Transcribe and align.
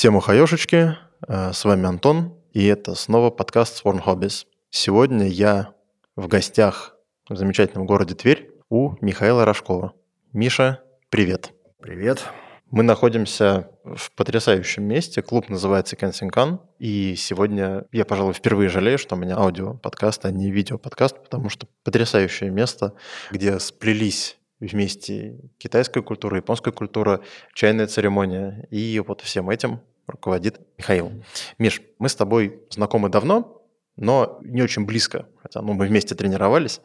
Всем 0.00 0.16
ухаешечки, 0.16 0.96
э, 1.28 1.52
с 1.52 1.62
вами 1.62 1.84
Антон, 1.84 2.32
и 2.54 2.64
это 2.64 2.94
снова 2.94 3.28
подкаст 3.28 3.84
Sworn 3.84 4.02
Hobbies. 4.02 4.46
Сегодня 4.70 5.26
я 5.28 5.74
в 6.16 6.26
гостях 6.26 6.96
в 7.28 7.36
замечательном 7.36 7.84
городе 7.84 8.14
Тверь 8.14 8.50
у 8.70 8.94
Михаила 9.02 9.44
Рожкова. 9.44 9.92
Миша, 10.32 10.82
привет. 11.10 11.52
Привет. 11.82 12.24
Мы 12.70 12.82
находимся 12.82 13.72
в 13.84 14.10
потрясающем 14.12 14.84
месте. 14.84 15.20
Клуб 15.20 15.50
называется 15.50 15.96
Кенсинкан. 15.96 16.62
И 16.78 17.14
сегодня 17.16 17.84
я, 17.92 18.06
пожалуй, 18.06 18.32
впервые 18.32 18.70
жалею, 18.70 18.96
что 18.96 19.16
у 19.16 19.18
меня 19.18 19.36
аудио-подкаст, 19.36 20.24
а 20.24 20.30
не 20.30 20.50
видео-подкаст, 20.50 21.22
потому 21.22 21.50
что 21.50 21.66
потрясающее 21.84 22.48
место, 22.48 22.94
где 23.30 23.58
сплелись 23.58 24.39
вместе 24.60 25.38
китайская 25.58 26.02
культура, 26.02 26.36
японская 26.36 26.72
культура, 26.72 27.20
чайная 27.54 27.86
церемония. 27.86 28.66
И 28.70 29.02
вот 29.06 29.22
всем 29.22 29.50
этим 29.50 29.80
руководит 30.06 30.60
Михаил. 30.78 31.12
Миш, 31.58 31.80
мы 31.98 32.08
с 32.08 32.14
тобой 32.14 32.60
знакомы 32.70 33.08
давно, 33.08 33.60
но 33.96 34.38
не 34.42 34.62
очень 34.62 34.86
близко, 34.86 35.26
хотя 35.42 35.60
ну, 35.60 35.74
мы 35.74 35.86
вместе 35.86 36.14
тренировались. 36.14 36.80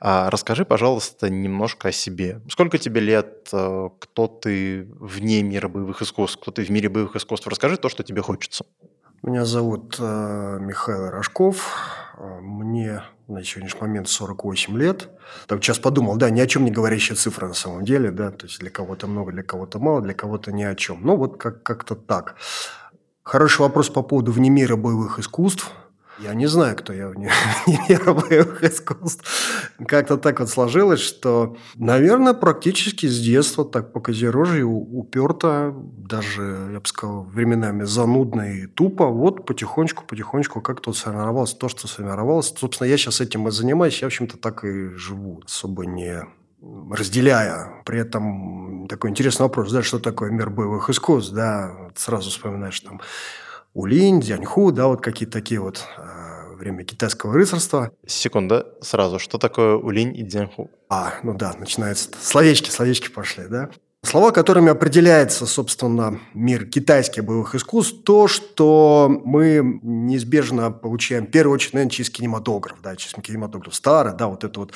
А 0.00 0.30
расскажи, 0.30 0.64
пожалуйста, 0.64 1.28
немножко 1.28 1.88
о 1.88 1.92
себе. 1.92 2.40
Сколько 2.48 2.78
тебе 2.78 3.00
лет? 3.00 3.48
Э, 3.52 3.90
кто 3.98 4.28
ты 4.28 4.88
вне 5.00 5.42
мира 5.42 5.68
боевых 5.68 6.02
искусств? 6.02 6.38
Кто 6.40 6.52
ты 6.52 6.64
в 6.64 6.70
мире 6.70 6.88
боевых 6.88 7.16
искусств? 7.16 7.46
Расскажи 7.48 7.76
то, 7.76 7.88
что 7.88 8.04
тебе 8.04 8.22
хочется. 8.22 8.64
Меня 9.22 9.44
зовут 9.44 9.96
э, 9.98 10.58
Михаил 10.60 11.10
Рожков. 11.10 11.76
Э, 12.16 12.40
мне 12.40 13.02
на 13.32 13.44
сегодняшний 13.44 13.80
момент 13.80 14.08
48 14.08 14.76
лет. 14.78 15.08
Так 15.46 15.62
сейчас 15.62 15.78
подумал, 15.78 16.16
да, 16.16 16.30
ни 16.30 16.40
о 16.40 16.46
чем 16.46 16.64
не 16.64 16.70
говорящая 16.70 17.16
цифра 17.16 17.48
на 17.48 17.54
самом 17.54 17.84
деле, 17.84 18.10
да, 18.10 18.30
то 18.30 18.46
есть 18.46 18.60
для 18.60 18.70
кого-то 18.70 19.06
много, 19.06 19.32
для 19.32 19.42
кого-то 19.42 19.78
мало, 19.78 20.00
для 20.00 20.14
кого-то 20.14 20.52
ни 20.52 20.62
о 20.62 20.74
чем. 20.74 21.00
Ну, 21.02 21.16
вот 21.16 21.38
как- 21.38 21.62
как-то 21.62 21.94
так. 21.94 22.36
Хороший 23.22 23.60
вопрос 23.60 23.88
по 23.88 24.02
поводу 24.02 24.32
вне 24.32 24.50
мира 24.50 24.76
боевых 24.76 25.18
искусств– 25.18 25.70
я 26.22 26.34
не 26.34 26.46
знаю, 26.46 26.76
кто 26.76 26.92
я 26.92 27.08
вне 27.08 27.30
мира 27.88 28.12
боевых 28.12 28.62
искусств. 28.62 29.24
Как-то 29.86 30.16
так 30.16 30.40
вот 30.40 30.48
сложилось, 30.48 31.00
что, 31.00 31.56
наверное, 31.74 32.34
практически 32.34 33.06
с 33.06 33.18
детства 33.20 33.64
так 33.64 33.92
по 33.92 34.00
козерожью 34.00 34.70
уперто, 34.70 35.74
даже, 35.74 36.70
я 36.72 36.80
бы 36.80 36.86
сказал, 36.86 37.24
временами 37.24 37.84
занудно 37.84 38.54
и 38.54 38.66
тупо. 38.66 39.06
Вот 39.06 39.46
потихонечку, 39.46 40.04
потихонечку 40.04 40.60
как-то 40.60 40.90
вот 40.90 40.96
сформировалось 40.96 41.54
то, 41.54 41.68
что 41.68 41.88
сформировалось. 41.88 42.54
Собственно, 42.56 42.88
я 42.88 42.96
сейчас 42.96 43.20
этим 43.20 43.48
и 43.48 43.50
занимаюсь, 43.50 44.00
я, 44.00 44.06
в 44.06 44.10
общем-то, 44.10 44.38
так 44.38 44.64
и 44.64 44.90
живу, 44.94 45.42
особо 45.44 45.86
не 45.86 46.22
разделяя. 46.90 47.82
При 47.84 47.98
этом 47.98 48.86
такой 48.88 49.10
интересный 49.10 49.44
вопрос, 49.44 49.72
да, 49.72 49.82
что 49.82 49.98
такое 49.98 50.30
мир 50.30 50.50
боевых 50.50 50.88
искусств, 50.90 51.32
да, 51.32 51.90
сразу 51.96 52.30
вспоминаешь 52.30 52.78
там 52.80 53.00
Улинь, 53.74 54.20
Дзяньху, 54.20 54.70
да, 54.72 54.86
вот 54.86 55.00
какие-то 55.00 55.32
такие 55.32 55.60
вот 55.60 55.84
э, 55.96 56.54
время 56.56 56.84
китайского 56.84 57.32
рыцарства. 57.32 57.90
Секунда, 58.06 58.66
сразу, 58.82 59.18
что 59.18 59.38
такое 59.38 59.76
Улинь 59.76 60.14
и 60.16 60.22
Дзяньху? 60.22 60.70
А, 60.90 61.14
ну 61.22 61.34
да, 61.34 61.54
начинается 61.58 62.10
словечки, 62.20 62.70
словечки 62.70 63.08
пошли, 63.08 63.44
да. 63.48 63.70
Слова, 64.04 64.32
которыми 64.32 64.68
определяется, 64.68 65.46
собственно, 65.46 66.18
мир 66.34 66.66
китайских 66.66 67.24
боевых 67.24 67.54
искусств, 67.54 68.02
то, 68.04 68.26
что 68.26 69.08
мы 69.24 69.80
неизбежно 69.82 70.70
получаем, 70.72 71.26
в 71.26 71.30
первую 71.30 71.54
очередь, 71.54 71.74
наверное, 71.74 71.92
через 71.92 72.10
кинематограф, 72.10 72.82
да, 72.82 72.96
через 72.96 73.14
кинематограф 73.14 73.74
старый, 73.74 74.14
да, 74.14 74.26
вот 74.26 74.44
это 74.44 74.58
вот 74.58 74.72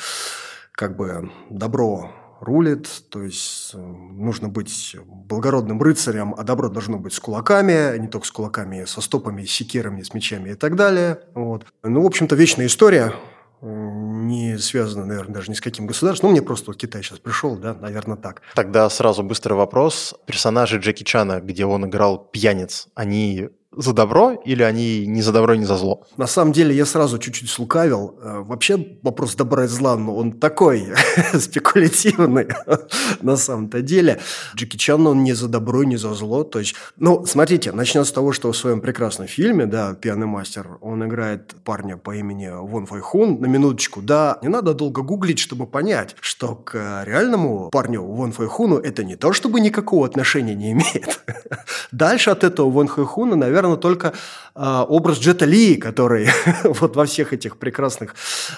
как 0.72 0.96
бы 0.96 1.30
добро 1.50 2.12
рулит, 2.40 2.88
то 3.10 3.22
есть 3.22 3.72
э, 3.74 3.78
нужно 3.78 4.48
быть 4.48 4.96
благородным 5.04 5.80
рыцарем, 5.82 6.34
а 6.36 6.42
добро 6.42 6.68
должно 6.68 6.98
быть 6.98 7.12
с 7.12 7.20
кулаками, 7.20 7.96
не 7.98 8.08
только 8.08 8.26
с 8.26 8.30
кулаками, 8.30 8.84
со 8.84 9.00
стопами, 9.00 9.44
с 9.44 9.50
секирами, 9.50 10.02
с 10.02 10.14
мечами 10.14 10.50
и 10.50 10.54
так 10.54 10.76
далее. 10.76 11.20
Вот. 11.34 11.66
Ну, 11.82 12.02
в 12.02 12.06
общем-то, 12.06 12.34
вечная 12.36 12.66
история, 12.66 13.14
э, 13.62 13.66
не 13.66 14.58
связана, 14.58 15.06
наверное, 15.06 15.34
даже 15.34 15.50
ни 15.50 15.54
с 15.54 15.60
каким 15.60 15.86
государством. 15.86 16.28
Ну, 16.28 16.32
мне 16.32 16.42
просто 16.42 16.70
вот 16.70 16.76
Китай 16.76 17.02
сейчас 17.02 17.18
пришел, 17.18 17.56
да, 17.56 17.74
наверное, 17.74 18.16
так. 18.16 18.42
Тогда 18.54 18.88
сразу 18.90 19.22
быстрый 19.22 19.54
вопрос. 19.54 20.14
Персонажи 20.26 20.78
Джеки 20.78 21.04
Чана, 21.04 21.40
где 21.40 21.64
он 21.64 21.86
играл 21.86 22.18
пьяниц, 22.18 22.88
они 22.94 23.50
за 23.72 23.92
добро 23.92 24.32
или 24.32 24.62
они 24.62 25.06
не 25.06 25.22
за 25.22 25.32
добро, 25.32 25.54
не 25.54 25.64
за 25.64 25.76
зло? 25.76 26.06
На 26.16 26.26
самом 26.26 26.52
деле 26.52 26.74
я 26.74 26.86
сразу 26.86 27.18
чуть-чуть 27.18 27.50
слукавил. 27.50 28.18
Э, 28.22 28.42
вообще 28.44 28.98
вопрос 29.02 29.34
добра 29.34 29.64
и 29.64 29.68
зла, 29.68 29.96
но 29.96 30.16
он 30.16 30.32
такой 30.32 30.88
спекулятивный 31.38 32.48
на 33.22 33.36
самом-то 33.36 33.82
деле. 33.82 34.20
Джеки 34.54 34.76
Чан, 34.76 35.06
он 35.06 35.24
не 35.24 35.34
за 35.34 35.48
добро, 35.48 35.84
не 35.84 35.96
за 35.96 36.14
зло. 36.14 36.44
То 36.44 36.58
есть, 36.58 36.74
ну, 36.96 37.26
смотрите, 37.26 37.72
начнем 37.72 38.04
с 38.04 38.12
того, 38.12 38.32
что 38.32 38.50
в 38.52 38.56
своем 38.56 38.80
прекрасном 38.80 39.26
фильме, 39.26 39.66
да, 39.66 39.94
«Пьяный 39.94 40.26
мастер», 40.26 40.78
он 40.80 41.04
играет 41.06 41.54
парня 41.64 41.96
по 41.96 42.14
имени 42.14 42.50
Вон 42.52 42.86
Фай 42.86 43.00
Хун. 43.00 43.40
На 43.40 43.46
минуточку, 43.46 44.00
да, 44.00 44.38
не 44.42 44.48
надо 44.48 44.74
долго 44.74 45.02
гуглить, 45.02 45.38
чтобы 45.38 45.66
понять, 45.66 46.16
что 46.20 46.54
к 46.54 47.04
реальному 47.04 47.70
парню 47.70 48.02
Вон 48.02 48.32
Фай 48.32 48.46
Хуну 48.46 48.78
это 48.78 49.04
не 49.04 49.16
то, 49.16 49.32
чтобы 49.32 49.60
никакого 49.60 50.06
отношения 50.06 50.54
не 50.54 50.72
имеет. 50.72 51.20
Дальше 51.92 52.30
от 52.30 52.44
этого 52.44 52.70
Вон 52.70 52.88
Фай 52.88 53.04
Хуна, 53.04 53.36
наверное, 53.36 53.55
наверное, 53.62 53.80
только 53.80 54.14
э, 54.54 54.84
образ 54.88 55.18
Джета 55.18 55.44
Ли, 55.44 55.76
который 55.76 56.28
вот 56.64 56.96
во 56.96 57.04
всех 57.04 57.32
этих 57.32 57.58
прекрасных, 57.58 58.14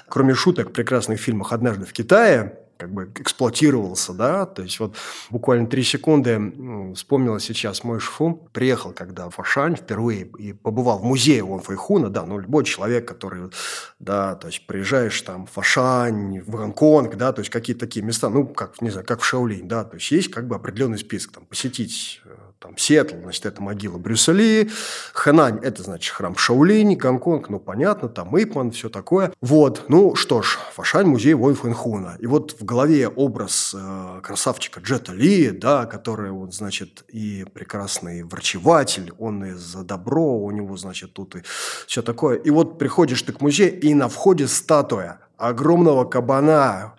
кроме 0.09 0.35
шуток, 0.35 0.73
прекрасных 0.73 1.21
фильмах 1.21 1.53
«Однажды 1.53 1.87
в 1.87 1.93
Китае», 1.93 2.59
как 2.79 2.93
бы 2.93 3.11
эксплуатировался, 3.17 4.13
да, 4.13 4.47
то 4.47 4.63
есть 4.63 4.79
вот 4.79 4.97
буквально 5.31 5.67
три 5.67 5.83
секунды 5.83 6.95
вспомнила 6.95 7.41
сейчас 7.41 7.83
мой 7.83 7.99
шфу, 7.99 8.49
приехал 8.53 8.93
когда 8.93 9.29
в 9.29 9.35
Фашань 9.35 9.75
впервые 9.77 10.27
и 10.39 10.53
побывал 10.53 11.01
в 11.01 11.05
музее 11.05 11.43
Вон 11.43 11.61
Фэйхуна, 11.61 12.09
да, 12.09 12.25
ну 12.25 12.39
любой 12.39 12.65
человек, 12.65 13.07
который, 13.07 13.51
да, 13.99 14.37
то 14.37 14.47
есть 14.47 14.67
приезжаешь 14.67 15.21
там 15.23 15.47
в 15.47 15.51
Фашань, 15.51 16.41
в 16.41 16.51
Гонконг, 16.51 17.17
да, 17.17 17.33
то 17.33 17.41
есть 17.41 17.51
какие-то 17.51 17.81
такие 17.81 18.05
места, 18.05 18.31
ну, 18.31 18.47
как, 18.47 18.81
не 18.81 18.91
знаю, 18.91 19.07
как 19.07 19.21
в 19.21 19.25
Шаолинь, 19.25 19.67
да, 19.67 19.85
то 19.85 19.97
есть 19.97 20.11
есть 20.13 20.31
как 20.31 20.47
бы 20.47 20.55
определенный 20.55 20.99
список, 20.99 21.33
там, 21.33 21.45
посетить 21.47 22.21
э, 22.25 22.37
там, 22.59 22.77
Сиэтл, 22.77 23.17
значит, 23.23 23.47
это 23.47 23.63
могила 23.63 23.99
Брюса 23.99 24.33
Ли, 24.33 24.71
Хэнань, 25.13 25.61
это, 25.63 25.83
значит, 25.83 26.13
храм 26.13 26.37
Шаолинь, 26.37 26.97
Гонконг, 26.97 27.49
ну, 27.49 27.61
понятно, 27.61 28.09
там 28.09 28.37
Ипман, 28.37 28.73
все 28.73 28.89
такое. 28.89 29.33
Вот, 29.41 29.85
ну, 29.89 30.15
что 30.15 30.43
ж, 30.43 30.59
Фашань, 30.75 31.07
музей 31.07 31.35
Вон 31.35 31.55
Фэнхуна. 31.55 32.17
И 32.19 32.27
вот 32.27 32.57
в 32.59 32.65
голове 32.65 33.09
образ 33.09 33.75
э, 33.77 34.21
красавчика 34.23 34.81
Джета 34.81 35.13
Ли, 35.13 35.51
да, 35.51 35.87
который, 35.87 36.31
вот, 36.31 36.55
значит, 36.55 37.05
и 37.09 37.45
прекрасный 37.53 38.23
врачеватель, 38.25 39.13
он 39.19 39.45
и 39.45 39.53
за 39.53 39.85
добро, 39.85 40.39
у 40.39 40.51
него, 40.51 40.77
значит, 40.77 41.13
тут 41.13 41.37
и 41.37 41.43
все 41.87 42.03
такое. 42.03 42.37
И 42.37 42.51
вот 42.51 42.79
приходишь 42.79 43.23
ты 43.23 43.33
к 43.33 43.41
музею, 43.41 43.79
и 43.81 43.95
на 43.95 44.09
входе 44.09 44.49
статуя 44.49 45.21
огромного 45.39 46.05
кабана, 46.05 46.95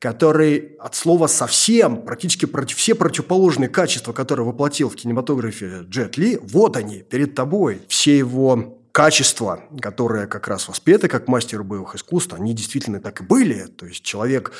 который 0.00 0.76
от 0.78 0.94
слова 0.94 1.28
совсем, 1.28 2.02
практически 2.02 2.44
против, 2.44 2.76
все 2.76 2.94
противоположные 2.94 3.68
качества, 3.68 4.12
которые 4.12 4.44
воплотил 4.44 4.90
в 4.90 4.96
кинематографе 4.96 5.84
Джет 5.88 6.18
Ли, 6.18 6.38
вот 6.42 6.76
они, 6.76 6.98
перед 6.98 7.34
тобой. 7.34 7.82
Все 7.88 8.18
его 8.18 8.78
качества, 8.94 9.64
которые 9.80 10.26
как 10.28 10.46
раз 10.46 10.68
воспеты 10.68 11.08
как 11.08 11.26
мастер 11.26 11.64
боевых 11.64 11.96
искусств, 11.96 12.32
они 12.32 12.52
действительно 12.52 13.00
так 13.00 13.20
и 13.20 13.24
были. 13.24 13.66
То 13.66 13.86
есть 13.86 14.04
человек 14.04 14.52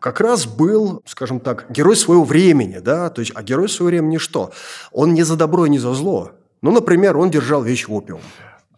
как 0.00 0.20
раз 0.20 0.46
был, 0.46 1.02
скажем 1.04 1.40
так, 1.40 1.66
герой 1.70 1.96
своего 1.96 2.24
времени, 2.24 2.78
да, 2.78 3.10
то 3.10 3.20
есть, 3.20 3.32
а 3.34 3.42
герой 3.42 3.68
своего 3.68 3.88
времени 3.88 4.18
что? 4.18 4.52
Он 4.90 5.12
не 5.12 5.22
за 5.22 5.36
добро 5.36 5.66
не 5.66 5.78
за 5.78 5.92
зло. 5.92 6.32
Ну, 6.62 6.70
например, 6.70 7.18
он 7.18 7.30
держал 7.30 7.62
вещь 7.62 7.86
в 7.86 7.92
опиум. 7.92 8.20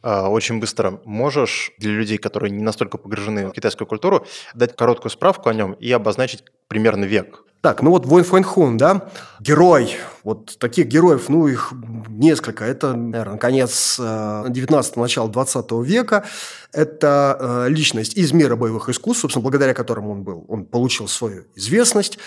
А, 0.08 0.28
очень 0.28 0.60
быстро. 0.60 1.00
Можешь 1.04 1.72
для 1.78 1.90
людей, 1.90 2.16
которые 2.18 2.52
не 2.52 2.62
настолько 2.62 2.96
погружены 2.96 3.48
в 3.48 3.50
китайскую 3.50 3.88
культуру, 3.88 4.24
дать 4.54 4.76
короткую 4.76 5.10
справку 5.10 5.48
о 5.48 5.54
нем 5.54 5.72
и 5.72 5.90
обозначить 5.90 6.44
примерно 6.68 7.06
век? 7.06 7.42
Так, 7.66 7.82
ну 7.82 7.90
вот 7.90 8.06
Войн 8.06 8.24
Фэнхун, 8.24 8.76
да, 8.76 9.08
герой. 9.40 9.96
Вот 10.22 10.56
таких 10.58 10.86
героев, 10.86 11.28
ну, 11.28 11.48
их 11.48 11.72
несколько. 12.08 12.64
Это, 12.64 12.94
наверное, 12.94 13.38
конец 13.38 13.98
19-го, 13.98 15.00
э, 15.00 15.02
начало 15.02 15.28
20 15.28 15.72
века. 15.82 16.24
Это 16.72 17.36
э, 17.66 17.68
личность 17.68 18.16
из 18.16 18.30
мира 18.30 18.54
боевых 18.54 18.88
искусств, 18.88 19.22
собственно, 19.22 19.42
благодаря 19.42 19.74
которому 19.74 20.12
он 20.12 20.22
был. 20.22 20.44
Он 20.46 20.64
получил 20.64 21.08
свою 21.08 21.42
известность. 21.56 22.20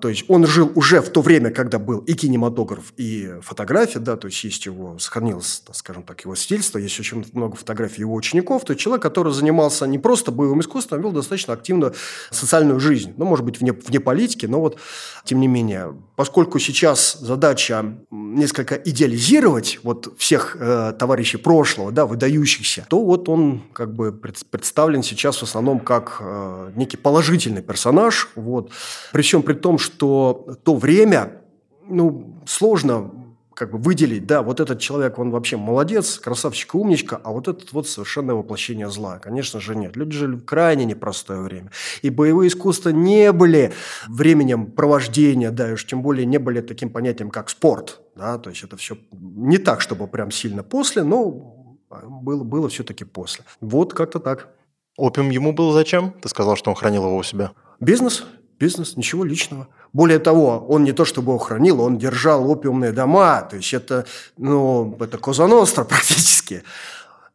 То 0.00 0.08
есть 0.08 0.24
он 0.28 0.46
жил 0.46 0.72
уже 0.74 1.00
в 1.00 1.10
то 1.10 1.20
время, 1.20 1.50
когда 1.50 1.78
был 1.78 1.98
и 1.98 2.14
кинематограф, 2.14 2.92
и 2.96 3.34
фотография, 3.42 3.98
да, 3.98 4.16
то 4.16 4.26
есть 4.26 4.42
есть 4.42 4.64
его, 4.64 4.98
сохранилось, 4.98 5.62
скажем 5.72 6.02
так, 6.02 6.22
его 6.22 6.34
свидетельство, 6.34 6.78
есть 6.78 6.98
очень 6.98 7.24
много 7.32 7.56
фотографий 7.56 8.00
его 8.00 8.14
учеников, 8.14 8.64
то 8.64 8.72
есть 8.72 8.80
человек, 8.80 9.02
который 9.02 9.32
занимался 9.34 9.86
не 9.86 9.98
просто 9.98 10.32
боевым 10.32 10.60
искусством, 10.60 10.98
а 10.98 11.02
вел 11.02 11.12
достаточно 11.12 11.52
активную 11.52 11.94
социальную 12.30 12.80
жизнь, 12.80 13.12
ну, 13.16 13.26
может 13.26 13.44
быть, 13.44 13.60
вне, 13.60 13.72
вне 13.72 14.00
политики, 14.00 14.46
но 14.46 14.60
вот, 14.60 14.78
тем 15.24 15.40
не 15.40 15.46
менее, 15.46 15.94
поскольку 16.16 16.58
сейчас 16.58 17.16
задача 17.20 17.96
несколько 18.10 18.74
идеализировать 18.74 19.78
вот 19.82 20.12
всех 20.18 20.56
э, 20.58 20.92
товарищей 20.98 21.36
прошлого, 21.36 21.92
да, 21.92 22.06
выдающихся, 22.06 22.86
то 22.88 23.04
вот 23.04 23.28
он 23.28 23.62
как 23.72 23.94
бы 23.94 24.12
представлен 24.12 25.02
сейчас 25.02 25.38
в 25.38 25.42
основном 25.44 25.80
как 25.80 26.16
э, 26.20 26.72
некий 26.74 26.96
положительный 26.96 27.62
персонаж, 27.62 28.30
вот, 28.34 28.70
при 29.12 29.22
всем 29.22 29.42
при 29.42 29.54
том, 29.54 29.78
что 29.78 30.56
то 30.64 30.74
время, 30.74 31.42
ну, 31.88 32.40
сложно 32.46 33.21
как 33.54 33.72
бы 33.72 33.78
выделить, 33.78 34.26
да, 34.26 34.42
вот 34.42 34.60
этот 34.60 34.80
человек, 34.80 35.18
он 35.18 35.30
вообще 35.30 35.56
молодец, 35.56 36.18
красавчик, 36.18 36.74
умничка, 36.74 37.20
а 37.22 37.32
вот 37.32 37.48
этот 37.48 37.72
вот 37.72 37.88
совершенно 37.88 38.34
воплощение 38.34 38.88
зла. 38.90 39.18
Конечно 39.18 39.60
же, 39.60 39.74
нет. 39.74 39.96
Люди 39.96 40.16
жили 40.16 40.36
в 40.36 40.44
крайне 40.44 40.84
непростое 40.84 41.40
время. 41.40 41.70
И 42.02 42.10
боевые 42.10 42.48
искусства 42.48 42.90
не 42.90 43.32
были 43.32 43.72
временем 44.08 44.66
провождения, 44.66 45.50
да, 45.50 45.70
и 45.70 45.72
уж 45.72 45.86
тем 45.86 46.02
более 46.02 46.26
не 46.26 46.38
были 46.38 46.60
таким 46.60 46.90
понятием, 46.90 47.30
как 47.30 47.50
спорт, 47.50 48.00
да, 48.16 48.38
то 48.38 48.50
есть 48.50 48.62
это 48.62 48.76
все 48.76 48.96
не 49.12 49.58
так, 49.58 49.80
чтобы 49.80 50.06
прям 50.06 50.30
сильно 50.30 50.62
после, 50.62 51.02
но 51.02 51.78
было, 51.90 52.44
было 52.44 52.68
все-таки 52.68 53.04
после. 53.04 53.44
Вот 53.60 53.94
как-то 53.94 54.18
так. 54.18 54.48
Опиум 54.96 55.30
ему 55.30 55.52
был 55.52 55.72
зачем? 55.72 56.12
Ты 56.20 56.28
сказал, 56.28 56.56
что 56.56 56.70
он 56.70 56.76
хранил 56.76 57.04
его 57.04 57.16
у 57.16 57.22
себя. 57.22 57.52
Бизнес, 57.80 58.24
бизнес, 58.62 58.96
ничего 58.96 59.24
личного. 59.24 59.66
Более 59.92 60.20
того, 60.20 60.64
он 60.68 60.84
не 60.84 60.92
то 60.92 61.04
чтобы 61.04 61.32
его 61.32 61.38
хранил, 61.38 61.80
он 61.80 61.98
держал 61.98 62.48
опиумные 62.48 62.92
дома, 62.92 63.42
то 63.42 63.56
есть 63.56 63.74
это, 63.74 64.06
ну, 64.38 64.96
это 65.00 65.18
Козаностра 65.18 65.82
практически. 65.92 66.62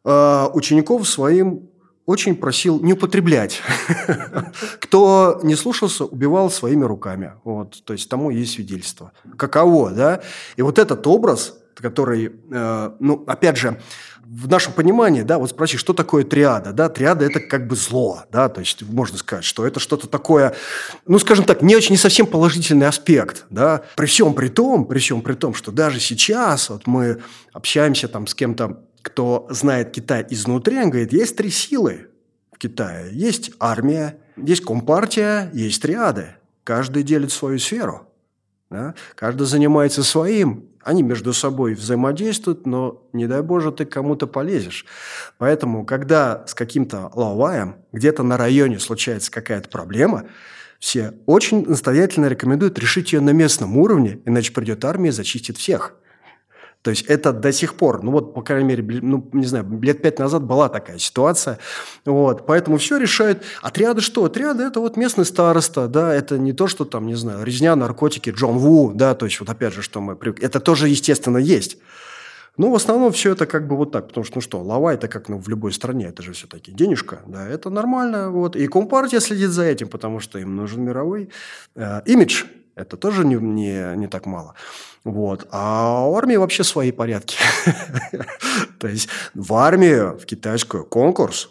А 0.06 0.50
учеников 0.53 1.06
своим 1.06 1.69
очень 2.06 2.38
просил 2.38 2.79
не 2.79 2.94
употреблять. 2.94 3.62
Кто 4.79 5.41
не 5.44 5.56
слушался, 5.56 6.06
убивал 6.06 6.50
своими 6.50 6.85
руками. 6.85 7.33
Вот, 7.44 7.83
то 7.83 7.91
есть 7.91 8.09
тому 8.09 8.30
есть 8.30 8.53
свидетельство. 8.53 9.12
Каково, 9.35 9.91
да? 9.91 10.21
И 10.56 10.62
вот 10.62 10.80
этот 10.80 11.06
образ, 11.07 11.59
который, 11.81 12.31
э, 12.51 12.91
ну, 13.00 13.24
опять 13.27 13.57
же, 13.57 13.79
в 14.27 14.50
нашем 14.50 14.74
понимании, 14.74 15.21
да, 15.21 15.38
вот 15.38 15.50
спроси, 15.50 15.77
что 15.77 15.94
такое 15.94 16.25
триада, 16.25 16.74
да, 16.74 16.89
триада 16.89 17.25
это 17.25 17.39
как 17.39 17.68
бы 17.68 17.75
зло, 17.75 18.24
да, 18.29 18.50
то 18.50 18.59
есть 18.59 18.83
можно 18.83 19.18
сказать, 19.18 19.45
что 19.45 19.65
это 19.65 19.79
что-то 19.79 20.07
такое, 20.07 20.53
ну, 21.06 21.18
скажем 21.18 21.45
так, 21.45 21.62
не 21.62 21.75
очень, 21.75 21.91
не 21.91 21.97
совсем 21.97 22.25
положительный 22.25 22.88
аспект, 22.88 23.45
да, 23.50 23.83
при 23.95 24.06
всем 24.06 24.33
при 24.33 24.50
том, 24.50 24.85
при 24.85 25.00
всем 25.00 25.21
при 25.21 25.33
том, 25.33 25.53
что 25.53 25.71
даже 25.71 26.00
сейчас 26.01 26.69
вот 26.69 26.88
мы 26.88 27.21
общаемся 27.53 28.09
там 28.09 28.27
с 28.27 28.35
кем-то, 28.35 28.83
кто 29.01 29.47
знает 29.50 29.91
Китай 29.91 30.25
изнутри, 30.30 30.77
он 30.77 30.89
говорит, 30.89 31.13
есть 31.13 31.38
три 31.38 31.50
силы 31.50 32.09
в 32.51 32.57
Китае, 32.57 33.09
есть 33.13 33.51
армия, 33.59 34.18
есть 34.35 34.65
компартия, 34.65 35.50
есть 35.53 35.81
триады, 35.81 36.35
каждый 36.65 37.03
делит 37.03 37.31
свою 37.31 37.59
сферу, 37.59 38.07
да? 38.69 38.95
Каждый 39.15 39.47
занимается 39.47 40.03
своим, 40.03 40.65
они 40.88 41.04
между 41.04 41.34
собой 41.34 41.74
взаимодействуют, 41.74 42.66
но, 42.66 43.04
не 43.12 43.28
дай 43.28 43.42
Боже, 43.42 43.74
ты 43.74 43.84
кому-то 43.84 44.25
полезешь. 44.25 44.86
Поэтому, 45.38 45.86
когда 45.86 46.48
с 46.48 46.54
каким-то 46.54 47.12
лаваем 47.13 47.75
где-то 47.92 48.24
на 48.24 48.38
районе 48.38 48.80
случается 48.80 49.30
какая-то 49.30 49.68
проблема, 49.68 50.28
все 50.80 51.13
очень 51.25 51.68
настоятельно 51.68 52.28
рекомендуют 52.28 52.80
решить 52.80 53.12
ее 53.12 53.19
на 53.19 53.31
местном 53.31 53.78
уровне, 53.78 54.22
иначе 54.24 54.54
придет 54.54 54.86
армия 54.86 55.10
и 55.10 55.12
зачистит 55.12 55.57
всех– 55.57 55.94
то 56.88 56.92
есть 56.92 57.06
это 57.07 57.34
до 57.34 57.51
сих 57.51 57.74
пор, 57.74 58.01
ну 58.01 58.12
вот, 58.12 58.34
по 58.34 58.42
крайней 58.42 58.66
мере, 58.66 59.01
ну, 59.01 59.30
не 59.34 59.45
знаю, 59.45 59.68
лет 59.81 60.01
пять 60.01 60.19
назад 60.19 60.44
была 60.44 60.69
такая 60.69 60.98
ситуация. 61.00 61.60
Вот, 62.06 62.45
поэтому 62.45 62.78
все 62.78 62.95
решают. 62.95 63.44
Отряды 63.62 64.00
что? 64.00 64.24
Отряды– 64.24 64.63
это 64.68 64.80
вот 64.80 64.95
местный 64.95 65.25
староста, 65.25 65.89
да, 65.89 66.13
это 66.13 66.38
не 66.38 66.54
то, 66.54 66.68
что 66.68 66.86
там, 66.86 67.07
не 67.07 67.16
знаю, 67.16 67.44
резня, 67.44 67.75
наркотики, 67.75 68.30
Джон 68.30 68.57
Ву, 68.57 68.94
да, 68.95 69.16
то 69.16 69.25
есть 69.25 69.38
вот 69.42 69.50
опять 69.50 69.74
же, 69.74 69.81
что 69.81 70.00
мы... 70.00 70.18
Это 70.39 70.62
тоже, 70.62 70.88
естественно, 70.88 71.39
есть. 71.39 71.78
Ну, 72.56 72.72
в 72.72 72.75
основном 72.75 73.12
все 73.12 73.33
это 73.33 73.45
как 73.48 73.68
бы 73.68 73.75
вот 73.75 73.92
так, 73.92 74.07
потому 74.07 74.24
что, 74.24 74.38
ну 74.38 74.42
что, 74.42 74.62
лава 74.62 74.94
это 74.94 75.10
как 75.10 75.28
ну, 75.28 75.40
в 75.40 75.50
любой 75.50 75.74
стране, 75.74 76.06
это 76.06 76.24
же 76.24 76.31
все-таки 76.31 76.72
денежка, 76.72 77.19
да, 77.28 77.45
это 77.45 77.69
нормально, 77.69 78.31
вот. 78.31 78.56
И 78.56 78.66
Компартия 78.68 79.19
следит 79.19 79.50
за 79.50 79.63
этим, 79.63 79.90
потому 79.90 80.22
что 80.22 80.40
им 80.40 80.56
нужен 80.56 80.86
мировой 80.86 81.31
э, 81.75 82.01
имидж, 82.06 82.45
это 82.77 82.95
тоже 82.95 83.25
не, 83.25 83.35
не, 83.35 83.95
не 83.97 84.07
так 84.07 84.25
мало. 84.25 84.53
Вот. 85.03 85.47
А 85.51 86.06
у 86.07 86.15
армии 86.15 86.35
вообще 86.35 86.63
свои 86.63 86.91
порядки. 86.91 87.38
То 88.79 88.88
есть 88.88 89.09
в 89.33 89.53
армию, 89.53 90.18
в 90.18 90.25
китайскую, 90.25 90.85
конкурс, 90.85 91.50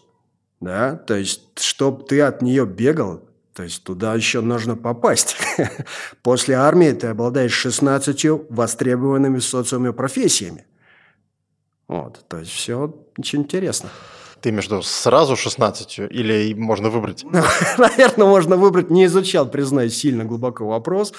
да, 0.61 0.95
то 0.95 1.15
есть, 1.15 1.59
чтобы 1.59 2.05
ты 2.05 2.23
от 2.23 2.41
нее 2.41 2.65
бегал, 2.65 3.21
то 3.53 3.63
есть 3.63 3.85
туда 3.85 4.15
еще 4.15 4.41
нужно 4.41 4.75
попасть. 4.75 5.37
После 6.23 6.55
армии 6.55 6.93
ты 6.93 7.09
обладаешь 7.09 7.53
16 7.53 8.49
востребованными 8.49 9.39
социуме 9.39 9.93
профессиями. 9.93 10.67
Вот, 11.89 12.25
то 12.29 12.39
есть 12.39 12.53
все 12.53 12.95
очень 13.19 13.41
интересно. 13.41 13.91
Ты 14.47 14.53
между 14.53 14.81
сразу 14.81 15.35
16 15.35 15.99
или 15.99 16.55
можно 16.55 16.89
выбрать? 16.89 17.25
Наверное, 17.79 18.29
можно 18.29 18.57
выбрать. 18.57 18.91
Не 18.91 19.07
изучал, 19.07 19.51
признаюсь, 19.51 19.97
сильно 19.97 20.25
глубоко 20.25 20.65
вопрос. 20.65 21.13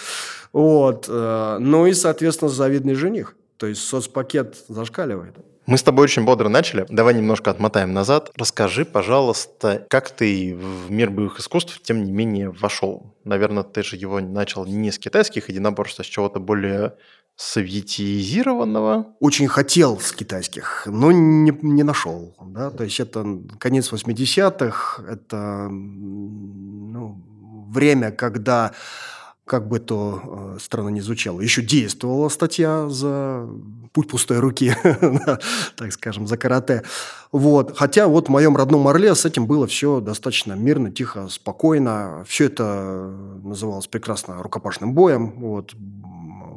Вот. 0.53 1.07
Э, 1.09 1.57
ну 1.59 1.85
и, 1.87 1.93
соответственно, 1.93 2.47
завидный 2.47 2.93
жених. 2.93 3.35
То 3.57 3.67
есть 3.67 3.81
соцпакет 3.81 4.55
зашкаливает. 4.69 5.35
Мы 5.65 5.77
с 5.77 5.83
тобой 5.83 6.05
очень 6.05 6.23
бодро 6.23 6.47
начали. 6.47 6.85
Давай 6.87 7.13
немножко 7.13 7.51
отмотаем 7.51 7.91
назад. 7.91 8.31
Расскажи, 8.37 8.85
пожалуйста, 8.85 9.85
как 9.89 10.09
ты 10.11 10.55
в 10.55 10.89
мир 10.89 11.09
боевых 11.09 11.41
искусств, 11.41 11.81
тем 11.83 12.05
не 12.05 12.13
менее, 12.13 12.51
вошел? 12.51 13.13
Наверное, 13.25 13.63
ты 13.63 13.83
же 13.83 13.97
его 13.97 14.21
начал 14.21 14.65
не 14.65 14.89
с 14.89 14.97
китайских 14.97 15.49
единоборств, 15.49 15.99
а 15.99 16.03
с 16.05 16.07
чего-то 16.07 16.39
более 16.39 16.93
советизированного? 17.37 19.15
Очень 19.19 19.47
хотел 19.47 19.99
с 19.99 20.11
китайских, 20.11 20.83
но 20.87 21.11
не, 21.11 21.57
не 21.61 21.83
нашел. 21.83 22.35
Да? 22.41 22.71
То 22.71 22.83
есть 22.83 22.99
это 22.99 23.39
конец 23.59 23.93
80-х, 23.93 25.03
это 25.03 25.69
ну, 25.69 27.23
время, 27.69 28.11
когда 28.11 28.73
как 29.45 29.67
бы 29.67 29.79
то 29.79 30.55
э, 30.57 30.57
странно 30.59 30.89
не 30.89 30.99
звучало, 30.99 31.39
еще 31.39 31.61
действовала 31.61 32.27
статья 32.27 32.89
за 32.89 33.47
путь 33.93 34.09
пустой 34.09 34.39
руки, 34.39 34.75
так 35.75 35.93
скажем, 35.93 36.27
за 36.27 36.37
карате. 36.37 36.83
Вот. 37.31 37.77
Хотя 37.77 38.07
вот 38.07 38.27
в 38.27 38.29
моем 38.29 38.57
родном 38.57 38.87
Орле 38.87 39.15
с 39.15 39.25
этим 39.25 39.47
было 39.47 39.65
все 39.67 40.01
достаточно 40.01 40.53
мирно, 40.53 40.91
тихо, 40.91 41.29
спокойно. 41.29 42.25
Все 42.27 42.45
это 42.45 43.13
называлось 43.43 43.87
прекрасно 43.87 44.43
рукопашным 44.43 44.93
боем. 44.93 45.39
Вот 45.39 45.73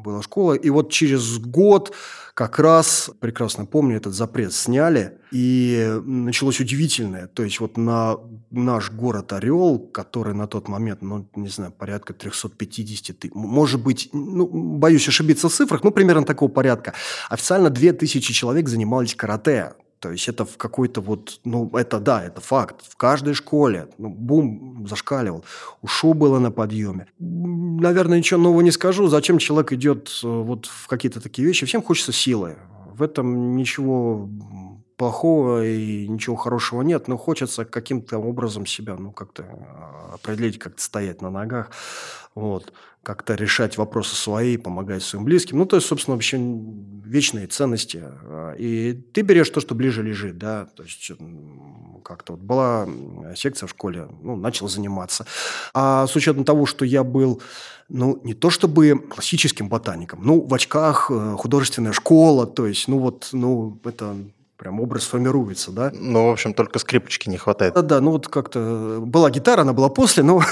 была 0.03 0.23
школа. 0.23 0.55
И 0.55 0.71
вот 0.71 0.91
через 0.91 1.39
год 1.39 1.95
как 2.35 2.59
раз, 2.59 3.11
прекрасно 3.21 3.67
помню, 3.67 3.97
этот 3.97 4.15
запрет 4.15 4.53
сняли, 4.55 5.19
и 5.31 6.01
началось 6.05 6.59
удивительное. 6.61 7.27
То 7.27 7.43
есть 7.43 7.61
вот 7.61 7.77
на 7.77 8.17
наш 8.51 8.91
город 8.91 9.33
Орел, 9.33 9.79
который 9.79 10.33
на 10.33 10.47
тот 10.47 10.69
момент, 10.69 11.03
ну, 11.03 11.29
не 11.37 11.49
знаю, 11.49 11.73
порядка 11.73 12.15
350 12.15 13.19
тысяч, 13.19 13.35
может 13.35 13.83
быть, 13.83 14.09
ну, 14.13 14.47
боюсь 14.47 15.07
ошибиться 15.07 15.49
в 15.49 15.53
цифрах, 15.53 15.85
ну, 15.85 15.91
примерно 15.91 16.25
такого 16.25 16.49
порядка. 16.49 16.95
Официально 17.29 17.69
2000 17.69 18.33
человек 18.33 18.69
занимались 18.69 19.15
карате. 19.15 19.75
То 20.01 20.11
есть 20.11 20.29
это 20.29 20.47
в 20.47 20.57
какой-то 20.57 21.03
вот, 21.03 21.41
ну, 21.45 21.71
это 21.75 22.01
да, 22.01 22.25
это 22.25 22.41
факт. 22.41 22.87
В 22.89 22.97
каждой 22.97 23.35
школе, 23.35 23.89
ну, 23.99 24.09
бум, 24.09 24.87
зашкаливал. 24.89 25.45
Ушу 25.83 26.15
было 26.15 26.39
на 26.39 26.51
подъеме. 26.51 27.07
Наверное, 27.19 28.19
ничего 28.19 28.41
нового 28.41 28.63
не 28.63 28.71
скажу. 28.71 29.09
Зачем 29.09 29.37
человек 29.37 29.73
идет 29.73 30.09
э, 30.25 30.27
вот 30.27 30.67
в 30.67 30.87
какие-то 30.87 31.21
такие 31.21 31.47
вещи? 31.47 31.67
Всем 31.67 31.83
хочется 31.83 32.13
силы. 32.13 32.57
В 32.95 33.03
этом 33.03 33.57
ничего 33.57 34.27
плохого 34.97 35.67
и 35.67 36.09
ничего 36.09 36.37
хорошего 36.37 36.81
нет, 36.81 37.07
но 37.07 37.19
хочется 37.19 37.67
каким-то 37.67 38.19
образом 38.19 38.65
себя, 38.65 38.97
ну, 38.97 39.13
как-то 39.13 39.43
э, 39.43 40.15
определить, 40.15 40.59
как-то 40.59 40.83
стоять 40.83 41.21
на 41.21 41.31
ногах. 41.31 41.71
Вот 42.35 42.73
как-то 43.03 43.35
решать 43.35 43.79
вопросы 43.79 44.15
свои, 44.15 44.57
помогать 44.57 45.03
своим 45.03 45.25
близким. 45.25 45.59
Ну, 45.59 45.67
то 45.67 45.77
есть, 45.77 45.89
собственно, 45.89 46.17
вообще 46.17 46.39
вечные 46.39 47.47
ценности. 47.47 48.05
И 48.59 48.93
ты 49.13 49.23
берешь 49.23 49.51
то, 49.51 49.61
что 49.61 49.75
ближе 49.75 50.03
лежит, 50.03 50.39
да, 50.39 50.67
то 50.77 50.83
есть 50.83 51.11
как-то 52.05 52.35
вот 52.35 52.43
была 52.43 52.87
секция 53.37 53.67
в 53.67 53.71
школе, 53.71 54.09
ну, 54.23 54.37
начал 54.37 54.69
заниматься. 54.69 55.27
А 55.75 56.07
с 56.07 56.15
учетом 56.15 56.45
того, 56.45 56.67
что 56.67 56.85
я 56.85 57.03
был, 57.03 57.43
ну, 57.89 58.21
не 58.23 58.35
то 58.35 58.51
чтобы 58.51 58.99
классическим 58.99 59.69
ботаником, 59.69 60.21
ну, 60.23 60.41
в 60.41 60.53
очках, 60.55 61.11
э, 61.11 61.37
художественная 61.39 61.93
школа, 61.93 62.47
то 62.47 62.67
есть, 62.67 62.87
ну, 62.87 62.99
вот, 62.99 63.31
ну, 63.33 63.81
это 63.85 64.17
прям 64.61 64.79
образ 64.79 65.05
формируется, 65.05 65.73
да. 65.73 65.91
Ну, 65.95 66.29
в 66.29 66.33
общем, 66.33 66.53
только 66.53 66.79
скрипочки 66.79 67.31
не 67.31 67.39
хватает. 67.39 67.73
Да, 67.73 67.81
да, 67.81 68.01
ну 68.03 68.11
вот 68.11 68.29
как-то 68.29 68.99
была 69.01 69.31
гитара, 69.31 69.63
она 69.63 69.73
была 69.73 69.89
после, 69.89 70.23
но 70.23 70.43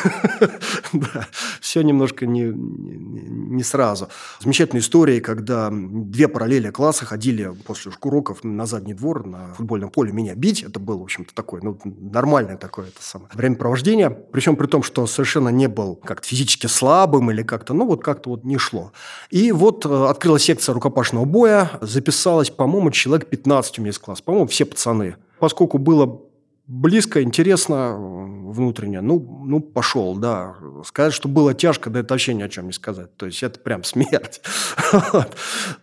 да, 0.94 1.26
все 1.60 1.82
немножко 1.82 2.24
не, 2.26 2.44
не, 2.44 3.62
сразу. 3.62 4.08
Замечательная 4.40 4.80
история, 4.80 5.20
когда 5.20 5.68
две 5.70 6.26
параллели 6.26 6.70
класса 6.70 7.04
ходили 7.04 7.52
после 7.66 7.92
уроков 8.00 8.44
на 8.44 8.64
задний 8.64 8.94
двор, 8.94 9.26
на 9.26 9.52
футбольном 9.52 9.90
поле 9.90 10.10
меня 10.10 10.34
бить. 10.34 10.62
Это 10.62 10.80
было, 10.80 11.00
в 11.00 11.02
общем-то, 11.02 11.34
такое, 11.34 11.60
ну, 11.62 11.78
нормальное 11.84 12.56
такое 12.56 12.86
это 12.86 13.02
самое 13.02 13.28
времяпровождение. 13.34 14.08
Причем 14.08 14.56
при 14.56 14.68
том, 14.68 14.82
что 14.82 15.06
совершенно 15.06 15.50
не 15.50 15.68
был 15.68 15.96
как-то 15.96 16.26
физически 16.26 16.66
слабым 16.66 17.30
или 17.30 17.42
как-то, 17.42 17.74
ну, 17.74 17.84
вот 17.84 18.02
как-то 18.02 18.30
вот 18.30 18.44
не 18.44 18.56
шло. 18.56 18.90
И 19.28 19.52
вот 19.52 19.84
э, 19.84 20.06
открылась 20.08 20.44
секция 20.44 20.72
рукопашного 20.72 21.26
боя, 21.26 21.72
записалось, 21.82 22.48
по-моему, 22.48 22.90
человек 22.90 23.28
15 23.28 23.80
у 23.80 23.82
меня 23.82 23.97
из 23.98 24.00
класса. 24.00 24.22
По-моему, 24.22 24.46
все 24.46 24.64
пацаны. 24.64 25.16
Поскольку 25.38 25.78
было 25.78 26.22
близко, 26.66 27.22
интересно 27.22 27.96
внутренне. 27.96 29.00
Ну, 29.00 29.42
ну, 29.44 29.60
пошел, 29.60 30.16
да. 30.16 30.54
Сказать, 30.84 31.12
что 31.12 31.28
было 31.28 31.54
тяжко, 31.54 31.90
да 31.90 32.00
это 32.00 32.14
вообще 32.14 32.34
ни 32.34 32.42
о 32.42 32.48
чем 32.48 32.66
не 32.66 32.72
сказать. 32.72 33.16
То 33.16 33.26
есть 33.26 33.42
это 33.42 33.58
прям 33.58 33.84
смерть. 33.84 34.40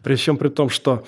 При 0.04 0.16
всем 0.16 0.38
при 0.38 0.50
том, 0.50 0.70
что 0.70 1.04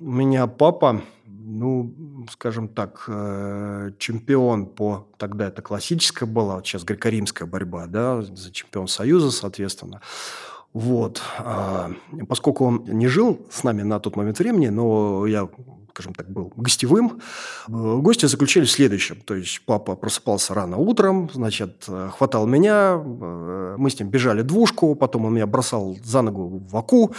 у 0.00 0.10
меня 0.10 0.46
папа, 0.46 1.02
ну, 1.26 1.94
скажем 2.30 2.68
так, 2.68 3.04
э, 3.08 3.90
чемпион 3.98 4.66
по... 4.66 5.08
Тогда 5.18 5.48
это 5.48 5.62
классическая 5.62 6.26
была, 6.26 6.56
вот 6.56 6.66
сейчас 6.66 6.84
греко-римская 6.84 7.46
борьба, 7.46 7.86
да, 7.86 8.22
за 8.22 8.50
чемпион 8.50 8.88
Союза, 8.88 9.30
соответственно. 9.30 10.00
Вот. 10.72 11.20
А, 11.38 11.90
поскольку 12.28 12.64
он 12.64 12.84
не 12.86 13.08
жил 13.08 13.44
с 13.50 13.64
нами 13.64 13.82
на 13.82 13.98
тот 13.98 14.16
момент 14.16 14.38
времени, 14.38 14.68
но 14.68 15.26
я 15.26 15.48
скажем 16.00 16.14
так, 16.14 16.30
был 16.30 16.52
гостевым. 16.56 17.20
Э, 17.68 17.72
гости 18.00 18.26
заключались 18.26 18.68
в 18.68 18.72
следующем. 18.72 19.16
То 19.20 19.34
есть 19.34 19.60
папа 19.66 19.96
просыпался 19.96 20.54
рано 20.54 20.78
утром, 20.78 21.30
значит, 21.34 21.84
э, 21.88 22.08
хватал 22.16 22.46
меня, 22.46 22.94
э, 22.96 23.74
мы 23.76 23.90
с 23.90 24.00
ним 24.00 24.08
бежали 24.08 24.40
двушку, 24.42 24.94
потом 24.94 25.26
он 25.26 25.34
меня 25.34 25.46
бросал 25.46 25.96
за 26.02 26.22
ногу 26.22 26.62
в 26.70 26.76
оку, 26.76 27.12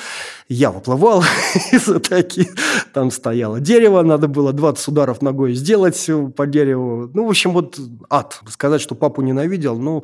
я 0.49 0.71
выплывал 0.71 1.23
из 1.71 1.87
атаки, 1.89 2.49
там 2.93 3.11
стояло 3.11 3.59
дерево, 3.59 4.01
надо 4.01 4.27
было 4.27 4.51
20 4.51 4.87
ударов 4.87 5.21
ногой 5.21 5.53
сделать 5.53 6.09
по 6.35 6.47
дереву. 6.47 7.11
Ну, 7.13 7.27
в 7.27 7.29
общем, 7.29 7.51
вот 7.51 7.79
ад. 8.09 8.41
Сказать, 8.49 8.81
что 8.81 8.95
папу 8.95 9.21
ненавидел, 9.21 9.77
ну, 9.77 10.03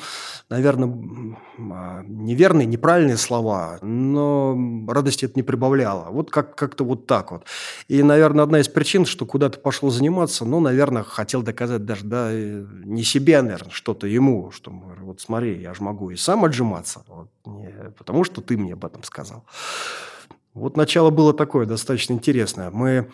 наверное, 0.49 0.93
а, 1.59 2.03
неверные, 2.07 2.67
неправильные 2.67 3.17
слова, 3.17 3.79
но 3.81 4.55
радости 4.87 5.25
это 5.25 5.33
не 5.35 5.43
прибавляло. 5.43 6.09
Вот 6.11 6.29
как- 6.29 6.55
как-то 6.55 6.83
вот 6.83 7.07
так 7.07 7.31
вот. 7.31 7.43
И, 7.87 8.03
наверное, 8.03 8.43
одна 8.43 8.59
из 8.59 8.66
причин, 8.73 9.05
что 9.05 9.25
куда-то 9.25 9.59
пошел 9.59 9.89
заниматься, 9.89 10.45
ну, 10.45 10.59
наверное, 10.59 11.03
хотел 11.03 11.41
доказать 11.41 11.85
даже, 11.85 12.05
да, 12.05 12.31
не 12.31 13.03
себе, 13.03 13.41
наверное, 13.41 13.71
что-то 13.71 14.07
ему, 14.07 14.51
что, 14.51 14.71
вот 14.71 15.21
смотри, 15.21 15.61
я 15.61 15.73
же 15.73 15.83
могу 15.83 16.09
и 16.11 16.15
сам 16.15 16.45
отжиматься, 16.45 17.03
вот, 17.07 17.29
не 17.45 17.71
потому 17.97 18.23
что 18.23 18.41
ты 18.41 18.57
мне 18.57 18.73
об 18.73 18.85
этом 18.85 19.03
сказал. 19.03 19.45
Вот 20.53 20.75
начало 20.75 21.11
было 21.11 21.33
такое, 21.33 21.65
достаточно 21.67 22.13
интересное. 22.13 22.71
Мы 22.71 23.11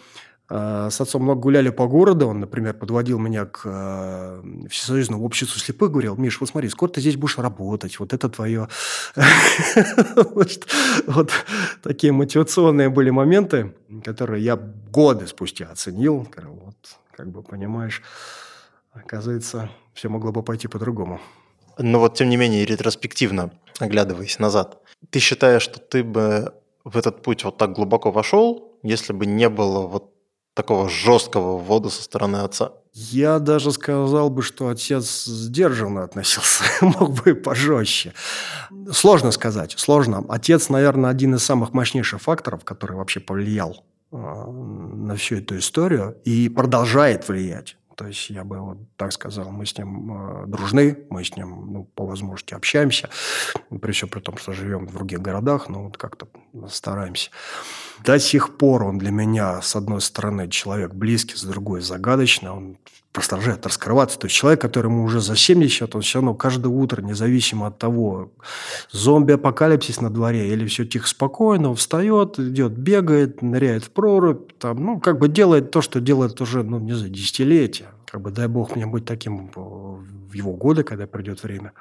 с 0.55 1.01
отцом 1.01 1.24
много 1.24 1.41
гуляли 1.41 1.69
по 1.69 1.88
городу. 1.88 2.27
Он, 2.27 2.39
например, 2.39 2.75
подводил 2.75 3.17
меня 3.17 3.45
к 3.45 3.62
э, 3.65 4.67
Всесоюзному 4.69 5.25
обществу 5.25 5.60
слепых. 5.60 5.91
Говорил, 5.91 6.15
Миш, 6.15 6.39
вот 6.39 6.50
смотри, 6.50 6.69
скоро 6.69 6.91
ты 6.91 7.01
здесь 7.01 7.15
будешь 7.15 7.38
работать. 7.38 8.00
Вот 8.00 8.13
это 8.13 8.29
твое... 8.29 8.67
Вот 11.07 11.31
такие 11.81 12.13
мотивационные 12.13 12.89
были 12.89 13.10
моменты, 13.10 13.74
которые 14.03 14.43
я 14.43 14.55
годы 14.55 15.27
спустя 15.27 15.69
оценил. 15.72 16.27
Вот, 16.38 16.75
как 17.12 17.29
бы, 17.29 17.41
понимаешь, 17.41 18.03
оказывается, 18.91 19.69
все 19.93 20.10
могло 20.10 20.31
бы 20.31 20.43
пойти 20.43 20.67
по-другому. 20.67 21.19
Но 21.79 22.00
вот, 22.00 22.15
тем 22.15 22.29
не 22.29 22.38
менее, 22.38 22.65
ретроспективно, 22.65 23.51
оглядываясь 23.79 24.38
назад, 24.39 24.77
ты 25.10 25.19
считаешь, 25.19 25.63
что 25.63 25.79
ты 25.79 26.03
бы 26.03 26.53
в 26.83 26.98
этот 26.98 27.24
путь 27.24 27.43
вот 27.43 27.57
так 27.57 27.74
глубоко 27.74 28.12
вошел, 28.12 28.77
если 28.83 29.13
бы 29.13 29.25
не 29.25 29.50
было 29.50 29.88
вот 29.88 30.12
такого 30.53 30.89
жесткого 30.89 31.57
ввода 31.57 31.89
со 31.89 32.03
стороны 32.03 32.38
отца? 32.38 32.72
Я 32.93 33.39
даже 33.39 33.72
сказал 33.72 34.29
бы, 34.29 34.43
что 34.43 34.67
отец 34.67 35.25
сдержанно 35.25 36.03
относился, 36.03 36.63
мог 36.81 37.12
бы 37.12 37.31
и 37.31 37.33
пожестче. 37.33 38.13
Сложно 38.91 39.31
сказать, 39.31 39.74
сложно. 39.77 40.24
Отец, 40.29 40.69
наверное, 40.69 41.10
один 41.10 41.36
из 41.36 41.43
самых 41.43 41.74
мощнейших 41.74 42.22
факторов, 42.22 42.63
который 42.63 42.95
вообще 42.95 43.19
повлиял 43.19 43.83
а, 44.12 44.45
на 44.45 45.15
всю 45.15 45.38
эту 45.38 45.57
историю 45.57 46.17
и 46.24 46.50
продолжает 46.50 47.27
влиять. 47.27 47.77
То 47.95 48.07
есть 48.07 48.29
я 48.29 48.43
бы 48.43 48.59
вот 48.59 48.77
так 48.97 49.12
сказал, 49.12 49.51
мы 49.51 49.65
с 49.65 49.77
ним 49.77 50.43
э, 50.43 50.47
дружны, 50.47 51.05
мы 51.09 51.23
с 51.23 51.35
ним 51.35 51.73
ну, 51.73 51.83
по 51.95 52.05
возможности 52.05 52.53
общаемся, 52.53 53.09
при 53.81 53.91
всем 53.91 54.09
при 54.09 54.19
том, 54.19 54.38
что 54.38 54.53
живем 54.53 54.88
в 54.88 54.93
других 54.93 55.21
городах, 55.21 55.69
но 55.69 55.83
вот 55.83 55.97
как-то 55.97 56.27
стараемся. 56.69 57.29
До 58.03 58.19
сих 58.19 58.57
пор 58.57 58.83
он 58.83 58.97
для 58.97 59.12
меня, 59.12 59.62
с 59.62 59.75
одной 59.75 60.01
стороны, 60.01 60.50
человек 60.50 60.93
близкий, 60.93 61.35
с 61.35 61.43
другой 61.43 61.81
загадочный, 61.81 62.50
он 62.50 62.77
продолжает 63.13 63.65
раскрываться. 63.65 64.17
То 64.17 64.25
есть 64.25 64.36
человек, 64.36 64.60
которому 64.60 65.03
уже 65.03 65.22
за 65.22 65.36
70, 65.36 65.96
он 65.96 66.01
все 66.01 66.17
равно 66.17 66.34
каждое 66.34 66.70
утро, 66.70 67.01
независимо 67.01 67.67
от 67.67 67.77
того, 67.77 68.32
зомби-апокалипсис 68.91 70.01
на 70.01 70.10
дворе 70.10 70.51
или 70.51 70.65
все 70.65 70.86
тихо 70.86 71.08
спокойно, 71.08 71.70
он 71.70 71.75
встает, 71.75 72.39
идет, 72.39 72.72
бегает, 72.72 73.41
ныряет 73.41 73.86
в 73.86 73.91
прорубь, 73.91 74.51
там, 74.58 74.84
ну, 74.84 75.00
как 75.00 75.20
бы 75.20 75.29
делает 75.29 75.72
то, 75.72 75.82
что 75.82 76.01
делает 76.01 76.41
уже, 76.41 76.63
ну, 76.63 76.79
не 76.79 76.93
знаю, 76.93 77.12
десятилетия. 77.12 77.89
Как 78.08 78.22
бы 78.22 78.32
дай 78.32 78.48
бог 78.48 78.75
мне 78.75 78.86
быть 78.86 79.05
таким 79.05 79.51
в 79.55 80.34
его 80.34 80.53
годы, 80.53 80.84
когда 80.84 81.08
придет 81.08 81.43
время. 81.43 81.74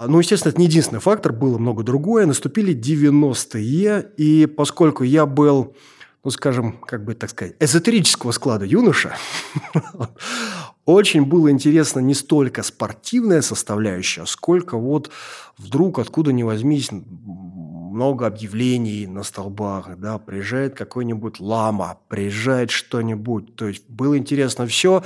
Ну, 0.00 0.18
естественно, 0.18 0.50
это 0.50 0.60
не 0.60 0.66
единственный 0.66 1.00
фактор, 1.00 1.32
было 1.32 1.58
много 1.58 1.82
другое. 1.82 2.26
Наступили 2.26 2.74
90-е, 2.74 4.12
и 4.16 4.46
поскольку 4.46 5.04
я 5.04 5.26
был 5.26 5.74
ну, 6.22 6.30
скажем, 6.30 6.72
как 6.72 7.04
бы 7.04 7.14
так 7.14 7.30
сказать, 7.30 7.54
эзотерического 7.60 8.32
склада 8.32 8.64
юноша, 8.64 9.16
очень 10.84 11.24
было 11.24 11.50
интересно 11.50 12.00
не 12.00 12.14
столько 12.14 12.62
спортивная 12.62 13.42
составляющая, 13.42 14.26
сколько 14.26 14.76
вот 14.76 15.10
вдруг 15.56 15.98
откуда 15.98 16.32
ни 16.32 16.42
возьмись 16.42 16.90
много 16.90 18.26
объявлений 18.26 19.06
на 19.06 19.22
столбах, 19.22 19.98
да, 19.98 20.18
приезжает 20.18 20.74
какой-нибудь 20.74 21.40
лама, 21.40 21.98
приезжает 22.08 22.70
что-нибудь. 22.70 23.56
То 23.56 23.68
есть 23.68 23.88
было 23.88 24.16
интересно 24.16 24.66
все, 24.66 25.02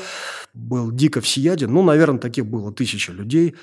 был 0.53 0.91
дико 0.93 1.21
всеяден. 1.21 1.73
Ну, 1.73 1.83
наверное, 1.83 2.21
таких 2.21 2.47
было 2.47 2.73
тысяча 2.73 3.13
людей. 3.13 3.55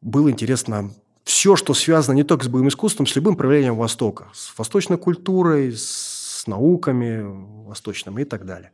Было 0.00 0.30
интересно 0.30 0.92
все, 1.24 1.56
что 1.56 1.74
связано 1.74 2.16
не 2.16 2.24
только 2.24 2.44
с 2.44 2.48
боевым 2.48 2.68
искусством, 2.68 3.06
с 3.06 3.14
любым 3.14 3.36
проявлением 3.36 3.76
Востока, 3.76 4.28
с 4.32 4.56
восточной 4.56 4.98
культурой, 4.98 5.72
с 5.72 6.11
с 6.42 6.48
науками 6.48 7.22
восточными 7.66 8.22
и 8.22 8.24
так 8.24 8.44
далее. 8.44 8.72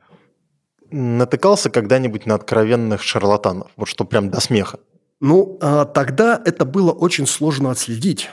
Натыкался 0.91 1.69
когда-нибудь 1.69 2.25
на 2.25 2.35
откровенных 2.35 3.03
шарлатанов? 3.03 3.71
Вот 3.77 3.89
что 3.89 4.05
прям 4.05 4.31
до 4.31 4.41
смеха. 4.41 4.79
Ну, 5.21 5.59
а, 5.61 5.85
тогда 5.85 6.41
это 6.47 6.65
было 6.65 6.93
очень 6.93 7.27
сложно 7.27 7.71
отследить. 7.71 8.31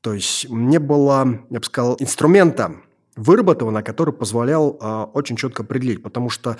То 0.00 0.14
есть 0.14 0.48
не 0.50 0.78
было, 0.78 1.44
я 1.50 1.60
бы 1.60 1.64
сказал, 1.64 1.96
инструмента 2.00 2.74
выработано, 3.16 3.82
который 3.82 4.14
позволял 4.14 4.78
э, 4.80 5.06
очень 5.12 5.36
четко 5.36 5.62
определить. 5.62 6.02
Потому 6.02 6.30
что 6.30 6.50
э, 6.50 6.54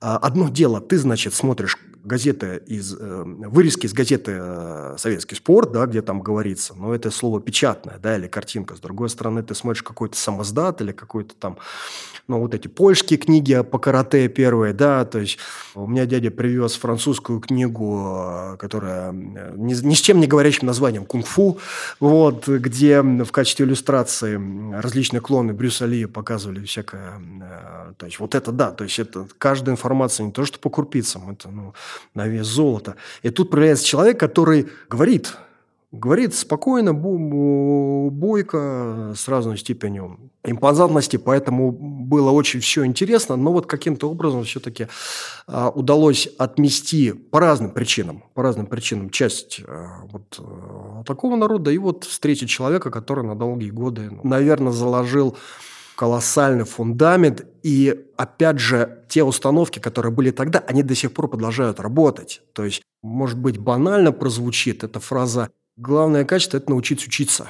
одно 0.00 0.48
дело, 0.48 0.80
ты, 0.80 0.98
значит, 0.98 1.34
смотришь 1.34 1.76
газеты 2.04 2.62
из, 2.66 2.94
э, 2.98 3.22
вырезки 3.24 3.86
из 3.86 3.92
газеты 3.92 4.36
э, 4.40 4.94
«Советский 4.98 5.34
спорт», 5.34 5.72
да, 5.72 5.86
где 5.86 6.02
там 6.02 6.20
говорится, 6.20 6.74
но 6.74 6.94
это 6.94 7.10
слово 7.10 7.40
печатное, 7.40 7.98
да, 7.98 8.16
или 8.16 8.26
картинка. 8.26 8.76
С 8.76 8.80
другой 8.80 9.08
стороны, 9.10 9.42
ты 9.42 9.54
смотришь 9.54 9.82
какой-то 9.82 10.16
самоздат 10.16 10.80
или 10.80 10.92
какой-то 10.92 11.34
там, 11.34 11.58
ну, 12.28 12.40
вот 12.40 12.54
эти 12.54 12.68
польские 12.68 13.18
книги 13.18 13.60
по 13.62 13.78
карате 13.78 14.28
первые, 14.28 14.72
да, 14.72 15.04
то 15.04 15.18
есть 15.18 15.38
у 15.74 15.86
меня 15.86 16.06
дядя 16.06 16.30
привез 16.30 16.74
французскую 16.74 17.40
книгу, 17.40 18.56
которая 18.58 19.12
ни, 19.12 19.74
ни 19.74 19.94
с 19.94 20.00
чем 20.00 20.20
не 20.20 20.26
говорящим 20.26 20.66
названием 20.66 21.04
«Кунг-фу», 21.04 21.58
вот, 22.00 22.48
где 22.48 23.02
в 23.02 23.30
качестве 23.32 23.66
иллюстрации 23.66 24.40
различные 24.80 25.20
клоны 25.20 25.52
Брюса 25.52 25.86
Ли 25.88 26.06
показывали 26.06 26.64
всякое. 26.64 27.20
Э, 27.42 27.92
то 27.96 28.06
есть 28.06 28.20
вот 28.20 28.34
это 28.34 28.52
да, 28.52 28.70
то 28.70 28.84
есть 28.84 28.98
это 28.98 29.26
каждая 29.38 29.74
информация 29.74 30.26
не 30.26 30.32
то, 30.32 30.44
что 30.44 30.58
по 30.58 30.70
крупицам, 30.70 31.30
это 31.30 31.50
ну, 31.50 31.74
на 32.14 32.28
вес 32.28 32.46
золота. 32.46 32.96
И 33.22 33.30
тут 33.30 33.50
проявляется 33.50 33.84
человек, 33.84 34.20
который 34.20 34.68
говорит, 34.88 35.36
говорит 35.92 36.34
спокойно, 36.34 36.92
бойко, 36.92 39.14
с 39.16 39.28
разной 39.28 39.58
степенью 39.58 40.18
импозантности, 40.44 41.16
поэтому 41.16 41.72
было 41.72 42.30
очень 42.30 42.60
все 42.60 42.84
интересно, 42.84 43.36
но 43.36 43.52
вот 43.52 43.66
каким-то 43.66 44.10
образом 44.10 44.44
все-таки 44.44 44.88
а, 45.46 45.70
удалось 45.70 46.28
отмести 46.38 47.12
по 47.12 47.40
разным 47.40 47.70
причинам, 47.70 48.22
по 48.34 48.42
разным 48.42 48.66
причинам 48.66 49.10
часть 49.10 49.60
а, 49.66 50.02
вот 50.10 50.38
а, 50.38 51.02
такого 51.04 51.36
народа 51.36 51.70
и 51.70 51.78
вот 51.78 52.04
встретить 52.04 52.48
человека, 52.48 52.90
который 52.90 53.24
на 53.24 53.34
долгие 53.34 53.70
годы, 53.70 54.10
наверное, 54.22 54.72
заложил 54.72 55.36
колоссальный 55.98 56.64
фундамент. 56.64 57.44
И, 57.64 58.06
опять 58.16 58.60
же, 58.60 59.02
те 59.08 59.24
установки, 59.24 59.80
которые 59.80 60.12
были 60.12 60.30
тогда, 60.30 60.60
они 60.60 60.84
до 60.84 60.94
сих 60.94 61.12
пор 61.12 61.26
продолжают 61.26 61.80
работать. 61.80 62.40
То 62.52 62.64
есть, 62.64 62.82
может 63.02 63.36
быть, 63.36 63.58
банально 63.58 64.12
прозвучит 64.12 64.84
эта 64.84 65.00
фраза 65.00 65.50
«главное 65.76 66.24
качество– 66.24 66.56
это 66.58 66.70
научиться 66.70 67.08
учиться». 67.08 67.48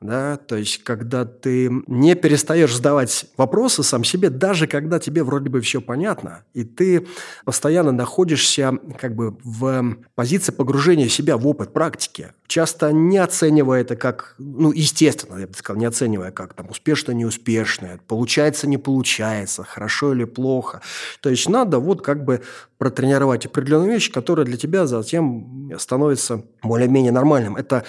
Да? 0.00 0.38
То 0.38 0.56
есть, 0.56 0.82
когда 0.82 1.26
ты 1.26 1.70
не 1.86 2.14
перестаешь 2.14 2.74
задавать 2.74 3.26
вопросы 3.36 3.82
сам 3.82 4.04
себе, 4.04 4.30
даже 4.30 4.66
когда 4.66 4.98
тебе 4.98 5.22
вроде 5.22 5.50
бы 5.50 5.60
все 5.60 5.82
понятно, 5.82 6.44
и 6.54 6.64
ты 6.64 7.06
постоянно 7.44 7.92
находишься 7.92 8.72
как 8.98 9.14
бы 9.14 9.36
в 9.44 9.96
позиции 10.14 10.50
погружения 10.50 11.08
себя 11.08 11.36
в 11.36 11.46
опыт 11.46 11.74
практики. 11.74 12.32
Часто 12.52 12.92
не 12.92 13.16
оценивая 13.16 13.80
это 13.80 13.96
как, 13.96 14.34
ну, 14.36 14.72
естественно, 14.72 15.38
я 15.38 15.46
бы 15.46 15.54
сказал, 15.54 15.80
не 15.80 15.86
оценивая 15.86 16.30
как 16.32 16.52
там 16.52 16.68
успешно, 16.68 17.12
неуспешно, 17.12 17.98
получается, 18.06 18.68
не 18.68 18.76
получается, 18.76 19.64
хорошо 19.64 20.12
или 20.12 20.24
плохо. 20.24 20.82
То 21.22 21.30
есть 21.30 21.48
надо 21.48 21.78
вот 21.78 22.02
как 22.02 22.26
бы 22.26 22.42
протренировать 22.76 23.46
определенные 23.46 23.92
вещи, 23.94 24.12
которые 24.12 24.44
для 24.44 24.58
тебя 24.58 24.86
затем 24.86 25.70
становятся 25.78 26.44
более-менее 26.62 27.12
нормальным. 27.12 27.56
Это 27.56 27.84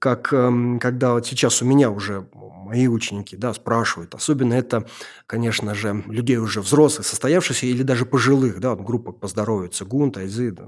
как 0.00 0.32
эм, 0.32 0.80
когда 0.80 1.12
вот 1.12 1.26
сейчас 1.26 1.62
у 1.62 1.64
меня 1.64 1.88
уже 1.90 2.26
мои 2.68 2.86
ученики, 2.86 3.36
да, 3.36 3.54
спрашивают. 3.54 4.14
Особенно 4.14 4.54
это, 4.54 4.86
конечно 5.26 5.74
же, 5.74 6.04
людей 6.06 6.36
уже 6.36 6.60
взрослых, 6.60 7.06
состоявшихся 7.06 7.66
или 7.66 7.82
даже 7.82 8.04
пожилых, 8.04 8.60
да, 8.60 8.74
вот 8.74 8.84
группа 8.84 9.12
по 9.12 9.26
здоровью, 9.26 9.70
Цигун, 9.70 10.12
Тайзы, 10.12 10.50
да, 10.50 10.64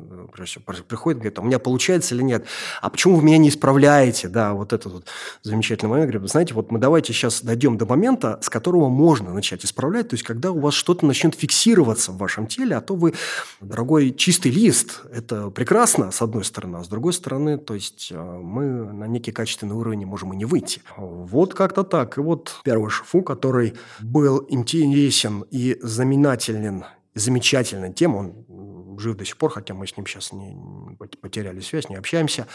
приходит, 0.88 1.18
говорит, 1.18 1.38
а 1.38 1.42
у 1.42 1.44
меня 1.44 1.58
получается 1.58 2.14
или 2.14 2.22
нет? 2.22 2.46
А 2.80 2.88
почему 2.88 3.16
вы 3.16 3.22
меня 3.22 3.38
не 3.38 3.50
исправляете? 3.50 4.28
Да, 4.28 4.54
вот 4.54 4.72
этот 4.72 4.92
вот 4.92 5.06
замечательный 5.42 5.88
момент. 5.88 6.10
Говорит, 6.10 6.30
знаете, 6.30 6.54
вот 6.54 6.72
мы 6.72 6.78
давайте 6.78 7.12
сейчас 7.12 7.42
дойдем 7.42 7.76
до 7.76 7.84
момента, 7.84 8.38
с 8.42 8.48
которого 8.48 8.88
можно 8.88 9.34
начать 9.34 9.64
исправлять, 9.64 10.08
то 10.08 10.14
есть 10.14 10.24
когда 10.24 10.50
у 10.50 10.58
вас 10.58 10.74
что-то 10.74 11.04
начнет 11.04 11.34
фиксироваться 11.34 12.12
в 12.12 12.16
вашем 12.16 12.46
теле, 12.46 12.76
а 12.76 12.80
то 12.80 12.94
вы, 12.94 13.14
дорогой, 13.60 14.12
чистый 14.14 14.50
лист. 14.50 15.02
Это 15.12 15.50
прекрасно, 15.50 16.10
с 16.10 16.22
одной 16.22 16.44
стороны, 16.44 16.78
а 16.78 16.84
с 16.84 16.88
другой 16.88 17.12
стороны, 17.12 17.58
то 17.58 17.74
есть 17.74 18.08
э, 18.10 18.18
мы 18.18 18.92
на 18.92 19.06
некий 19.06 19.32
качественный 19.32 19.74
уровень 19.74 20.06
можем 20.06 20.32
и 20.32 20.36
не 20.36 20.44
выйти. 20.44 20.82
Вот 20.96 21.54
как-то 21.54 21.82
так. 21.90 22.16
И 22.16 22.20
вот 22.20 22.60
первый 22.64 22.90
шифу, 22.90 23.22
который 23.22 23.74
был 24.00 24.46
интересен 24.48 25.44
и 25.50 25.78
знаменателен, 25.82 26.84
замечательная 27.14 27.92
тема, 27.92 28.16
он 28.16 28.98
жив 28.98 29.16
до 29.16 29.24
сих 29.24 29.36
пор, 29.36 29.50
хотя 29.50 29.74
мы 29.74 29.86
с 29.86 29.96
ним 29.96 30.06
сейчас 30.06 30.32
не 30.32 30.56
потеряли 31.20 31.60
связь, 31.60 31.88
не 31.88 31.96
общаемся. 31.96 32.46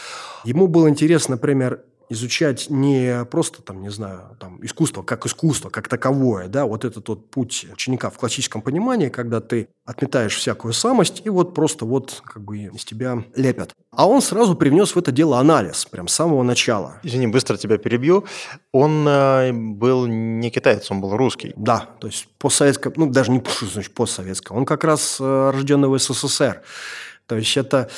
Ему 0.44 0.66
было 0.68 0.88
интересно, 0.88 1.34
например, 1.34 1.84
изучать 2.08 2.70
не 2.70 3.24
просто, 3.24 3.62
там, 3.62 3.82
не 3.82 3.90
знаю, 3.90 4.36
там, 4.38 4.64
искусство 4.64 5.02
как 5.02 5.26
искусство, 5.26 5.70
как 5.70 5.88
таковое, 5.88 6.48
да, 6.48 6.66
вот 6.66 6.84
этот 6.84 7.08
вот 7.08 7.30
путь 7.30 7.66
ученика 7.72 8.10
в 8.10 8.18
классическом 8.18 8.62
понимании, 8.62 9.08
когда 9.08 9.40
ты 9.40 9.68
отметаешь 9.84 10.36
всякую 10.36 10.72
самость 10.72 11.22
и 11.24 11.28
вот 11.30 11.54
просто 11.54 11.84
вот 11.84 12.22
как 12.24 12.42
бы 12.42 12.58
из 12.58 12.84
тебя 12.84 13.24
лепят. 13.34 13.74
А 13.90 14.08
он 14.08 14.20
сразу 14.20 14.54
привнес 14.54 14.94
в 14.94 14.98
это 14.98 15.12
дело 15.12 15.38
анализ, 15.38 15.86
прям 15.86 16.08
с 16.08 16.14
самого 16.14 16.42
начала. 16.42 17.00
Извини, 17.02 17.26
быстро 17.26 17.56
тебя 17.56 17.78
перебью. 17.78 18.24
Он 18.72 19.06
э, 19.08 19.52
был 19.52 20.06
не 20.06 20.50
китаец, 20.50 20.90
он 20.90 21.00
был 21.00 21.16
русский. 21.16 21.52
Да, 21.56 21.88
то 22.00 22.06
есть 22.08 22.28
постсоветское, 22.38 22.92
ну, 22.96 23.06
даже 23.10 23.30
не 23.30 23.42
значит 23.62 23.94
постсоветское, 23.94 24.56
он 24.56 24.64
как 24.64 24.84
раз 24.84 25.18
э, 25.20 25.50
рожденный 25.50 25.88
в 25.88 25.98
СССР. 25.98 26.62
То 27.26 27.36
есть 27.36 27.56
это, 27.56 27.88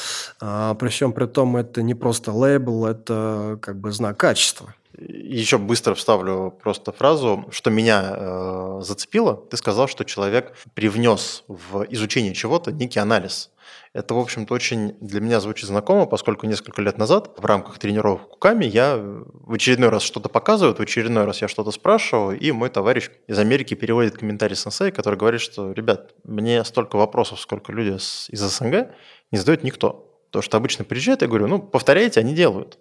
а, 0.41 0.75
при 0.75 0.89
всем 0.89 1.13
при 1.13 1.27
том, 1.27 1.57
это 1.57 1.83
не 1.83 1.95
просто 1.95 2.33
лейбл, 2.33 2.87
это 2.87 3.59
как 3.61 3.79
бы 3.79 3.93
знак 3.93 4.17
качества. 4.17 4.75
Еще 5.01 5.59
быстро 5.59 5.95
вставлю 5.95 6.51
просто 6.63 6.93
фразу, 6.93 7.47
что 7.51 7.71
меня 7.71 8.15
э, 8.17 8.81
зацепило. 8.83 9.37
Ты 9.37 9.57
сказал, 9.57 9.87
что 9.87 10.05
человек 10.05 10.57
привнес 10.75 11.45
в 11.47 11.85
изучение 11.91 12.35
чего-то 12.35 12.73
некий 12.73 12.99
анализ. 12.99 13.51
Это, 13.93 14.15
в 14.15 14.19
общем-то, 14.19 14.53
очень 14.53 14.97
для 15.01 15.21
меня 15.21 15.41
звучит 15.41 15.69
знакомо, 15.69 16.07
поскольку 16.07 16.47
несколько 16.47 16.83
лет 16.83 16.99
назад 16.99 17.33
в 17.39 17.45
рамках 17.45 17.79
тренировок 17.79 18.29
Куками 18.29 18.65
я 18.65 18.97
в 18.97 19.53
очередной 19.53 19.91
раз 19.91 20.03
что-то 20.03 20.29
показываю, 20.29 20.75
в 20.75 20.81
очередной 20.81 21.25
раз 21.25 21.43
я 21.43 21.49
что-то 21.49 21.71
спрашиваю, 21.71 22.39
и 22.39 22.51
мой 22.51 22.69
товарищ 22.69 23.11
из 23.27 23.39
Америки 23.39 23.75
переводит 23.75 24.19
комментарий 24.19 24.57
сенсей, 24.57 24.91
который 24.91 25.19
говорит, 25.19 25.41
что, 25.41 25.73
ребят, 25.73 26.15
мне 26.25 26.65
столько 26.65 26.97
вопросов, 26.97 27.41
сколько 27.41 27.73
люди 27.73 27.97
из 27.97 28.29
СНГ, 28.31 28.91
не 29.31 29.39
задает 29.39 29.63
никто. 29.63 30.05
Потому 30.27 30.43
что 30.43 30.57
обычно 30.59 30.85
приезжают, 30.85 31.23
я 31.23 31.29
говорю, 31.29 31.47
ну, 31.47 31.59
повторяйте, 31.59 32.21
они 32.21 32.35
делают. 32.35 32.79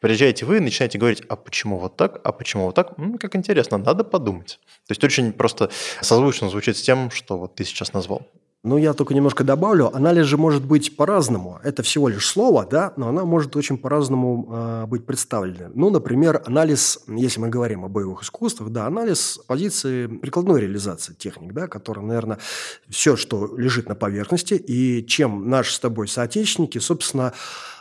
Приезжаете 0.00 0.46
вы, 0.46 0.60
начинаете 0.60 0.98
говорить, 0.98 1.22
а 1.28 1.36
почему 1.36 1.78
вот 1.78 1.96
так, 1.96 2.20
а 2.24 2.32
почему 2.32 2.66
вот 2.66 2.74
так? 2.74 2.96
Ну, 2.96 3.18
как 3.18 3.36
интересно, 3.36 3.76
надо 3.76 4.02
подумать. 4.02 4.58
То 4.86 4.92
есть 4.92 5.04
очень 5.04 5.32
просто 5.32 5.70
созвучно 6.00 6.48
звучит 6.48 6.78
с 6.78 6.82
тем, 6.82 7.10
что 7.10 7.36
вот 7.36 7.54
ты 7.54 7.64
сейчас 7.64 7.92
назвал. 7.92 8.26
Ну, 8.62 8.76
я 8.76 8.92
только 8.92 9.14
немножко 9.14 9.42
добавлю. 9.42 9.94
Анализ 9.94 10.26
же 10.26 10.36
может 10.36 10.62
быть 10.62 10.94
по-разному. 10.94 11.58
Это 11.64 11.82
всего 11.82 12.08
лишь 12.08 12.26
слово, 12.26 12.66
да, 12.66 12.92
но 12.96 13.08
она 13.08 13.24
может 13.24 13.56
очень 13.56 13.78
по-разному 13.78 14.48
э, 14.50 14.86
быть 14.86 15.06
представлена. 15.06 15.70
Ну, 15.74 15.88
например, 15.88 16.42
анализ, 16.44 17.00
если 17.06 17.40
мы 17.40 17.48
говорим 17.48 17.86
о 17.86 17.88
боевых 17.88 18.22
искусствах, 18.22 18.68
да, 18.68 18.86
анализ 18.86 19.40
позиции 19.46 20.06
прикладной 20.06 20.60
реализации 20.60 21.14
техник, 21.14 21.54
да, 21.54 21.68
которая, 21.68 22.04
наверное, 22.04 22.38
все, 22.90 23.16
что 23.16 23.56
лежит 23.56 23.88
на 23.88 23.94
поверхности, 23.94 24.54
и 24.54 25.06
чем 25.06 25.48
наши 25.48 25.72
с 25.72 25.78
тобой 25.78 26.06
соотечественники, 26.06 26.76
собственно, 26.76 27.32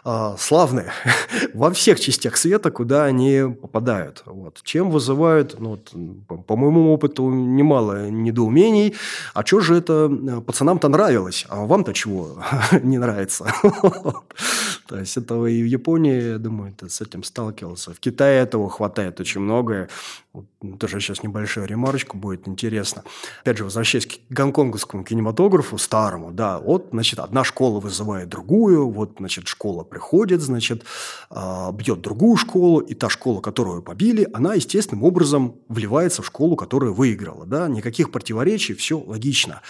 э, 0.06 0.36
славны 0.38 0.92
во 1.54 1.72
всех 1.72 2.00
частях 2.00 2.38
света, 2.38 2.72
куда 2.72 3.06
они 3.06 3.44
попадают. 3.62 4.24
Вот. 4.26 4.62
Чем 4.64 4.92
вызывают, 4.92 5.60
ну, 5.60 5.70
вот, 5.70 5.92
по, 6.28 6.38
по 6.38 6.56
моему 6.56 6.94
опыту, 6.94 7.30
немало 7.30 8.10
недоумений. 8.10 8.96
А 9.34 9.46
что 9.46 9.60
же 9.60 9.76
это 9.76 10.10
э, 10.12 10.42
пацанам-то 10.42 10.90
нравилось, 10.90 11.46
а 11.50 11.66
вам-то 11.66 11.94
чего 11.94 12.44
не 12.84 12.98
нравится? 12.98 13.46
То 14.88 14.98
есть 14.98 15.18
это 15.18 15.46
и 15.46 15.62
в 15.62 15.66
Японии, 15.66 16.32
я 16.32 16.38
думаю, 16.38 16.74
ты 16.74 16.90
с 16.90 17.02
этим 17.02 17.24
сталкивался. 17.24 17.94
В 17.94 18.00
Китае 18.00 18.42
этого 18.42 18.70
хватает 18.70 19.20
очень 19.20 19.42
много. 19.42 19.88
Вот, 20.32 20.46
тоже 20.78 21.00
сейчас 21.00 21.24
небольшая 21.24 21.66
ремарочка 21.66 22.16
будет 22.16 22.48
интересно. 22.48 23.04
Опять 23.42 23.58
же, 23.58 23.64
возвращаясь 23.64 24.06
к 24.06 24.20
гонконгскому 24.30 25.04
кинематографу 25.04 25.80
старому, 25.80 26.32
да, 26.32 26.60
вот, 26.60 26.90
значит, 26.92 27.18
одна 27.18 27.44
школа 27.44 27.80
вызывает 27.80 28.30
другую, 28.30 28.92
вот, 28.92 29.16
значит, 29.18 29.48
школа 29.48 29.84
приходит, 29.84 30.42
значит, 30.42 30.84
э, 31.32 31.72
бьет 31.74 32.02
другую 32.02 32.38
школу, 32.38 32.80
и 32.80 32.94
та 32.94 33.10
школа, 33.10 33.42
которую 33.42 33.82
побили, 33.82 34.28
она 34.32 34.54
естественным 34.54 35.04
образом 35.04 35.56
вливается 35.68 36.22
в 36.22 36.28
школу, 36.28 36.56
которая 36.56 36.92
выиграла, 36.92 37.48
да, 37.48 37.68
никаких 37.68 38.12
противоречий, 38.12 38.76
все 38.76 39.00
логично. 39.00 39.62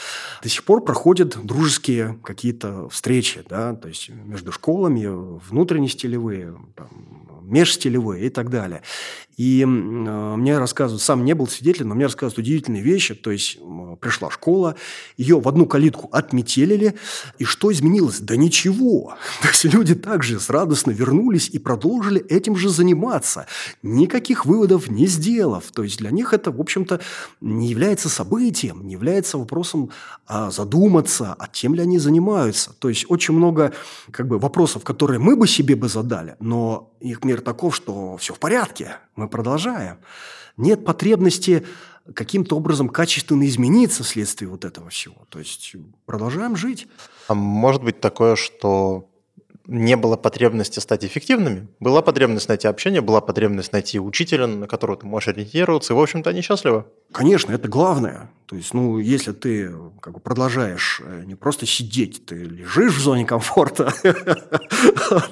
До 0.44 0.50
сих 0.50 0.66
пор 0.66 0.84
проходят 0.84 1.38
дружеские 1.42 2.20
какие-то 2.22 2.90
встречи, 2.90 3.46
да, 3.48 3.76
то 3.76 3.88
есть 3.88 4.10
между 4.10 4.52
школами, 4.52 5.06
внутренне 5.50 5.88
стилевые, 5.88 6.58
там, 6.76 6.90
межстилевые 7.50 8.28
и 8.28 8.30
так 8.30 8.50
далее. 8.50 8.82
И 9.40 9.62
э, 9.62 9.66
мне 9.66 10.58
рассказывают, 10.58 11.02
сам 11.02 11.24
не 11.24 11.34
был 11.34 11.48
свидетелем, 11.48 11.88
но 11.88 11.96
мне 11.96 12.08
рассказывают 12.08 12.40
удивительные 12.40 12.82
вещи. 12.82 13.16
То 13.16 13.32
есть 13.32 13.58
э, 13.58 13.96
пришла 14.02 14.30
школа, 14.30 14.76
ее 15.16 15.40
в 15.40 15.48
одну 15.48 15.66
калитку 15.66 16.10
отметелили, 16.12 16.96
и 17.38 17.46
что 17.46 17.72
изменилось? 17.72 18.20
Да 18.20 18.36
ничего. 18.36 19.16
То 19.42 19.48
есть 19.48 19.64
люди 19.64 19.96
также 19.96 20.38
радостно 20.50 20.92
вернулись 20.92 21.48
и 21.48 21.58
продолжили 21.58 22.20
этим 22.26 22.58
же 22.58 22.68
заниматься, 22.68 23.48
никаких 23.82 24.46
выводов 24.46 24.90
не 24.90 25.08
сделав. 25.08 25.72
То 25.72 25.84
есть 25.84 26.00
для 26.00 26.12
них 26.12 26.34
это, 26.34 26.52
в 26.52 26.60
общем-то, 26.60 27.00
не 27.40 27.70
является 27.70 28.10
событием, 28.10 28.86
не 28.86 28.94
является 28.94 29.38
вопросом 29.38 29.90
а 30.28 30.52
задуматься, 30.52 31.34
а 31.40 31.48
тем 31.48 31.76
ли 31.76 31.82
они 31.82 31.98
занимаются. 31.98 32.74
То 32.78 32.90
есть 32.90 33.06
очень 33.08 33.34
много 33.34 33.74
как 34.12 34.28
бы, 34.28 34.38
вопросов, 34.38 34.84
которые 34.84 35.20
мы 35.20 35.36
бы 35.36 35.48
себе 35.48 35.76
бы 35.76 35.88
задали, 35.88 36.36
но 36.40 36.94
их 37.00 37.24
мир 37.40 37.42
таков, 37.42 37.76
что 37.76 38.18
все 38.18 38.34
в 38.34 38.40
порядке, 38.40 38.98
мы 39.16 39.28
продолжаем. 39.28 39.98
Нет 40.58 40.86
потребности 40.86 41.66
каким-то 42.14 42.58
образом 42.58 42.90
качественно 42.90 43.48
измениться 43.48 44.04
вследствие 44.04 44.50
вот 44.50 44.66
этого 44.66 44.90
всего. 44.90 45.16
То 45.30 45.40
есть 45.40 45.76
продолжаем 46.06 46.56
жить. 46.56 46.88
А 47.28 47.34
может 47.34 47.84
быть 47.84 48.02
такое, 48.02 48.36
что 48.36 49.06
не 49.68 49.96
было 49.96 50.18
потребности 50.18 50.80
стать 50.80 51.06
эффективными, 51.06 51.68
была 51.80 52.02
потребность 52.02 52.50
найти 52.50 52.68
общение, 52.68 53.02
была 53.02 53.22
потребность 53.22 53.72
найти 53.72 54.00
учителя, 54.00 54.48
на 54.48 54.68
которого 54.68 54.98
ты 54.98 55.06
можешь 55.06 55.28
ориентироваться, 55.28 55.94
и, 55.94 55.96
в 55.96 56.00
общем-то, 56.00 56.32
они 56.32 56.42
счастливы. 56.42 56.86
Конечно, 57.12 57.54
это 57.54 57.68
главное. 57.68 58.32
То 58.48 58.56
есть, 58.56 58.74
ну, 58.74 58.98
если 58.98 59.32
ты 59.32 59.72
как 60.02 60.16
бы 60.16 60.20
продолжаешь 60.20 61.02
э, 61.06 61.24
не 61.28 61.36
просто 61.36 61.68
сидеть, 61.68 62.26
ты 62.26 62.36
лежишь 62.36 62.96
в 62.96 63.00
зоне 63.00 63.26
комфорта, 63.26 63.94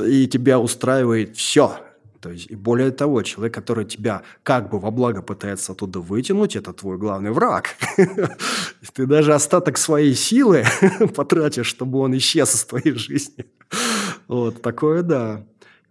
и 0.00 0.26
тебя 0.26 0.58
устраивает 0.58 1.36
все, 1.36 1.78
то 2.20 2.30
есть, 2.30 2.50
и 2.50 2.56
более 2.56 2.90
того, 2.90 3.22
человек, 3.22 3.54
который 3.54 3.84
тебя 3.84 4.22
как 4.42 4.70
бы 4.70 4.80
во 4.80 4.90
благо 4.90 5.22
пытается 5.22 5.72
оттуда 5.72 6.00
вытянуть, 6.00 6.56
это 6.56 6.72
твой 6.72 6.98
главный 6.98 7.30
враг. 7.30 7.76
Ты 8.94 9.06
даже 9.06 9.34
остаток 9.34 9.78
своей 9.78 10.14
силы 10.14 10.64
потратишь, 11.14 11.66
чтобы 11.66 12.00
он 12.00 12.16
исчез 12.16 12.54
из 12.54 12.64
твоей 12.64 12.92
жизни. 12.94 13.44
Вот, 14.26 14.60
такое 14.62 15.02
да. 15.02 15.44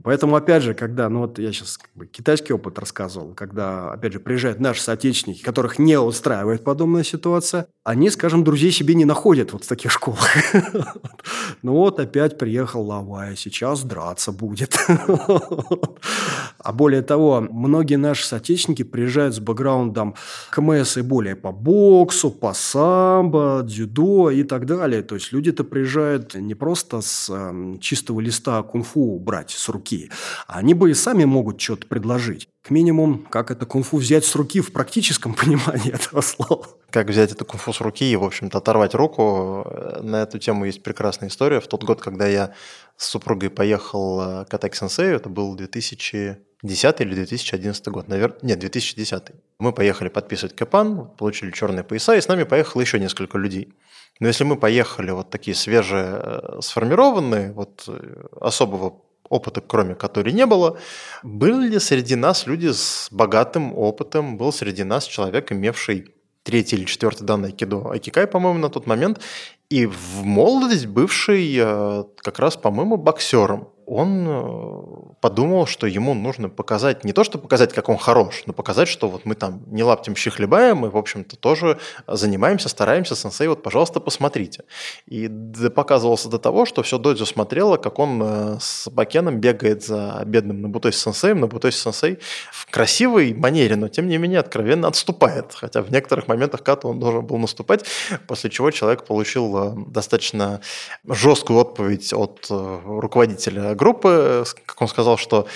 Поэтому, 0.07 0.37
опять 0.37 0.63
же, 0.63 0.73
когда, 0.73 1.09
ну 1.09 1.19
вот 1.19 1.37
я 1.37 1.51
сейчас 1.51 1.77
как 1.77 1.91
бы, 1.93 2.05
китайский 2.05 2.53
опыт 2.53 2.79
рассказывал, 2.79 3.33
когда, 3.33 3.91
опять 3.91 4.13
же, 4.13 4.21
приезжают 4.21 4.57
наши 4.57 4.81
соотечественники, 4.81 5.43
которых 5.43 5.79
не 5.79 5.99
устраивает 5.99 6.63
подобная 6.63 7.03
ситуация, 7.03 7.67
они, 7.83 8.09
скажем, 8.09 8.45
друзей 8.45 8.71
себе 8.71 8.95
не 8.95 9.03
находят 9.03 9.51
вот 9.51 9.65
в 9.65 9.67
таких 9.67 9.91
школах. 9.91 10.29
Ну 11.63 11.73
вот 11.73 11.99
опять 11.99 12.37
приехал 12.37 12.83
Лавай, 12.85 13.35
сейчас 13.35 13.83
драться 13.83 14.31
будет. 14.31 14.77
А 16.59 16.73
более 16.73 17.01
того, 17.01 17.39
многие 17.49 17.95
наши 17.95 18.25
соотечественники 18.25 18.83
приезжают 18.83 19.35
с 19.35 19.39
бэкграундом 19.39 20.15
КМС 20.51 20.97
и 20.97 21.01
более 21.01 21.35
по 21.35 21.51
боксу, 21.51 22.29
по 22.29 22.53
самбо, 22.53 23.61
дзюдо 23.63 24.31
и 24.31 24.43
так 24.43 24.65
далее. 24.65 25.01
То 25.01 25.15
есть 25.15 25.31
люди-то 25.31 25.63
приезжают 25.63 26.35
не 26.35 26.55
просто 26.55 27.01
с 27.01 27.29
эм, 27.29 27.79
чистого 27.79 28.19
листа 28.19 28.61
кунг-фу 28.63 29.19
брать 29.19 29.51
с 29.51 29.69
руки, 29.69 29.96
такие. 29.97 30.11
Они 30.47 30.73
бы 30.73 30.91
и 30.91 30.93
сами 30.93 31.25
могут 31.25 31.59
что-то 31.61 31.87
предложить. 31.87 32.47
К 32.61 32.69
минимум, 32.71 33.25
как 33.29 33.51
это 33.51 33.65
кунг-фу 33.65 33.97
взять 33.97 34.25
с 34.25 34.35
руки 34.35 34.61
в 34.61 34.71
практическом 34.71 35.33
понимании 35.41 35.93
этого 35.93 36.21
слова. 36.21 36.67
Как 36.89 37.07
взять 37.07 37.31
это 37.31 37.45
кунг-фу 37.45 37.73
с 37.73 37.81
руки 37.81 38.11
и, 38.11 38.15
в 38.15 38.23
общем-то, 38.23 38.57
оторвать 38.57 38.95
руку. 38.95 39.65
На 40.01 40.23
эту 40.23 40.39
тему 40.39 40.65
есть 40.65 40.83
прекрасная 40.83 41.29
история. 41.29 41.59
В 41.59 41.67
тот 41.67 41.83
год, 41.83 42.01
когда 42.01 42.27
я 42.27 42.53
с 42.97 43.07
супругой 43.07 43.49
поехал 43.49 44.41
э, 44.41 44.45
к 44.45 44.75
сенсею, 44.75 45.15
это 45.15 45.29
был 45.29 45.55
2010 45.55 47.01
или 47.01 47.15
2011 47.15 47.87
год, 47.87 48.07
наверное, 48.07 48.39
нет, 48.41 48.59
2010. 48.59 49.23
Мы 49.59 49.71
поехали 49.71 50.09
подписывать 50.09 50.55
капан, 50.55 51.09
получили 51.17 51.51
черные 51.51 51.83
пояса, 51.83 52.15
и 52.15 52.21
с 52.21 52.27
нами 52.27 52.43
поехало 52.43 52.81
еще 52.81 52.99
несколько 52.99 53.37
людей. 53.37 53.73
Но 54.19 54.27
если 54.27 54.45
мы 54.45 54.55
поехали 54.55 55.11
вот 55.11 55.29
такие 55.29 55.55
свежие, 55.55 56.19
э, 56.19 56.59
сформированные, 56.61 57.51
вот 57.53 57.83
э, 57.87 58.25
особого 58.41 59.01
опыта, 59.29 59.61
кроме 59.61 59.95
которой 59.95 60.33
не 60.33 60.45
было, 60.45 60.77
были 61.23 61.67
ли 61.67 61.79
среди 61.79 62.15
нас 62.15 62.47
люди 62.47 62.71
с 62.71 63.07
богатым 63.11 63.77
опытом, 63.77 64.37
был 64.37 64.51
среди 64.51 64.83
нас 64.83 65.05
человек, 65.05 65.51
имевший 65.51 66.13
третий 66.43 66.77
или 66.77 66.85
четвертый 66.85 67.25
дан 67.25 67.45
айкидо, 67.45 67.91
айкикай, 67.91 68.27
по-моему, 68.27 68.59
на 68.59 68.69
тот 68.69 68.87
момент, 68.87 69.19
и 69.69 69.85
в 69.85 70.23
молодость 70.23 70.85
бывший 70.85 71.55
э, 71.57 72.03
как 72.17 72.39
раз, 72.39 72.55
по-моему, 72.55 72.97
боксером 72.97 73.69
он 73.87 74.25
э, 74.27 75.13
подумал, 75.21 75.65
что 75.65 75.87
ему 75.87 76.13
нужно 76.13 76.49
показать, 76.49 77.05
не 77.05 77.13
то, 77.13 77.23
что 77.23 77.37
показать, 77.37 77.71
как 77.71 77.87
он 77.87 77.97
хорош, 77.97 78.43
но 78.45 78.51
показать, 78.51 78.89
что 78.89 79.07
вот 79.07 79.23
мы 79.23 79.33
там 79.33 79.63
не 79.67 79.81
лаптем 79.81 80.13
щихлебаем, 80.13 80.79
мы, 80.79 80.89
в 80.89 80.97
общем-то, 80.97 81.37
тоже 81.37 81.79
занимаемся, 82.05 82.67
стараемся, 82.67 83.15
сенсей, 83.15 83.47
вот, 83.47 83.63
пожалуйста, 83.63 84.01
посмотрите. 84.01 84.65
И 85.05 85.29
показывался 85.73 86.27
до 86.27 86.37
того, 86.37 86.65
что 86.65 86.83
все 86.83 86.97
дойдзо 86.97 87.25
смотрело, 87.25 87.77
как 87.77 87.97
он 87.99 88.21
э, 88.21 88.57
с 88.59 88.89
Бакеном 88.89 89.39
бегает 89.39 89.85
за 89.85 90.21
бедным 90.25 90.61
Набутоси 90.61 90.97
сенсеем, 90.97 91.39
Набутоси 91.39 91.77
сенсей 91.77 92.19
в 92.51 92.69
красивой 92.69 93.33
манере, 93.33 93.77
но, 93.77 93.87
тем 93.87 94.09
не 94.09 94.17
менее, 94.17 94.41
откровенно 94.41 94.89
отступает, 94.89 95.53
хотя 95.53 95.81
в 95.81 95.89
некоторых 95.91 96.27
моментах 96.27 96.61
ката 96.61 96.89
он 96.89 96.99
должен 96.99 97.25
был 97.25 97.37
наступать, 97.37 97.85
после 98.27 98.49
чего 98.49 98.69
человек 98.71 99.05
получил 99.05 99.57
э, 99.57 99.73
достаточно 99.87 100.59
жесткую 101.07 101.59
отповедь 101.59 102.11
от 102.11 102.47
руководителя 102.49 103.76
группы, 103.77 104.43
как 104.65 104.81
он 104.81 104.87
сказал, 104.87 105.17
что 105.17 105.47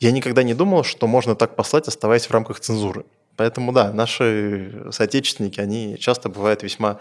я 0.00 0.12
никогда 0.12 0.42
не 0.42 0.54
думал, 0.54 0.84
что 0.84 1.06
можно 1.06 1.34
так 1.34 1.56
послать, 1.56 1.88
оставаясь 1.88 2.26
в 2.26 2.30
рамках 2.30 2.60
цензуры. 2.60 3.04
Поэтому 3.36 3.72
да, 3.72 3.92
наши 3.92 4.86
соотечественники, 4.90 5.60
они 5.60 5.98
часто 5.98 6.28
бывают 6.28 6.62
весьма 6.62 6.98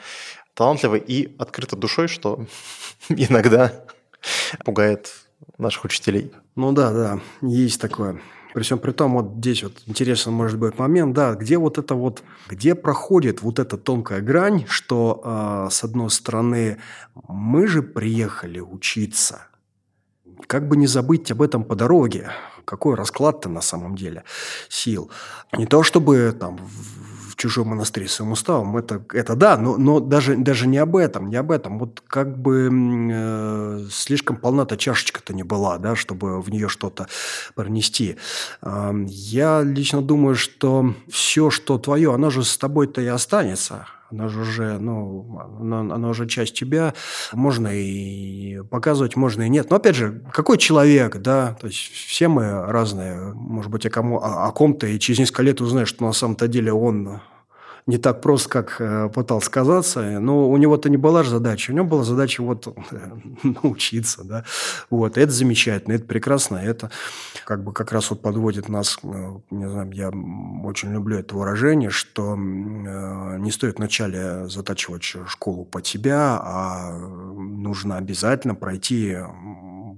талантливы 0.54 1.00
и 1.00 1.36
открыты 1.38 1.76
душой, 1.76 2.08
что 2.08 2.46
иногда 3.10 3.72
пугает 4.66 5.14
наших 5.58 5.86
учителей. 5.86 6.32
Ну 6.56 6.72
да, 6.72 6.92
да, 6.92 7.20
есть 7.42 7.80
такое. 7.80 8.20
При 8.54 8.62
всем 8.62 8.78
при 8.78 8.92
том, 8.92 9.14
вот 9.14 9.38
здесь 9.38 9.64
вот 9.64 9.74
интересный 9.88 10.32
может 10.32 10.60
быть 10.60 10.78
момент, 10.78 11.16
да, 11.16 11.34
где 11.34 11.58
вот 11.58 11.80
это 11.80 11.96
вот, 11.96 12.22
где 12.48 12.76
проходит 12.76 13.42
вот 13.42 13.58
эта 13.58 13.78
тонкая 13.78 14.22
грань, 14.22 14.66
что 14.68 15.22
э, 15.24 15.68
с 15.72 15.84
одной 15.84 16.12
стороны 16.12 16.78
мы 17.28 17.66
же 17.66 17.82
приехали 17.82 18.60
учиться– 18.60 19.48
как 20.48 20.68
бы 20.68 20.78
не 20.78 20.88
забыть 20.88 21.32
об 21.32 21.42
этом 21.42 21.64
по 21.64 21.76
дороге. 21.76 22.32
Какой 22.66 22.96
расклад-то 22.96 23.50
на 23.50 23.62
самом 23.62 23.96
деле 23.96 24.24
сил. 24.70 25.10
Не 25.58 25.66
то 25.66 25.84
чтобы 25.84 26.36
там 26.38 26.58
в 27.34 27.36
чужой 27.36 27.66
монастырь 27.66 28.08
своим 28.08 28.32
уставом, 28.32 28.78
это, 28.78 29.04
это 29.12 29.36
да, 29.36 29.58
но, 29.58 29.76
но 29.78 30.00
даже, 30.00 30.38
даже 30.38 30.68
не 30.68 30.78
об 30.78 30.96
этом, 30.96 31.30
не 31.30 31.36
об 31.36 31.52
этом. 31.52 31.80
Вот 31.80 32.02
как 32.06 32.38
бы 32.38 32.70
э, 32.72 33.86
слишком 33.92 34.38
полна-то 34.38 34.78
чашечка-то 34.78 35.34
не 35.34 35.44
была, 35.44 35.78
да, 35.80 35.96
чтобы 35.96 36.42
в 36.42 36.50
нее 36.52 36.70
что-то 36.70 37.08
пронести. 37.56 38.18
Э, 38.62 38.94
я 39.08 39.64
лично 39.64 40.02
думаю, 40.02 40.36
что 40.36 40.94
все, 41.10 41.50
что 41.50 41.78
твое, 41.80 42.14
оно 42.14 42.30
же 42.30 42.44
с 42.44 42.58
тобой-то 42.58 43.02
и 43.02 43.08
останется 43.08 43.88
она 44.14 44.28
же 44.28 44.42
уже, 44.42 44.78
ну, 44.78 45.40
она, 45.60 45.80
она 45.80 46.10
уже 46.10 46.28
часть 46.28 46.54
тебя, 46.54 46.94
можно 47.34 47.68
и 47.74 48.62
показывать, 48.70 49.16
можно 49.16 49.44
и 49.44 49.50
нет. 49.50 49.70
Но 49.70 49.78
опять 49.78 49.96
же, 49.96 50.22
какой 50.32 50.58
человек, 50.58 51.18
да, 51.18 51.58
то 51.60 51.68
есть 51.68 51.80
все 51.80 52.28
мы 52.28 52.66
разные, 52.66 53.34
может 53.34 53.72
быть, 53.72 53.86
о, 53.86 53.90
кому, 53.90 54.20
о, 54.20 54.46
о 54.48 54.52
ком-то, 54.52 54.86
и 54.88 55.00
через 55.00 55.20
несколько 55.20 55.44
лет 55.44 55.62
узнаешь, 55.62 55.90
что 55.90 56.06
на 56.06 56.14
самом-то 56.14 56.48
деле 56.48 56.72
он 56.72 57.22
не 57.86 57.98
так 57.98 58.22
просто, 58.22 58.50
как 58.50 58.76
э, 58.80 59.10
пытался 59.10 59.52
казаться, 59.52 60.20
но 60.20 60.50
у 60.50 60.58
него-то 60.58 60.90
не 60.90 60.98
была 60.98 61.24
же 61.24 61.30
задача, 61.30 61.72
у 61.72 61.74
него 61.74 61.86
была 61.86 62.04
задача 62.04 62.42
вот 62.42 62.76
научиться, 63.44 64.24
да, 64.24 64.46
вот, 64.90 65.18
это 65.18 65.32
замечательно, 65.32 65.94
это 65.94 66.06
прекрасно, 66.06 66.58
это 66.58 66.92
как 67.46 67.64
бы 67.64 67.74
как 67.74 67.92
раз 67.92 68.10
вот 68.10 68.22
подводит 68.22 68.70
нас, 68.70 68.98
э, 69.04 69.08
не 69.52 69.70
знаю, 69.70 69.92
я 69.92 70.10
очень 70.64 70.94
люблю 70.94 71.18
это 71.18 71.36
выражение, 71.36 71.90
что 71.90 72.34
э, 72.34 72.36
не 73.40 73.52
стоит 73.52 73.78
вначале 73.78 74.48
затачивать 74.48 75.04
школу 75.28 75.66
под 75.66 75.86
себя, 75.86 76.40
а 76.42 76.92
нужно 76.92 77.98
обязательно 77.98 78.56
пройти 78.56 79.18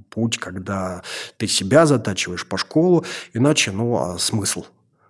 путь, 0.09 0.37
когда 0.37 1.03
ты 1.37 1.47
себя 1.47 1.85
затачиваешь 1.85 2.47
по 2.47 2.57
школу, 2.57 3.05
иначе, 3.33 3.71
ну, 3.71 3.97
а 3.97 4.17
смысл 4.17 4.65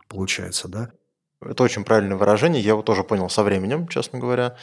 получается, 0.08 0.68
да? 0.68 0.90
Это 1.46 1.64
очень 1.64 1.84
правильное 1.84 2.18
выражение, 2.18 2.62
я 2.62 2.72
его 2.72 2.82
тоже 2.82 3.04
понял 3.04 3.30
со 3.30 3.44
временем, 3.44 3.88
честно 3.88 4.20
говоря. 4.20 4.56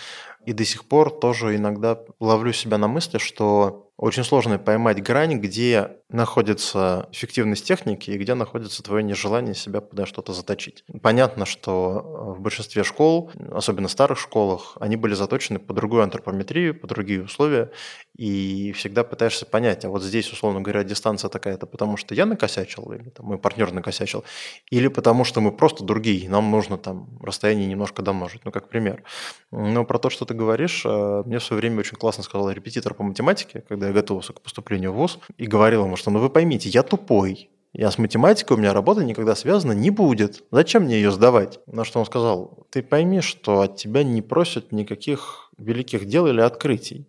И 0.44 0.52
до 0.52 0.64
сих 0.64 0.84
пор 0.84 1.10
тоже 1.10 1.56
иногда 1.56 1.98
ловлю 2.20 2.52
себя 2.52 2.78
на 2.78 2.88
мысли, 2.88 3.18
что 3.18 3.91
очень 4.02 4.24
сложно 4.24 4.58
поймать 4.58 5.00
грань, 5.00 5.38
где 5.38 5.92
находится 6.08 7.08
эффективность 7.12 7.64
техники 7.64 8.10
и 8.10 8.18
где 8.18 8.34
находится 8.34 8.82
твое 8.82 9.04
нежелание 9.04 9.54
себя 9.54 9.80
куда 9.80 10.06
что-то 10.06 10.32
заточить. 10.32 10.84
Понятно, 11.02 11.46
что 11.46 12.34
в 12.36 12.40
большинстве 12.40 12.82
школ, 12.82 13.30
особенно 13.52 13.86
старых 13.86 14.18
школах, 14.18 14.76
они 14.80 14.96
были 14.96 15.14
заточены 15.14 15.60
по 15.60 15.72
другую 15.72 16.02
антропометрию, 16.02 16.74
по 16.74 16.88
другие 16.88 17.22
условия, 17.22 17.70
и 18.16 18.72
всегда 18.72 19.04
пытаешься 19.04 19.46
понять, 19.46 19.84
а 19.84 19.88
вот 19.88 20.02
здесь, 20.02 20.30
условно 20.32 20.60
говоря, 20.60 20.82
дистанция 20.82 21.28
такая-то, 21.30 21.66
потому 21.66 21.96
что 21.96 22.14
я 22.14 22.26
накосячил, 22.26 22.92
или 22.92 23.08
там, 23.08 23.26
мой 23.26 23.38
партнер 23.38 23.72
накосячил, 23.72 24.24
или 24.70 24.88
потому 24.88 25.24
что 25.24 25.40
мы 25.40 25.52
просто 25.52 25.84
другие, 25.84 26.28
нам 26.28 26.50
нужно 26.50 26.76
там 26.76 27.18
расстояние 27.22 27.66
немножко 27.68 28.02
домножить, 28.02 28.44
ну, 28.44 28.50
как 28.50 28.68
пример. 28.68 29.04
Но 29.52 29.84
про 29.84 29.98
то, 29.98 30.10
что 30.10 30.24
ты 30.24 30.34
говоришь, 30.34 30.82
э, 30.84 31.22
мне 31.24 31.38
в 31.38 31.44
свое 31.44 31.60
время 31.60 31.78
очень 31.78 31.96
классно 31.96 32.22
сказал 32.22 32.50
репетитор 32.50 32.94
по 32.94 33.02
математике, 33.02 33.64
когда 33.66 33.91
готовился 33.92 34.32
к 34.32 34.40
поступлению 34.40 34.92
в 34.92 34.96
ВУЗ, 34.96 35.18
и 35.38 35.46
говорил 35.46 35.84
ему, 35.84 35.96
что 35.96 36.10
ну 36.10 36.18
вы 36.18 36.30
поймите, 36.30 36.68
я 36.68 36.82
тупой, 36.82 37.50
я 37.72 37.90
с 37.90 37.96
математикой, 37.96 38.56
у 38.56 38.60
меня 38.60 38.74
работа 38.74 39.02
никогда 39.02 39.34
связана 39.34 39.72
не 39.72 39.90
будет. 39.90 40.44
Зачем 40.50 40.84
мне 40.84 40.96
ее 40.96 41.10
сдавать? 41.10 41.60
На 41.66 41.84
что 41.84 42.00
он 42.00 42.06
сказал, 42.06 42.66
ты 42.70 42.82
пойми, 42.82 43.22
что 43.22 43.62
от 43.62 43.76
тебя 43.76 44.04
не 44.04 44.20
просят 44.20 44.72
никаких 44.72 45.50
великих 45.56 46.04
дел 46.04 46.26
или 46.26 46.40
открытий. 46.40 47.08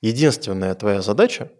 Единственная 0.00 0.74
твоя 0.74 1.02
задача 1.02 1.50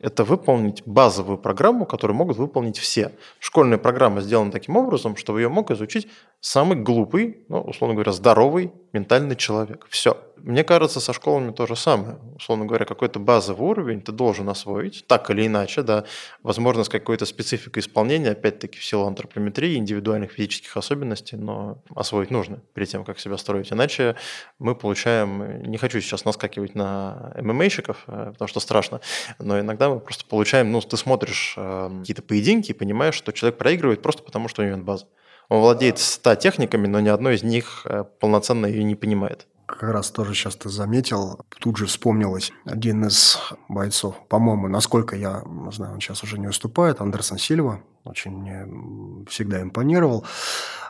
это 0.00 0.22
выполнить 0.22 0.82
базовую 0.86 1.38
программу, 1.38 1.84
которую 1.84 2.16
могут 2.16 2.36
выполнить 2.36 2.78
все. 2.78 3.12
Школьная 3.40 3.78
программа 3.78 4.20
сделана 4.20 4.52
таким 4.52 4.76
образом, 4.76 5.16
чтобы 5.16 5.40
ее 5.40 5.48
мог 5.48 5.70
изучить 5.72 6.08
самый 6.40 6.76
глупый, 6.76 7.44
ну, 7.48 7.60
условно 7.60 7.94
говоря, 7.94 8.12
здоровый 8.12 8.72
ментальный 8.92 9.36
человек. 9.36 9.86
Все. 9.90 10.16
Мне 10.36 10.62
кажется, 10.62 11.00
со 11.00 11.12
школами 11.12 11.52
то 11.52 11.66
же 11.66 11.76
самое. 11.76 12.18
Условно 12.36 12.64
говоря, 12.64 12.84
какой-то 12.84 13.18
базовый 13.18 13.68
уровень 13.68 14.00
ты 14.00 14.12
должен 14.12 14.48
освоить, 14.48 15.04
так 15.06 15.30
или 15.30 15.46
иначе, 15.46 15.82
да. 15.82 16.04
Возможно, 16.42 16.84
с 16.84 16.88
какой-то 16.88 17.26
спецификой 17.26 17.82
исполнения, 17.82 18.30
опять-таки, 18.30 18.78
в 18.78 18.84
силу 18.84 19.06
антропометрии, 19.06 19.76
индивидуальных 19.76 20.32
физических 20.32 20.76
особенностей, 20.76 21.36
но 21.36 21.82
освоить 21.94 22.30
нужно 22.30 22.60
перед 22.74 22.88
тем, 22.88 23.04
как 23.04 23.18
себя 23.18 23.36
строить. 23.36 23.72
Иначе 23.72 24.16
мы 24.58 24.74
получаем... 24.74 25.62
Не 25.62 25.76
хочу 25.76 26.00
сейчас 26.00 26.24
наскакивать 26.24 26.74
на 26.74 27.34
ММАщиков, 27.40 28.04
э, 28.06 28.30
потому 28.32 28.48
что 28.48 28.60
страшно, 28.60 29.00
но 29.38 29.58
иногда 29.58 29.88
мы 29.88 30.00
просто 30.00 30.24
получаем... 30.24 30.70
Ну, 30.70 30.80
ты 30.80 30.96
смотришь 30.96 31.54
э, 31.56 31.90
какие-то 32.00 32.22
поединки 32.22 32.70
и 32.70 32.74
понимаешь, 32.74 33.14
что 33.14 33.32
человек 33.32 33.58
проигрывает 33.58 34.02
просто 34.02 34.22
потому, 34.22 34.48
что 34.48 34.62
у 34.62 34.64
него 34.64 34.76
нет 34.76 34.84
базы. 34.84 35.06
Он 35.48 35.60
владеет 35.60 35.98
100 35.98 36.34
техниками, 36.36 36.86
но 36.86 37.00
ни 37.00 37.08
одной 37.08 37.36
из 37.36 37.42
них 37.42 37.82
э, 37.86 38.04
полноценно 38.20 38.66
ее 38.66 38.84
не 38.84 38.94
понимает. 38.94 39.46
Как 39.66 39.82
раз 39.82 40.10
тоже 40.10 40.34
сейчас 40.34 40.56
ты 40.56 40.70
заметил, 40.70 41.40
тут 41.60 41.76
же 41.76 41.86
вспомнилось 41.86 42.52
один 42.64 43.06
из 43.06 43.38
бойцов, 43.68 44.16
по-моему, 44.28 44.66
насколько 44.66 45.14
я 45.14 45.42
знаю, 45.72 45.94
он 45.94 46.00
сейчас 46.00 46.22
уже 46.22 46.38
не 46.38 46.46
выступает, 46.46 47.02
Андерсон 47.02 47.36
Сильва, 47.36 47.80
очень 48.04 49.26
всегда 49.28 49.60
импонировал. 49.60 50.24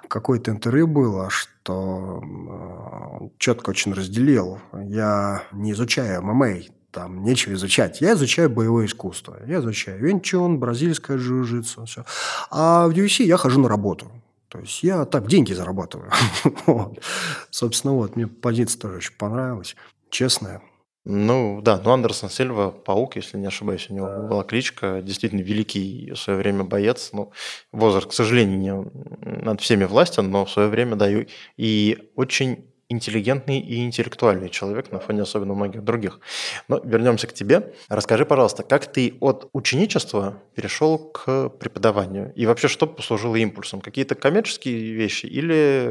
Какое-то 0.08 0.52
интервью 0.52 0.86
было, 0.86 1.28
что 1.28 2.22
э, 2.22 3.28
четко 3.38 3.70
очень 3.70 3.92
разделил. 3.92 4.58
Я 4.72 5.42
не 5.52 5.72
изучаю 5.72 6.22
ММА, 6.22 6.60
там 6.90 7.22
нечего 7.22 7.52
изучать. 7.54 8.00
Я 8.00 8.14
изучаю 8.14 8.48
боевое 8.48 8.86
искусство. 8.86 9.38
Я 9.46 9.58
изучаю 9.58 10.00
венчон, 10.00 10.58
бразильское 10.58 11.18
джиу-джитсу, 11.18 11.84
все. 11.84 12.04
А 12.50 12.86
в 12.86 12.92
UFC 12.92 13.24
я 13.24 13.36
хожу 13.36 13.60
на 13.60 13.68
работу. 13.68 14.10
То 14.48 14.60
есть 14.60 14.82
я 14.82 15.04
так 15.04 15.28
деньги 15.28 15.52
зарабатываю. 15.52 16.10
вот. 16.66 17.02
Собственно, 17.50 17.94
вот, 17.94 18.16
мне 18.16 18.26
позиция 18.26 18.80
тоже 18.80 18.96
очень 18.96 19.16
понравилась. 19.16 19.76
Честная. 20.10 20.62
Ну 21.04 21.60
да, 21.62 21.80
ну 21.82 21.92
Андерсон 21.92 22.28
Сильва, 22.28 22.70
паук, 22.70 23.16
если 23.16 23.38
не 23.38 23.46
ошибаюсь, 23.46 23.88
у 23.88 23.94
него 23.94 24.06
да. 24.06 24.22
была 24.22 24.44
кличка, 24.44 25.00
действительно 25.02 25.40
великий 25.40 26.12
в 26.12 26.18
свое 26.18 26.38
время 26.38 26.64
боец. 26.64 27.10
Ну, 27.12 27.32
возраст, 27.72 28.08
к 28.08 28.12
сожалению, 28.12 28.58
не 28.58 29.42
над 29.42 29.60
всеми 29.62 29.84
властен, 29.84 30.30
но 30.30 30.44
в 30.44 30.50
свое 30.50 30.68
время, 30.68 30.96
да, 30.96 31.08
и 31.56 32.10
очень 32.14 32.66
интеллигентный 32.88 33.58
и 33.58 33.84
интеллектуальный 33.84 34.48
человек 34.48 34.90
на 34.92 34.98
фоне 34.98 35.22
особенно 35.22 35.54
многих 35.54 35.84
других. 35.84 36.20
Но 36.68 36.80
вернемся 36.82 37.26
к 37.26 37.34
тебе. 37.34 37.72
Расскажи, 37.88 38.24
пожалуйста, 38.24 38.62
как 38.62 38.86
ты 38.86 39.14
от 39.20 39.48
ученичества 39.52 40.42
перешел 40.54 40.98
к 40.98 41.50
преподаванию? 41.50 42.32
И 42.34 42.46
вообще, 42.46 42.68
что 42.68 42.86
послужило 42.86 43.36
импульсом? 43.36 43.80
Какие-то 43.80 44.14
коммерческие 44.14 44.92
вещи? 44.92 45.26
Или 45.26 45.90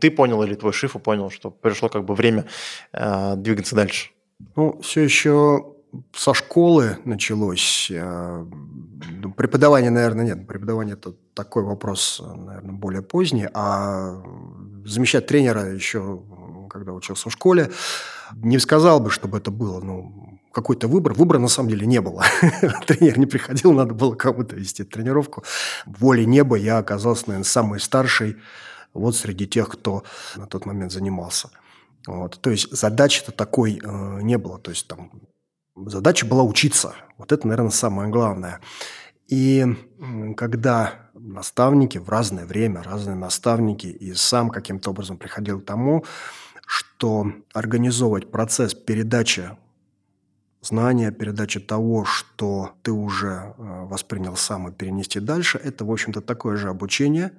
ты 0.00 0.10
понял, 0.10 0.42
или 0.42 0.54
твой 0.54 0.72
шифу 0.72 0.98
понял, 0.98 1.30
что 1.30 1.50
пришло 1.50 1.88
как 1.88 2.04
бы 2.04 2.14
время 2.14 2.46
э, 2.92 3.34
двигаться 3.36 3.76
дальше? 3.76 4.10
Ну, 4.56 4.80
все 4.80 5.02
еще 5.02 5.73
со 6.12 6.34
школы 6.34 6.98
началось. 7.04 7.88
Э, 7.90 8.44
ну, 9.22 9.32
преподавание, 9.32 9.90
наверное, 9.90 10.24
нет. 10.24 10.46
Преподавание– 10.46 10.94
это 10.94 11.14
такой 11.34 11.62
вопрос, 11.62 12.22
наверное, 12.22 12.72
более 12.72 13.02
поздний. 13.02 13.48
А 13.54 14.22
замещать 14.84 15.26
тренера 15.26 15.72
еще, 15.72 16.22
когда 16.70 16.92
учился 16.92 17.28
в 17.28 17.32
школе, 17.32 17.70
не 18.36 18.58
сказал 18.58 19.00
бы, 19.00 19.10
чтобы 19.10 19.38
это 19.38 19.50
было 19.50 19.80
ну, 19.80 20.40
какой-то 20.52 20.88
выбор. 20.88 21.12
Выбора 21.14 21.38
на 21.38 21.48
самом 21.48 21.70
деле 21.70 21.86
не 21.86 22.00
было. 22.00 22.22
Тренер 22.86 23.18
не 23.18 23.26
приходил, 23.26 23.72
надо 23.72 23.94
было 23.94 24.14
кому-то 24.14 24.56
вести 24.56 24.84
тренировку. 24.84 25.44
Волей 25.86 26.26
неба 26.26 26.56
я 26.56 26.78
оказался, 26.78 27.24
наверное, 27.26 27.44
самый 27.44 27.80
старший 27.80 28.36
вот 28.94 29.16
среди 29.16 29.46
тех, 29.46 29.68
кто 29.68 30.04
на 30.36 30.46
тот 30.46 30.66
момент 30.66 30.92
занимался. 30.92 31.50
Вот. 32.06 32.38
То 32.40 32.50
есть 32.50 32.70
задачи-то 32.70 33.32
такой 33.32 33.80
э, 33.82 34.20
не 34.22 34.38
было. 34.38 34.58
То 34.58 34.70
есть 34.70 34.86
там 34.86 35.10
задача 35.76 36.26
была 36.26 36.42
учиться. 36.42 36.94
Вот 37.18 37.32
это, 37.32 37.46
наверное, 37.46 37.70
самое 37.70 38.10
главное. 38.10 38.60
И 39.28 39.64
когда 40.36 41.10
наставники 41.14 41.98
в 41.98 42.08
разное 42.08 42.46
время, 42.46 42.82
разные 42.82 43.16
наставники, 43.16 43.86
и 43.86 44.14
сам 44.14 44.50
каким-то 44.50 44.90
образом 44.90 45.16
приходил 45.16 45.60
к 45.60 45.64
тому, 45.64 46.04
что 46.66 47.32
организовывать 47.52 48.30
процесс 48.30 48.74
передачи 48.74 49.56
знания, 50.60 51.10
передачи 51.10 51.60
того, 51.60 52.04
что 52.04 52.72
ты 52.82 52.90
уже 52.90 53.28
э, 53.28 53.84
воспринял 53.84 54.34
сам 54.36 54.68
и 54.68 54.72
перенести 54.72 55.20
дальше, 55.20 55.60
это, 55.62 55.84
в 55.84 55.92
общем-то, 55.92 56.22
такое 56.22 56.56
же 56.56 56.70
обучение, 56.70 57.32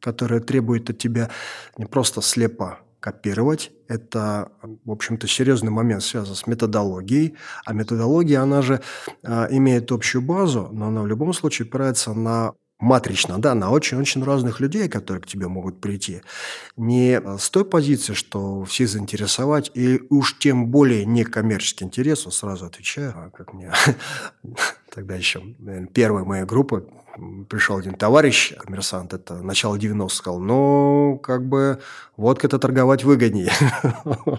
которое 0.00 0.40
требует 0.40 0.88
от 0.88 0.96
тебя 0.96 1.30
не 1.76 1.84
просто 1.84 2.22
слепо 2.22 2.78
копировать. 3.00 3.72
Это, 3.88 4.52
в 4.84 4.90
общем-то, 4.90 5.26
серьезный 5.26 5.70
момент 5.70 6.02
связан 6.02 6.34
с 6.36 6.46
методологией. 6.46 7.36
А 7.64 7.72
методология, 7.72 8.40
она 8.40 8.62
же 8.62 8.80
э, 9.22 9.46
имеет 9.50 9.90
общую 9.90 10.22
базу, 10.22 10.68
но 10.72 10.88
она 10.88 11.02
в 11.02 11.06
любом 11.06 11.32
случае 11.32 11.66
опирается 11.66 12.12
на 12.12 12.52
матрично, 12.80 13.38
да, 13.38 13.54
на 13.54 13.70
очень-очень 13.70 14.24
разных 14.24 14.60
людей, 14.60 14.88
которые 14.88 15.22
к 15.22 15.26
тебе 15.26 15.48
могут 15.48 15.80
прийти. 15.80 16.22
Не 16.76 17.20
с 17.38 17.50
той 17.50 17.64
позиции, 17.64 18.14
что 18.14 18.64
все 18.64 18.86
заинтересовать, 18.86 19.70
и 19.74 20.00
уж 20.08 20.38
тем 20.38 20.68
более 20.68 21.04
не 21.04 21.24
коммерческий 21.24 21.84
интерес, 21.84 22.20
сразу 22.20 22.66
отвечаю, 22.66 23.12
а 23.14 23.30
как 23.30 23.52
мне 23.52 23.72
тогда 24.94 25.14
еще 25.14 25.42
первая 25.92 26.24
моя 26.24 26.46
группа 26.46 26.84
пришел 27.48 27.76
один 27.76 27.94
товарищ, 27.94 28.54
коммерсант, 28.56 29.12
это 29.12 29.42
начало 29.42 29.76
90-х, 29.76 30.14
сказал, 30.14 30.40
ну, 30.40 31.20
как 31.22 31.46
бы, 31.46 31.80
водка-то 32.16 32.58
торговать 32.58 33.04
выгоднее. 33.04 33.52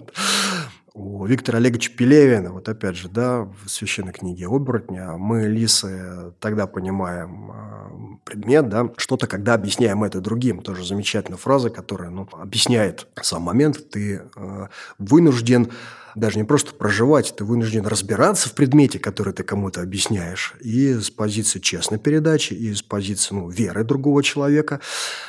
У 0.94 1.24
Виктора 1.24 1.56
Олеговича 1.56 1.90
Пелевина, 1.96 2.52
вот 2.52 2.68
опять 2.68 2.96
же, 2.96 3.08
да, 3.08 3.48
в 3.64 3.68
священной 3.68 4.12
книге 4.12 4.46
«Оборотня» 4.46 5.12
мы, 5.12 5.48
лисы, 5.48 6.34
тогда 6.38 6.66
понимаем 6.66 7.50
а, 7.50 8.18
предмет, 8.24 8.68
да, 8.68 8.90
что-то, 8.98 9.26
когда 9.26 9.54
объясняем 9.54 10.04
это 10.04 10.20
другим. 10.20 10.60
Тоже 10.60 10.84
замечательная 10.84 11.38
фраза, 11.38 11.70
которая, 11.70 12.10
ну, 12.10 12.28
объясняет 12.32 13.06
сам 13.22 13.42
момент. 13.42 13.88
Ты 13.88 14.22
э, 14.36 14.66
вынужден 14.98 15.70
даже 16.14 16.38
не 16.38 16.44
просто 16.44 16.74
проживать, 16.74 17.34
ты 17.36 17.44
вынужден 17.44 17.86
разбираться 17.86 18.48
в 18.48 18.54
предмете, 18.54 18.98
который 18.98 19.32
ты 19.32 19.42
кому-то 19.42 19.82
объясняешь, 19.82 20.54
и 20.60 20.94
с 20.94 21.10
позиции 21.10 21.58
честной 21.58 21.98
передачи, 21.98 22.52
и 22.52 22.74
с 22.74 22.82
позиции 22.82 23.34
ну, 23.34 23.48
веры 23.48 23.84
другого 23.84 24.22
человека, 24.22 24.80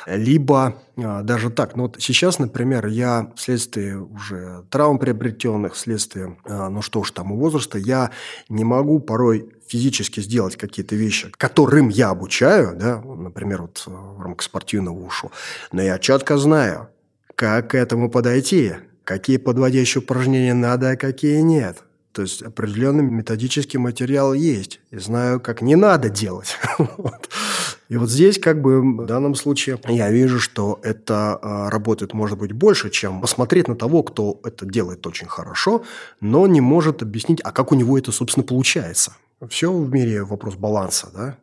либо 0.06 0.76
а, 0.98 1.24
даже 1.24 1.50
так. 1.50 1.76
Ну 1.76 1.84
вот 1.84 1.98
сейчас, 2.00 2.40
например, 2.40 2.88
я 2.88 3.32
вследствие 3.36 4.00
уже 4.00 4.66
травм 4.70 5.00
приобретенных, 5.00 5.74
вследствие, 5.74 6.38
а, 6.46 6.70
ну 6.70 6.82
что 6.82 7.00
уж 7.00 7.12
там, 7.12 7.36
возраста, 7.36 7.78
я 7.78 8.12
не 8.50 8.64
могу 8.64 9.00
порой 9.00 9.52
физически 9.68 10.20
сделать 10.20 10.56
какие-то 10.56 10.96
вещи, 10.96 11.32
которым 11.38 11.90
я 11.90 12.10
обучаю, 12.10 12.76
да, 12.76 13.02
например, 13.02 13.64
вот 13.64 13.84
в 13.86 14.22
рамках 14.22 14.44
спортивного 14.44 15.00
ушу, 15.00 15.32
но 15.72 15.82
я 15.82 15.98
четко 15.98 16.38
знаю, 16.38 16.90
как 17.36 17.72
к 17.72 17.76
этому 17.76 18.10
подойти, 18.10 18.74
какие 19.04 19.38
подводящие 19.38 20.02
упражнения 20.02 20.54
надо, 20.54 20.92
а 20.92 20.96
какие 20.96 21.42
нет. 21.42 21.84
То 22.14 22.22
есть 22.22 22.44
определенный 22.44 23.04
методический 23.04 23.80
материал 23.80 24.34
есть. 24.34 24.80
И 24.92 24.98
знаю, 25.00 25.40
как 25.40 25.62
не 25.62 25.76
надо 25.76 26.10
делать. 26.10 26.58
И 27.90 27.98
вот 27.98 28.10
здесь, 28.10 28.40
как 28.40 28.62
бы, 28.62 28.82
в 28.82 29.06
данном 29.06 29.36
случае, 29.36 29.80
я 29.88 30.10
вижу, 30.10 30.40
что 30.40 30.80
это 30.84 31.38
а, 31.42 31.70
работает, 31.70 32.14
может 32.14 32.38
быть, 32.38 32.52
больше, 32.52 32.90
чем 32.90 33.20
посмотреть 33.20 33.68
на 33.68 33.76
того, 33.76 34.04
кто 34.04 34.40
это 34.44 34.66
делает 34.66 35.06
очень 35.06 35.28
хорошо, 35.28 35.84
но 36.22 36.48
не 36.48 36.62
может 36.62 37.02
объяснить, 37.02 37.42
а 37.44 37.52
как 37.52 37.72
у 37.72 37.76
него 37.76 37.98
это, 37.98 38.12
собственно, 38.12 38.46
получается. 38.46 39.14
Все 39.50 39.72
в 39.72 39.92
мире 39.92 40.24
вопрос 40.24 40.56
баланса, 40.56 41.10
да? 41.14 41.38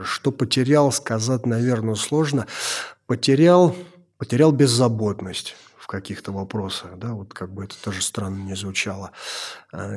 Что 0.00 0.32
потерял, 0.32 0.90
сказать, 0.90 1.44
наверное, 1.44 1.94
сложно. 1.96 2.46
Потерял, 3.06 3.76
потерял 4.16 4.50
беззаботность 4.52 5.54
в 5.84 5.86
каких-то 5.86 6.32
вопросах, 6.32 6.96
да, 6.96 7.12
вот 7.12 7.34
как 7.34 7.52
бы 7.52 7.62
это 7.62 7.74
тоже 7.82 8.00
странно 8.00 8.42
не 8.42 8.56
звучало, 8.56 9.10
а, 9.70 9.92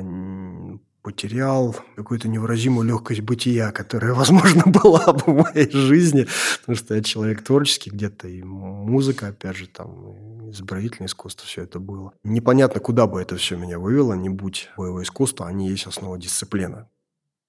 потерял 1.00 1.74
какую-то 1.96 2.28
невыразимую 2.28 2.86
легкость 2.86 3.22
бытия, 3.22 3.72
которая, 3.72 4.12
возможно, 4.22 4.64
была 4.66 5.14
бы 5.14 5.22
в 5.24 5.28
моей 5.28 5.70
жизни, 5.70 6.26
потому 6.60 6.76
что 6.76 6.94
я 6.94 7.02
человек 7.02 7.42
творческий, 7.42 7.88
где-то 7.88 8.28
и 8.28 8.42
музыка, 8.42 9.28
опять 9.28 9.56
же, 9.56 9.66
там, 9.66 10.50
изобразительное 10.50 11.08
искусство, 11.08 11.46
все 11.46 11.62
это 11.62 11.78
было. 11.80 12.12
Непонятно, 12.22 12.80
куда 12.80 13.06
бы 13.06 13.22
это 13.22 13.36
все 13.36 13.56
меня 13.56 13.78
вывело, 13.78 14.12
не 14.12 14.28
будь 14.28 14.68
боевое 14.76 15.04
искусство, 15.04 15.46
они 15.46 15.70
есть 15.70 15.86
основа 15.86 16.18
дисциплины. 16.18 16.86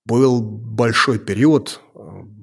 Был 0.05 0.41
большой 0.41 1.19
период, 1.19 1.81
э, 1.93 1.99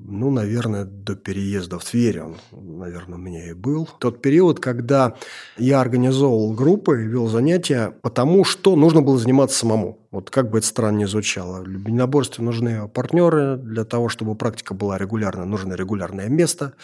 ну, 0.08 0.30
наверное, 0.30 0.84
до 0.84 1.16
переезда 1.16 1.78
в 1.78 1.84
Тверь 1.84 2.20
он, 2.20 2.36
наверное, 2.52 3.18
у 3.18 3.20
меня 3.20 3.50
и 3.50 3.54
был. 3.54 3.88
Тот 3.98 4.22
период, 4.22 4.60
когда 4.60 5.14
я 5.58 5.80
организовывал 5.80 6.52
группы, 6.52 6.96
вел 6.96 7.26
занятия, 7.26 7.92
потому 8.02 8.44
что 8.44 8.76
нужно 8.76 9.02
было 9.02 9.18
заниматься 9.18 9.58
самому. 9.58 9.98
Вот 10.12 10.30
как 10.30 10.50
бы 10.50 10.58
это 10.58 10.66
странно 10.66 10.98
ни 10.98 11.04
звучало. 11.04 11.62
В 11.62 11.68
единоборстве 11.68 12.44
нужны 12.44 12.88
партнеры. 12.88 13.56
Для 13.56 13.84
того, 13.84 14.08
чтобы 14.08 14.34
практика 14.36 14.74
была 14.74 14.96
регулярной, 14.96 15.46
нужно 15.46 15.74
регулярное 15.74 16.28
место. 16.28 16.74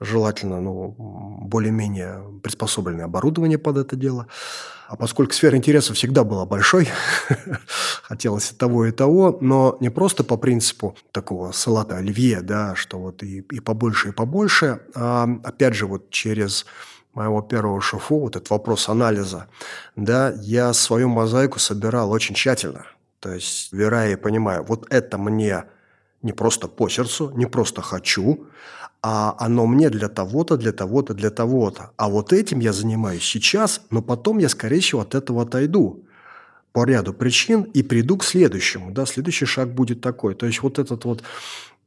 Желательно, 0.00 0.60
ну, 0.60 0.94
более-менее 1.42 2.22
приспособленное 2.42 3.04
оборудование 3.04 3.58
под 3.58 3.78
это 3.78 3.96
дело. 3.96 4.26
А 4.86 4.96
поскольку 4.96 5.32
сфера 5.32 5.56
интереса 5.56 5.94
всегда 5.94 6.24
была 6.24 6.44
большой, 6.44 6.88
хотелось 8.02 8.52
и 8.52 8.54
того, 8.54 8.86
и 8.86 8.92
того, 8.92 9.38
но 9.40 9.76
не 9.80 9.90
просто 9.90 10.24
по 10.24 10.36
принципу 10.36 10.96
такого 11.10 11.52
салата 11.52 11.96
оливье, 11.96 12.42
да, 12.42 12.74
что 12.74 12.98
вот 12.98 13.22
и, 13.22 13.38
и 13.38 13.60
побольше, 13.60 14.10
и 14.10 14.12
побольше, 14.12 14.80
а 14.94 15.28
опять 15.42 15.74
же 15.74 15.86
вот 15.86 16.10
через 16.10 16.66
моего 17.14 17.40
первого 17.42 17.80
шофу, 17.80 18.18
вот 18.20 18.36
этот 18.36 18.50
вопрос 18.50 18.88
анализа, 18.88 19.46
да, 19.96 20.32
я 20.36 20.72
свою 20.72 21.08
мозаику 21.08 21.58
собирал 21.58 22.10
очень 22.10 22.34
тщательно. 22.34 22.86
То 23.20 23.32
есть, 23.32 23.72
верая 23.72 24.12
и 24.12 24.16
понимая, 24.16 24.60
вот 24.60 24.86
это 24.90 25.16
мне 25.16 25.64
не 26.20 26.32
просто 26.32 26.68
по 26.68 26.88
сердцу, 26.88 27.30
не 27.34 27.46
просто 27.46 27.80
хочу, 27.80 28.46
а 29.06 29.36
оно 29.38 29.66
мне 29.66 29.90
для 29.90 30.08
того-то, 30.08 30.56
для 30.56 30.72
того-то, 30.72 31.12
для 31.12 31.30
того-то. 31.30 31.90
А 31.98 32.08
вот 32.08 32.32
этим 32.32 32.60
я 32.60 32.72
занимаюсь 32.72 33.22
сейчас, 33.22 33.82
но 33.90 34.00
потом 34.00 34.38
я, 34.38 34.48
скорее 34.48 34.80
всего, 34.80 35.02
от 35.02 35.14
этого 35.14 35.42
отойду 35.42 36.06
по 36.72 36.86
ряду 36.86 37.12
причин 37.12 37.64
и 37.74 37.82
приду 37.82 38.16
к 38.16 38.24
следующему. 38.24 38.92
Да, 38.92 39.04
следующий 39.04 39.44
шаг 39.44 39.74
будет 39.74 40.00
такой. 40.00 40.34
То 40.34 40.46
есть 40.46 40.62
вот 40.62 40.78
этот 40.78 41.04
вот 41.04 41.22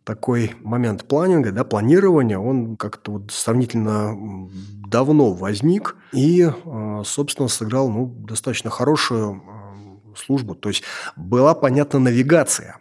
такой 0.03 0.53
момент 0.61 1.05
планинга, 1.05 1.51
да, 1.51 1.63
планирования, 1.63 2.37
он 2.37 2.77
как-то 2.77 3.13
вот 3.13 3.31
сравнительно 3.31 4.47
давно 4.87 5.33
возник 5.33 5.95
и, 6.13 6.47
а, 6.65 7.01
собственно, 7.03 7.47
сыграл 7.47 7.89
ну, 7.89 8.05
достаточно 8.05 8.69
хорошую 8.69 9.41
а, 9.43 10.15
службу. 10.15 10.53
То 10.53 10.69
есть 10.69 10.83
была 11.15 11.55
понятна 11.55 11.97
навигация. 11.97 12.77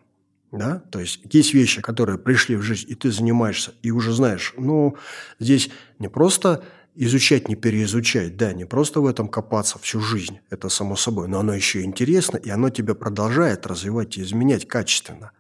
Да? 0.53 0.83
То 0.91 1.01
есть 1.01 1.21
есть 1.33 1.55
вещи, 1.55 1.83
которые 1.83 2.19
пришли 2.19 2.57
в 2.57 2.63
жизнь, 2.63 2.87
и 2.89 2.95
ты 2.95 3.11
занимаешься, 3.11 3.73
и 3.83 3.91
уже 3.91 4.13
знаешь, 4.13 4.55
ну, 4.57 4.97
здесь 5.39 5.71
не 5.99 6.09
просто 6.09 6.65
изучать, 6.95 7.49
не 7.49 7.57
переизучать, 7.57 8.37
да, 8.37 8.53
не 8.53 8.65
просто 8.65 9.01
в 9.01 9.07
этом 9.07 9.29
копаться 9.29 9.79
всю 9.79 10.01
жизнь, 10.01 10.39
это 10.51 10.69
само 10.69 10.97
собой, 10.97 11.29
но 11.29 11.41
оно 11.41 11.55
еще 11.55 11.83
интересно, 11.83 12.39
и 12.39 12.49
оно 12.49 12.71
тебя 12.71 12.95
продолжает 12.95 13.67
развивать 13.67 14.17
и 14.17 14.23
изменять 14.23 14.67
качественно. 14.67 15.33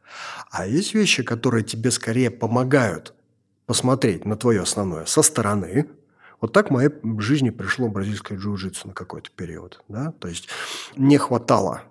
А 0.51 0.67
есть 0.67 0.95
вещи, 0.95 1.23
которые 1.23 1.65
тебе 1.65 1.91
скорее 1.91 2.31
помогают 2.31 3.15
посмотреть 3.65 4.25
на 4.25 4.37
твое 4.37 4.63
основное 4.63 5.07
со 5.07 5.23
стороны. 5.23 5.89
Вот 6.41 6.53
так 6.53 6.69
в 6.69 6.73
моей 6.73 6.91
жизни 7.19 7.51
пришло 7.51 7.89
бразильское 7.89 8.39
джиу-джитсу 8.39 8.89
на 8.89 8.93
какой-то 8.93 9.31
период. 9.35 9.83
Да? 9.89 10.13
То 10.13 10.29
есть 10.29 10.49
не 10.97 11.17
хватало 11.17 11.83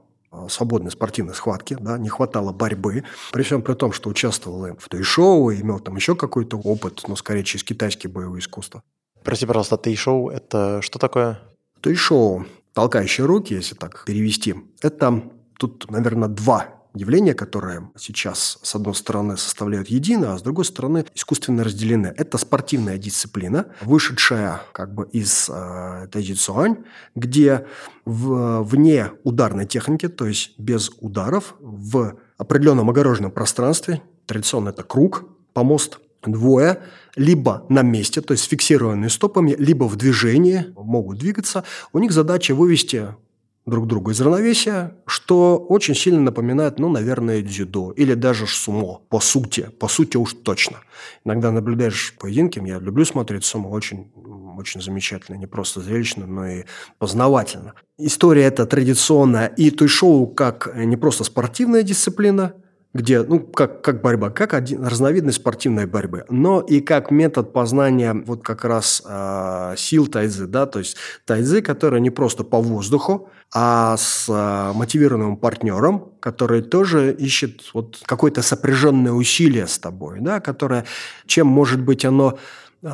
свободной 0.50 0.92
спортивной 0.92 1.36
схватки, 1.36 1.78
да, 1.80 1.98
не 1.98 2.10
хватало 2.10 2.52
борьбы. 2.52 3.04
При 3.32 3.44
всем 3.44 3.62
при 3.62 3.74
том, 3.74 3.92
что 3.92 4.10
участвовал 4.10 4.68
и 4.68 4.78
в 4.78 4.90
той-шоу, 4.90 5.52
имел 5.52 5.80
там 5.80 5.96
еще 5.96 6.16
какой-то 6.16 6.58
опыт, 6.58 7.04
но 7.08 7.16
скорее 7.16 7.44
через 7.44 7.64
китайские 7.64 8.12
боевые 8.12 8.40
искусства. 8.40 8.84
Прости, 9.24 9.46
пожалуйста, 9.46 9.78
тей-шоу– 9.78 10.30
это 10.32 10.82
что 10.82 11.00
такое? 11.00 11.40
Той-шоу, 11.82 12.46
толкающие 12.74 13.26
руки, 13.26 13.54
если 13.54 13.76
так 13.76 14.06
перевести, 14.06 14.56
это 14.82 15.24
тут, 15.58 15.90
наверное, 15.90 16.30
два 16.30 16.76
явления, 16.96 17.34
которые 17.34 17.90
сейчас, 17.98 18.60
с 18.62 18.76
одной 18.76 18.96
стороны, 18.96 19.38
составляют 19.38 19.90
единое, 19.90 20.34
а 20.34 20.38
с 20.38 20.42
другой 20.42 20.66
стороны, 20.66 21.06
искусственно 21.14 21.64
разделены. 21.64 22.14
Это 22.16 22.38
спортивная 22.38 22.98
дисциплина, 22.98 23.68
вышедшая 23.82 24.62
как 24.72 24.94
бы 24.94 25.08
из 25.12 25.50
э, 25.50 26.08
тайцзюань, 26.12 26.78
где 27.16 27.68
в, 28.06 28.64
вне 28.64 29.12
ударной 29.24 29.66
техники, 29.66 30.08
то 30.08 30.26
есть 30.26 30.58
без 30.58 30.92
ударов, 31.00 31.56
в 31.60 32.18
определенном 32.38 32.90
огороженном 32.90 33.32
пространстве, 33.32 34.02
традиционно 34.26 34.70
это 34.70 34.84
круг, 34.84 35.26
помост, 35.54 36.00
двое, 36.26 36.82
либо 37.16 37.66
на 37.70 37.82
месте, 37.82 38.22
то 38.22 38.34
есть 38.34 38.46
фиксированные 38.50 39.10
стопами, 39.10 39.56
либо 39.58 39.86
в 39.86 39.96
движении, 39.96 40.74
могут 40.76 41.20
двигаться. 41.20 41.64
У 41.94 42.00
них 42.00 42.12
задача 42.12 42.56
вывести 42.56 43.16
друг 43.66 43.88
друга 43.88 44.12
из 44.12 44.22
равновесия, 44.22 44.96
что 45.08 45.58
очень 45.58 45.96
сильно 45.96 46.22
напоминает, 46.22 46.80
ну, 46.80 46.90
наверное, 46.90 47.42
дзюдо 47.42 47.92
или 47.92 48.14
даже 48.14 48.46
сумо, 48.48 49.02
по 49.10 49.20
сути, 49.20 49.70
по 49.80 49.88
сути 49.88 50.18
уж 50.18 50.34
точно. 50.34 50.78
Иногда 51.24 51.52
наблюдаешь 51.52 52.16
поединки, 52.20 52.62
я 52.66 52.80
люблю 52.80 53.06
смотреть 53.06 53.44
сумо, 53.44 53.70
очень, 53.70 54.12
очень 54.58 54.82
замечательно, 54.82 55.38
не 55.38 55.48
просто 55.48 55.82
зрелищно, 55.82 56.28
но 56.28 56.48
и 56.48 56.64
познавательно. 57.00 57.74
История 57.98 58.44
эта 58.44 58.66
традиционная, 58.66 59.48
и 59.48 59.72
той 59.72 59.88
шоу 59.88 60.28
как 60.28 60.72
не 60.76 60.98
просто 60.98 61.24
спортивная 61.24 61.82
дисциплина, 61.82 62.54
где, 62.96 63.24
ну, 63.24 63.42
как, 63.42 63.82
как 63.82 64.02
борьба, 64.02 64.30
как 64.30 64.54
один, 64.54 64.86
разновидность 64.86 65.40
спортивной 65.40 65.86
борьбы, 65.86 66.24
но 66.30 66.62
и 66.62 66.80
как 66.80 67.12
метод 67.12 67.52
познания 67.52 68.14
вот 68.14 68.42
как 68.42 68.64
раз 68.64 69.04
э, 69.06 69.76
сил 69.78 70.08
тайзы, 70.08 70.48
да, 70.48 70.66
то 70.66 70.80
есть 70.80 70.96
тайзы, 71.26 71.62
которые 71.62 72.00
не 72.00 72.10
просто 72.10 72.46
по 72.46 72.62
воздуху, 72.62 73.30
а 73.54 73.98
с 73.98 74.28
э, 74.30 74.72
мотивированным 74.74 75.36
партнером, 75.36 76.14
который 76.22 76.62
тоже 76.62 77.14
ищет 77.14 77.64
вот 77.74 78.02
какое-то 78.06 78.42
сопряженное 78.42 79.12
усилие 79.12 79.68
с 79.68 79.78
тобой, 79.78 80.20
да, 80.22 80.40
которое, 80.40 80.86
чем 81.26 81.48
может 81.48 81.82
быть 81.82 82.06
оно 82.06 82.40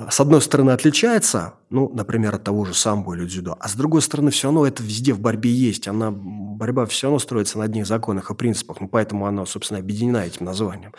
с 0.09 0.21
одной 0.21 0.41
стороны, 0.41 0.71
отличается, 0.71 1.55
ну, 1.69 1.91
например, 1.93 2.35
от 2.35 2.45
того 2.45 2.63
же 2.63 2.73
самбо 2.73 3.13
или 3.13 3.25
дзюдо, 3.25 3.57
а 3.59 3.67
с 3.67 3.75
другой 3.75 4.01
стороны, 4.01 4.31
все 4.31 4.47
равно 4.47 4.65
это 4.65 4.81
везде 4.81 5.11
в 5.11 5.19
борьбе 5.19 5.51
есть. 5.51 5.85
Она, 5.85 6.11
борьба 6.11 6.85
все 6.85 7.07
равно 7.07 7.19
строится 7.19 7.57
на 7.57 7.65
одних 7.65 7.85
законах 7.85 8.31
и 8.31 8.35
принципах, 8.35 8.79
ну, 8.79 8.87
поэтому 8.87 9.25
она, 9.25 9.45
собственно, 9.45 9.81
объединена 9.81 10.25
этим 10.25 10.45
названием. 10.45 10.93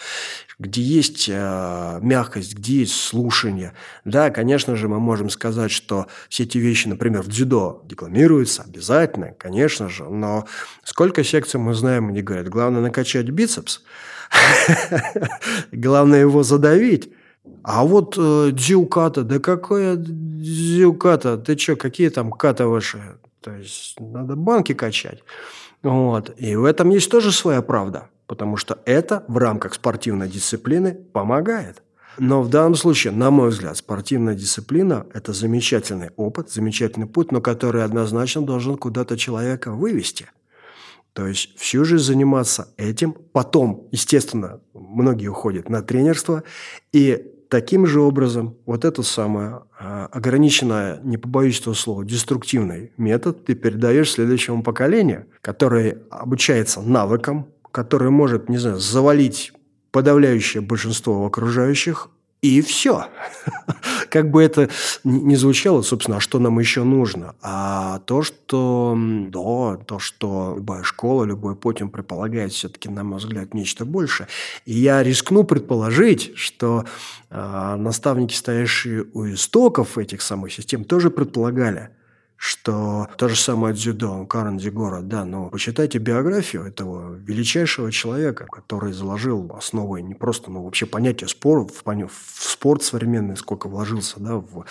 Где 0.58 0.82
есть 0.82 1.26
э, 1.32 1.98
мягкость, 2.02 2.54
где 2.54 2.80
есть 2.80 2.94
слушание. 2.94 3.72
Да, 4.04 4.28
конечно 4.28 4.76
же, 4.76 4.88
мы 4.88 5.00
можем 5.00 5.30
сказать, 5.30 5.70
что 5.70 6.06
все 6.28 6.42
эти 6.42 6.58
вещи, 6.58 6.86
например, 6.86 7.22
в 7.22 7.28
дзюдо 7.28 7.82
декламируются 7.86 8.62
обязательно, 8.62 9.32
конечно 9.38 9.88
же, 9.88 10.04
но 10.04 10.46
сколько 10.84 11.24
секций 11.24 11.58
мы 11.58 11.72
знаем, 11.72 12.08
они 12.08 12.20
говорят, 12.20 12.50
главное 12.50 12.82
накачать 12.82 13.30
бицепс, 13.30 13.80
главное 15.72 16.20
его 16.20 16.42
задавить, 16.42 17.10
а 17.64 17.84
вот 17.84 18.16
э, 18.18 18.50
дзюката, 18.52 19.22
да 19.22 19.38
какое 19.38 19.96
дзюката? 19.96 21.36
Ты 21.36 21.56
что, 21.58 21.76
какие 21.76 22.08
там 22.08 22.30
ката 22.30 22.66
ваши? 22.66 23.16
То 23.40 23.52
есть 23.52 23.98
надо 24.00 24.36
банки 24.36 24.74
качать. 24.74 25.22
Вот. 25.82 26.32
И 26.36 26.54
в 26.54 26.64
этом 26.64 26.90
есть 26.90 27.10
тоже 27.10 27.32
своя 27.32 27.62
правда, 27.62 28.08
потому 28.26 28.56
что 28.56 28.78
это 28.84 29.24
в 29.28 29.36
рамках 29.36 29.74
спортивной 29.74 30.28
дисциплины 30.28 30.94
помогает. 30.94 31.82
Но 32.18 32.42
в 32.42 32.50
данном 32.50 32.74
случае, 32.74 33.12
на 33.12 33.30
мой 33.30 33.48
взгляд, 33.48 33.76
спортивная 33.76 34.34
дисциплина– 34.34 35.06
это 35.14 35.32
замечательный 35.32 36.10
опыт, 36.16 36.50
замечательный 36.50 37.06
путь, 37.06 37.32
но 37.32 37.40
который 37.40 37.84
однозначно 37.84 38.42
должен 38.42 38.76
куда-то 38.76 39.16
человека 39.16 39.72
вывести. 39.72 40.28
То 41.14 41.26
есть 41.26 41.56
всю 41.58 41.84
жизнь 41.84 42.04
заниматься 42.04 42.68
этим. 42.76 43.14
Потом, 43.32 43.88
естественно, 43.90 44.60
многие 44.72 45.28
уходят 45.28 45.68
на 45.68 45.82
тренерство. 45.82 46.42
И 46.92 47.31
Таким 47.52 47.84
же 47.84 48.00
образом, 48.00 48.56
вот 48.64 48.86
это 48.86 49.02
самое 49.02 49.64
а, 49.78 50.06
ограниченное, 50.06 51.00
не 51.02 51.18
побоюсь 51.18 51.60
этого 51.60 51.74
слова, 51.74 52.02
деструктивный 52.02 52.92
метод 52.96 53.44
ты 53.44 53.54
передаешь 53.54 54.12
следующему 54.12 54.62
поколению, 54.62 55.26
которое 55.42 55.98
обучается 56.08 56.80
навыкам, 56.80 57.48
который 57.70 58.08
может, 58.08 58.48
не 58.48 58.56
знаю, 58.56 58.78
завалить 58.78 59.52
подавляющее 59.90 60.62
большинство 60.62 61.26
окружающих, 61.26 62.08
и 62.42 62.60
все. 62.60 63.06
Как 64.10 64.30
бы 64.30 64.42
это 64.42 64.68
ни 65.04 65.36
звучало, 65.36 65.82
собственно, 65.82 66.16
а 66.18 66.20
что 66.20 66.38
нам 66.40 66.58
еще 66.58 66.82
нужно? 66.82 67.34
А 67.40 68.00
то, 68.00 68.22
что, 68.22 68.98
да, 68.98 69.76
то, 69.76 69.98
что 69.98 70.54
любая 70.56 70.82
школа, 70.82 71.24
любой 71.24 71.56
он 71.62 71.88
предполагает 71.88 72.52
все-таки, 72.52 72.88
на 72.88 73.04
мой 73.04 73.18
взгляд, 73.18 73.54
нечто 73.54 73.84
большее. 73.84 74.26
И 74.66 74.74
я 74.74 75.02
рискну 75.02 75.44
предположить, 75.44 76.32
что 76.34 76.84
э, 77.30 77.76
наставники, 77.76 78.34
стоящие 78.34 79.06
у 79.14 79.26
истоков 79.32 79.96
этих 79.96 80.20
самых 80.20 80.52
систем, 80.52 80.84
тоже 80.84 81.10
предполагали– 81.10 81.90
что 82.44 83.06
то 83.18 83.28
же 83.28 83.36
самое 83.36 83.72
дзюдо, 83.72 84.26
Карен 84.26 84.58
Дигора, 84.58 85.00
да, 85.00 85.24
но 85.24 85.48
почитайте 85.48 85.98
биографию 85.98 86.64
этого 86.64 87.14
величайшего 87.14 87.92
человека, 87.92 88.46
который 88.50 88.92
заложил 88.92 89.52
основы 89.56 90.02
не 90.02 90.14
просто, 90.14 90.50
но 90.50 90.64
вообще 90.64 90.86
понятие 90.86 91.28
спора, 91.28 91.64
в, 91.64 91.84
в 91.84 92.42
спорт 92.42 92.82
современный, 92.82 93.36
сколько 93.36 93.68
вложился, 93.68 94.18
да, 94.18 94.38
в, 94.38 94.58
э, 94.58 94.64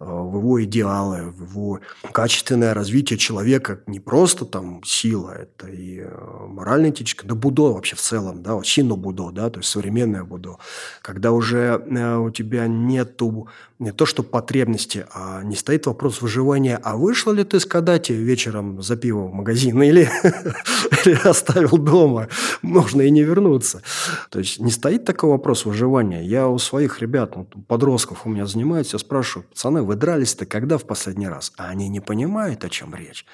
в 0.00 0.38
его 0.38 0.64
идеалы, 0.64 1.30
в 1.30 1.50
его 1.52 1.80
качественное 2.10 2.74
развитие 2.74 3.16
человека, 3.16 3.78
не 3.86 4.00
просто 4.00 4.44
там 4.44 4.82
сила, 4.82 5.30
это 5.30 5.68
и 5.68 6.00
э, 6.00 6.46
моральная 6.48 6.90
этичка, 6.90 7.24
да 7.28 7.36
будо 7.36 7.74
вообще 7.74 7.94
в 7.94 8.00
целом, 8.00 8.42
да, 8.42 8.60
сино 8.64 8.96
будо, 8.96 9.30
да, 9.30 9.50
то 9.50 9.60
есть 9.60 9.70
современное 9.70 10.24
будо, 10.24 10.56
когда 11.00 11.30
уже 11.30 11.80
э, 11.88 12.16
у 12.16 12.30
тебя 12.30 12.66
нету 12.66 13.46
не 13.78 13.92
то 13.92 14.06
что 14.06 14.22
потребности, 14.22 15.06
а 15.12 15.42
не 15.42 15.56
стоит 15.56 15.86
вопрос 15.86 16.22
выживания, 16.22 16.80
а 16.82 16.96
вышла 17.04 17.32
ли 17.32 17.44
ты 17.44 17.60
с 17.60 17.66
Кадати 17.66 18.12
вечером 18.12 18.80
за 18.82 18.96
пиво 18.96 19.26
в 19.28 19.34
магазин 19.34 19.82
или, 19.82 20.08
или 21.04 21.28
оставил 21.28 21.76
дома, 21.76 22.28
можно 22.62 23.02
и 23.02 23.10
не 23.10 23.22
вернуться. 23.22 23.82
То 24.30 24.38
есть 24.38 24.58
не 24.60 24.70
стоит 24.70 25.04
такой 25.04 25.28
вопрос 25.28 25.66
выживания. 25.66 26.22
Я 26.22 26.48
у 26.48 26.58
своих 26.58 27.02
ребят, 27.02 27.36
ну, 27.36 27.44
подростков 27.68 28.26
у 28.26 28.30
меня 28.30 28.46
занимаюсь, 28.46 28.92
я 28.92 28.98
спрашиваю, 28.98 29.46
пацаны, 29.48 29.82
вы 29.82 29.96
дрались-то 29.96 30.46
когда 30.46 30.78
в 30.78 30.84
последний 30.84 31.28
раз? 31.28 31.52
А 31.58 31.68
они 31.68 31.88
не 31.88 32.00
понимают, 32.00 32.64
о 32.64 32.70
чем 32.70 32.94
речь. 32.94 33.26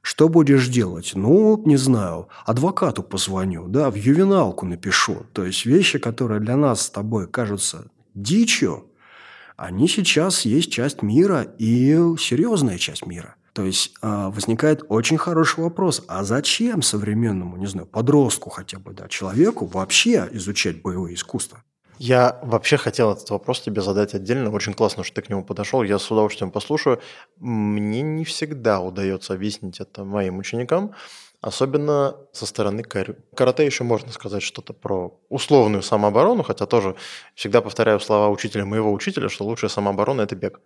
Что 0.00 0.28
будешь 0.28 0.68
делать? 0.68 1.12
Ну, 1.14 1.62
не 1.66 1.76
знаю, 1.76 2.28
адвокату 2.46 3.02
позвоню, 3.02 3.68
да, 3.68 3.90
в 3.90 3.96
ювеналку 3.96 4.66
напишу. 4.66 5.26
То 5.32 5.44
есть 5.44 5.66
вещи, 5.66 5.98
которые 5.98 6.40
для 6.40 6.56
нас 6.56 6.82
с 6.82 6.90
тобой 6.90 7.26
кажутся 7.26 7.84
дичью, 8.14 8.84
они 9.56 9.88
сейчас 9.88 10.44
есть 10.44 10.70
часть 10.72 11.02
мира 11.02 11.42
и 11.58 11.94
серьезная 12.18 12.78
часть 12.78 13.06
мира. 13.06 13.36
То 13.52 13.62
есть 13.64 13.94
э, 14.02 14.30
возникает 14.30 14.82
очень 14.88 15.16
хороший 15.16 15.62
вопрос, 15.62 16.02
а 16.08 16.24
зачем 16.24 16.82
современному, 16.82 17.56
не 17.56 17.66
знаю, 17.66 17.86
подростку 17.86 18.50
хотя 18.50 18.80
бы, 18.80 18.92
да, 18.92 19.06
человеку 19.08 19.66
вообще 19.66 20.28
изучать 20.32 20.82
боевые 20.82 21.14
искусства? 21.14 21.62
Я 21.98 22.40
вообще 22.42 22.76
хотел 22.76 23.12
этот 23.12 23.30
вопрос 23.30 23.60
тебе 23.60 23.80
задать 23.80 24.14
отдельно. 24.14 24.50
Очень 24.50 24.74
классно, 24.74 25.04
что 25.04 25.14
ты 25.14 25.22
к 25.22 25.30
нему 25.30 25.44
подошел. 25.44 25.84
Я 25.84 26.00
с 26.00 26.10
удовольствием 26.10 26.50
послушаю. 26.50 27.00
Мне 27.38 28.02
не 28.02 28.24
всегда 28.24 28.80
удается 28.80 29.34
объяснить 29.34 29.78
это 29.78 30.04
моим 30.04 30.38
ученикам. 30.38 30.92
Особенно 31.44 32.16
со 32.32 32.46
стороны 32.46 32.82
карю. 32.82 33.16
Карате 33.36 33.66
еще 33.66 33.84
можно 33.84 34.10
сказать 34.12 34.42
что-то 34.42 34.72
про 34.72 35.20
условную 35.28 35.82
самооборону, 35.82 36.42
хотя 36.42 36.64
тоже 36.64 36.96
всегда 37.34 37.60
повторяю 37.60 38.00
слова 38.00 38.30
учителя, 38.30 38.64
моего 38.64 38.90
учителя, 38.90 39.28
что 39.28 39.44
лучшая 39.44 39.68
самооборона– 39.68 40.22
это 40.22 40.36
бег. 40.36 40.62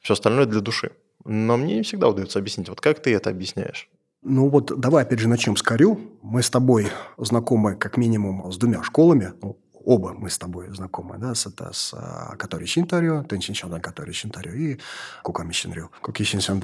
Все 0.00 0.12
остальное 0.12 0.46
для 0.46 0.60
души. 0.60 0.92
Но 1.24 1.56
мне 1.56 1.74
не 1.74 1.82
всегда 1.82 2.08
удается 2.08 2.38
объяснить. 2.38 2.68
Вот 2.68 2.80
как 2.80 3.00
ты 3.00 3.12
это 3.12 3.30
объясняешь? 3.30 3.88
Ну 4.22 4.48
вот 4.48 4.78
давай 4.78 5.02
опять 5.02 5.18
же 5.18 5.26
начнем 5.26 5.56
с 5.56 5.62
Карю. 5.62 5.98
Мы 6.22 6.44
с 6.44 6.50
тобой 6.50 6.86
знакомы 7.16 7.74
как 7.74 7.96
минимум 7.96 8.52
с 8.52 8.56
двумя 8.58 8.84
школами. 8.84 9.32
Ну, 9.42 9.58
оба 9.84 10.12
мы 10.12 10.30
с 10.30 10.38
тобой 10.38 10.68
знакомы, 10.74 11.18
да, 11.18 11.34
с, 11.34 11.46
это 11.46 11.72
с 11.72 11.94
Катори 12.38 12.66
Синтарио, 12.66 13.22
Тенсин 13.24 13.54
Шандан 13.54 13.80
Катори 13.80 14.12
Синтарио 14.12 14.52
и 14.52 14.78
Куками 15.22 15.52
Синрю, 15.52 15.90
Куки 16.00 16.24
Синсян 16.24 16.60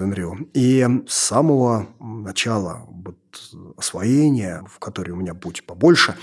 И 0.55 0.87
с 1.07 1.15
самого 1.15 1.87
начала 1.99 2.87
вот, 2.89 3.17
освоения, 3.77 4.65
в 4.69 4.79
которой 4.79 5.11
у 5.11 5.17
меня 5.17 5.35
путь 5.35 5.65
побольше, 5.65 6.17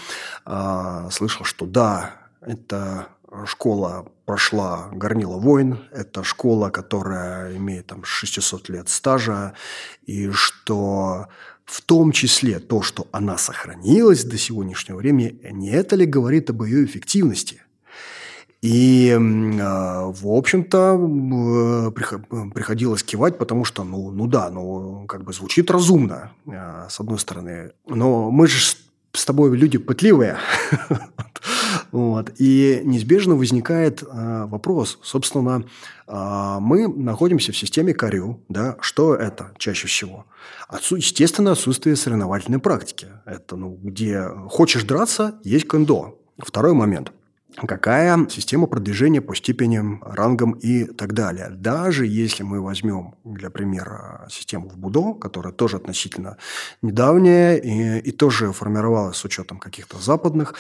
слышал, 1.11 1.45
что 1.45 1.65
да, 1.65 2.13
это 2.41 3.07
школа 3.45 4.07
прошла 4.26 4.89
горнила 4.91 5.38
войн, 5.38 5.80
это 5.91 6.23
школа, 6.23 6.69
которая 6.69 7.55
имеет 7.57 7.88
там 7.88 8.03
600 8.03 8.69
лет 8.69 8.89
стажа, 8.89 9.53
и 10.05 10.30
что 10.32 11.28
в 11.65 11.82
том 11.82 12.11
числе 12.11 12.59
то, 12.59 12.82
что 12.82 13.07
она 13.11 13.38
сохранилась 13.38 14.23
до 14.23 14.38
сегодняшнего 14.38 14.97
времени, 14.97 15.39
не 15.51 15.71
это 15.71 15.95
ли 15.95 16.05
говорит 16.05 16.49
об 16.49 16.63
ее 16.63 16.86
эффективности? 16.86 17.61
И, 18.61 19.15
а, 19.61 20.11
в 20.11 20.28
общем-то, 20.28 21.93
приходилось 22.53 23.03
кивать, 23.03 23.38
потому 23.38 23.63
что, 23.63 23.84
ну, 23.84 24.09
ну 24.09 24.26
да, 24.26 24.49
ну, 24.49 25.05
как 25.07 25.23
бы 25.23 25.34
звучит 25.34 25.69
разумно, 25.69 26.32
а, 26.47 26.88
с 26.89 26.99
одной 26.99 27.19
стороны. 27.19 27.73
Но 27.88 28.32
мы 28.32 28.47
же 28.47 28.57
с 29.13 29.26
тобой 29.26 29.55
люди 29.55 29.78
пытливые. 29.78 30.38
Вот. 31.95 32.33
И 32.39 32.81
неизбежно 32.83 33.35
возникает 33.35 34.03
э, 34.03 34.45
вопрос, 34.47 34.99
собственно, 35.01 35.63
э, 36.07 36.57
мы 36.59 36.89
находимся 36.89 37.53
в 37.53 37.57
системе 37.57 37.93
Карю, 37.93 38.43
да, 38.49 38.75
что 38.81 39.15
это 39.15 39.53
чаще 39.57 39.87
всего? 39.87 40.25
Отсу, 40.67 40.97
естественно, 40.97 41.53
отсутствие 41.53 41.95
соревновательной 41.95 42.59
практики. 42.59 43.07
Это, 43.25 43.55
ну, 43.55 43.79
где 43.81 44.27
хочешь 44.49 44.83
драться, 44.83 45.39
есть 45.45 45.71
кендо. 45.71 46.19
Второй 46.37 46.73
момент– 46.73 47.13
какая 47.56 48.28
система 48.30 48.68
продвижения 48.68 49.22
по 49.22 49.36
степеням, 49.36 50.03
рангам 50.06 50.51
и 50.53 50.86
так 50.86 51.14
далее. 51.14 51.49
Даже 51.49 52.06
если 52.06 52.43
мы 52.43 52.62
возьмем, 52.62 53.16
для 53.24 53.49
примера, 53.49 54.28
систему 54.30 54.70
в 54.70 54.78
Будо, 54.78 55.14
которая 55.14 55.53
тоже 55.53 55.78
относительно 55.78 56.38
недавняя 56.82 57.56
и, 57.56 57.99
и 57.99 58.12
тоже 58.12 58.51
формировалась 58.51 59.18
с 59.18 59.26
учетом 59.26 59.60
каких-то 59.60 59.97
западных 59.99 60.56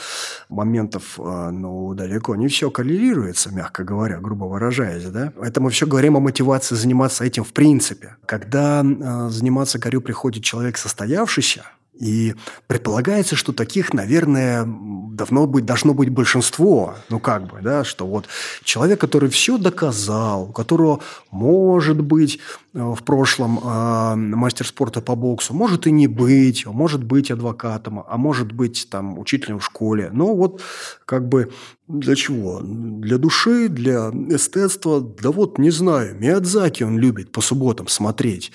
моментов, 0.49 1.19
э, 1.19 1.49
но 1.51 1.93
далеко 1.93 2.35
не 2.35 2.47
все 2.47 2.71
коррелируется, 2.71 3.51
мягко 3.51 3.83
говоря, 3.83 4.19
грубо 4.19 4.45
выражаясь. 4.45 5.05
Да? 5.05 5.33
Это 5.41 5.61
мы 5.61 5.69
все 5.69 5.85
говорим 5.85 6.15
о 6.17 6.19
мотивации 6.19 6.75
заниматься 6.75 7.23
этим 7.23 7.43
в 7.43 7.53
принципе. 7.53 8.15
Когда 8.25 8.83
э, 8.83 9.29
заниматься 9.29 9.79
корю 9.79 10.01
приходит 10.01 10.43
человек 10.43 10.77
состоявшийся, 10.77 11.65
и 11.99 12.35
предполагается, 12.67 13.35
что 13.35 13.53
таких, 13.53 13.93
наверное, 13.93 14.65
давно 14.65 15.47
быть, 15.47 15.65
должно 15.65 15.93
быть 15.93 16.09
большинство. 16.09 16.95
Ну, 17.09 17.19
как 17.19 17.47
бы, 17.47 17.61
да, 17.61 17.83
что 17.83 18.05
вот 18.05 18.27
человек, 18.63 18.99
который 18.99 19.29
все 19.29 19.57
доказал, 19.57 20.49
у 20.49 20.51
которого 20.51 21.01
может 21.31 22.01
быть 22.01 22.39
в 22.75 23.03
прошлом 23.03 23.57
э, 23.57 24.15
мастер 24.15 24.67
спорта 24.67 25.01
по 25.01 25.15
боксу, 25.15 25.53
может 25.53 25.87
и 25.87 25.91
не 25.91 26.07
быть, 26.07 26.65
может 26.65 27.03
быть 27.03 27.31
адвокатом, 27.31 28.03
а 28.05 28.17
может 28.17 28.51
быть 28.51 28.87
там 28.91 29.17
учителем 29.17 29.59
в 29.59 29.65
школе. 29.65 30.09
Но 30.11 30.35
вот 30.35 30.61
как 31.05 31.29
бы 31.29 31.53
для 31.87 32.15
чего? 32.15 32.59
Для 32.61 33.17
души, 33.17 33.69
для 33.69 34.09
эстетства? 34.29 34.99
Да 34.99 35.31
вот, 35.31 35.57
не 35.57 35.71
знаю. 35.71 36.19
Миядзаки 36.19 36.83
он 36.83 36.99
любит 36.99 37.31
по 37.31 37.39
субботам 37.39 37.87
смотреть. 37.87 38.51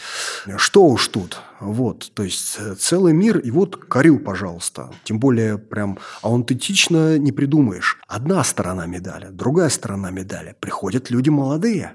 Что 0.57 0.85
уж 0.85 1.09
тут. 1.09 1.41
Вот, 1.59 2.11
то 2.13 2.23
есть 2.23 2.57
э, 2.59 2.75
целый 2.75 3.15
мир, 3.15 3.39
и 3.39 3.51
вот 3.51 3.77
корю, 3.77 4.19
пожалуйста. 4.19 4.91
Тем 5.05 5.19
более 5.19 5.57
прям 5.57 5.99
аутентично 6.21 7.19
не 7.19 7.33
придумаешь. 7.33 7.99
Одна 8.07 8.45
сторона 8.45 8.85
медали, 8.87 9.29
другая 9.31 9.71
сторона 9.71 10.11
медали. 10.11 10.55
Приходят 10.61 11.11
люди 11.11 11.31
молодые. 11.31 11.95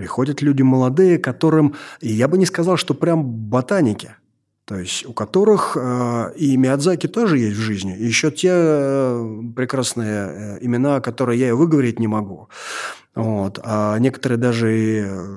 Приходят 0.00 0.42
люди 0.42 0.62
молодые, 0.62 1.18
которым, 1.18 1.74
и 2.00 2.08
я 2.08 2.26
бы 2.26 2.38
не 2.38 2.46
сказал, 2.46 2.76
что 2.76 2.94
прям 2.94 3.22
ботаники. 3.24 4.14
То 4.64 4.78
есть 4.78 5.04
у 5.04 5.12
которых 5.12 5.76
э, 5.76 6.32
и 6.36 6.56
Миядзаки 6.56 7.08
тоже 7.08 7.38
есть 7.38 7.56
в 7.56 7.60
жизни, 7.60 7.96
и 7.96 8.06
еще 8.06 8.30
те 8.30 8.50
э, 8.52 9.42
прекрасные 9.56 10.08
э, 10.08 10.58
имена, 10.60 11.00
которые 11.00 11.40
я 11.40 11.48
и 11.48 11.52
выговорить 11.52 11.98
не 11.98 12.06
могу. 12.06 12.48
Вот. 13.14 13.58
А 13.64 13.98
некоторые 13.98 14.38
даже 14.38 14.78
и 14.78 15.02
э, 15.04 15.36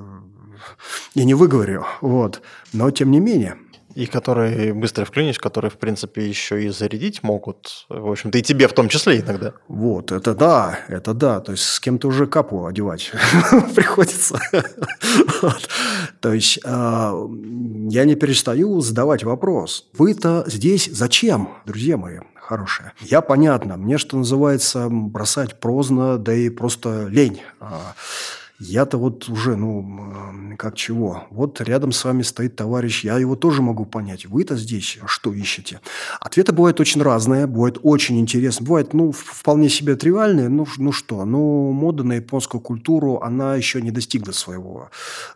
я 1.14 1.24
не 1.24 1.34
выговорю. 1.34 1.84
Вот. 2.00 2.42
Но 2.72 2.90
тем 2.90 3.10
не 3.10 3.20
менее. 3.20 3.56
И 3.94 4.06
которые 4.06 4.74
быстро 4.74 5.04
вклинишь, 5.04 5.38
которые, 5.38 5.70
в 5.70 5.78
принципе, 5.78 6.26
еще 6.26 6.64
и 6.64 6.68
зарядить 6.68 7.22
могут. 7.22 7.86
В 7.88 8.10
общем-то, 8.10 8.38
и 8.38 8.42
тебе 8.42 8.68
в 8.68 8.72
том 8.72 8.88
числе 8.88 9.20
иногда. 9.20 9.54
Вот, 9.68 10.12
это 10.12 10.34
да, 10.34 10.80
это 10.88 11.14
да. 11.14 11.40
То 11.40 11.52
есть 11.52 11.64
с 11.64 11.80
кем-то 11.80 12.08
уже 12.08 12.26
капу 12.26 12.66
одевать 12.66 13.12
приходится. 13.74 14.38
То 16.20 16.32
есть 16.32 16.60
а, 16.64 17.14
я 17.88 18.04
не 18.04 18.14
перестаю 18.14 18.80
задавать 18.80 19.24
вопрос. 19.24 19.88
Вы-то 19.92 20.44
здесь 20.46 20.88
зачем, 20.90 21.50
друзья 21.66 21.96
мои? 21.96 22.18
хорошие. 22.44 22.92
Я 23.00 23.22
понятно, 23.22 23.76
мне, 23.76 23.98
что 23.98 24.16
называется, 24.18 24.88
бросать 24.90 25.58
прозно, 25.60 26.18
да 26.18 26.34
и 26.34 26.50
просто 26.50 27.06
лень. 27.08 27.40
Я-то 28.64 28.96
вот 28.96 29.28
уже, 29.28 29.56
ну, 29.56 30.56
как 30.56 30.74
чего. 30.76 31.24
Вот 31.30 31.60
рядом 31.60 31.92
с 31.92 32.04
вами 32.04 32.22
стоит 32.22 32.56
товарищ, 32.56 33.04
я 33.04 33.18
его 33.18 33.36
тоже 33.36 33.60
могу 33.60 33.84
понять. 33.84 34.24
Вы-то 34.26 34.56
здесь 34.56 34.98
что 35.06 35.32
ищете? 35.32 35.80
Ответы 36.20 36.52
бывают 36.52 36.80
очень 36.80 37.02
разные, 37.02 37.46
бывают 37.46 37.78
очень 37.82 38.18
интересные. 38.18 38.66
Бывают, 38.66 38.94
ну, 38.94 39.12
вполне 39.12 39.68
себе 39.68 39.96
тривиальные. 39.96 40.48
Ну, 40.48 40.66
ну 40.78 40.92
что, 40.92 41.24
ну, 41.24 41.72
мода 41.72 42.04
на 42.04 42.14
японскую 42.14 42.60
культуру, 42.60 43.20
она 43.22 43.54
еще 43.56 43.82
не 43.82 43.90
достигла 43.90 44.32
своего 44.32 44.88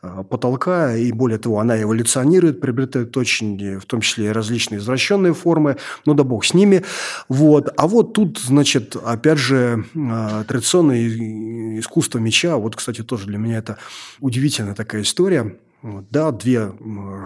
э, 0.03 0.25
потолка. 0.29 0.97
И 0.97 1.13
более 1.13 1.39
того, 1.39 1.61
она 1.61 1.81
эволюционирует, 1.81 2.61
приобретает 2.61 3.17
очень, 3.17 3.79
в 3.79 3.85
том 3.85 4.01
числе 4.01 4.33
различные 4.33 4.79
извращенные 4.79 5.35
формы. 5.35 5.77
Ну, 6.07 6.15
да 6.15 6.25
бог 6.25 6.45
с 6.45 6.55
ними. 6.55 6.85
Вот. 7.29 7.73
А 7.77 7.89
вот 7.89 8.15
тут, 8.15 8.39
значит, 8.39 8.97
опять 8.97 9.39
же, 9.39 9.85
э, 9.95 10.45
традиционное 10.49 11.79
искусство 11.79 12.19
меча. 12.19 12.57
Вот, 12.57 12.77
кстати, 12.77 13.03
тоже 13.19 13.27
для 13.27 13.39
меня 13.39 13.59
это 13.59 13.79
удивительная 14.21 14.75
такая 14.75 15.03
история. 15.03 15.59
Да, 15.83 16.33
две 16.33 16.73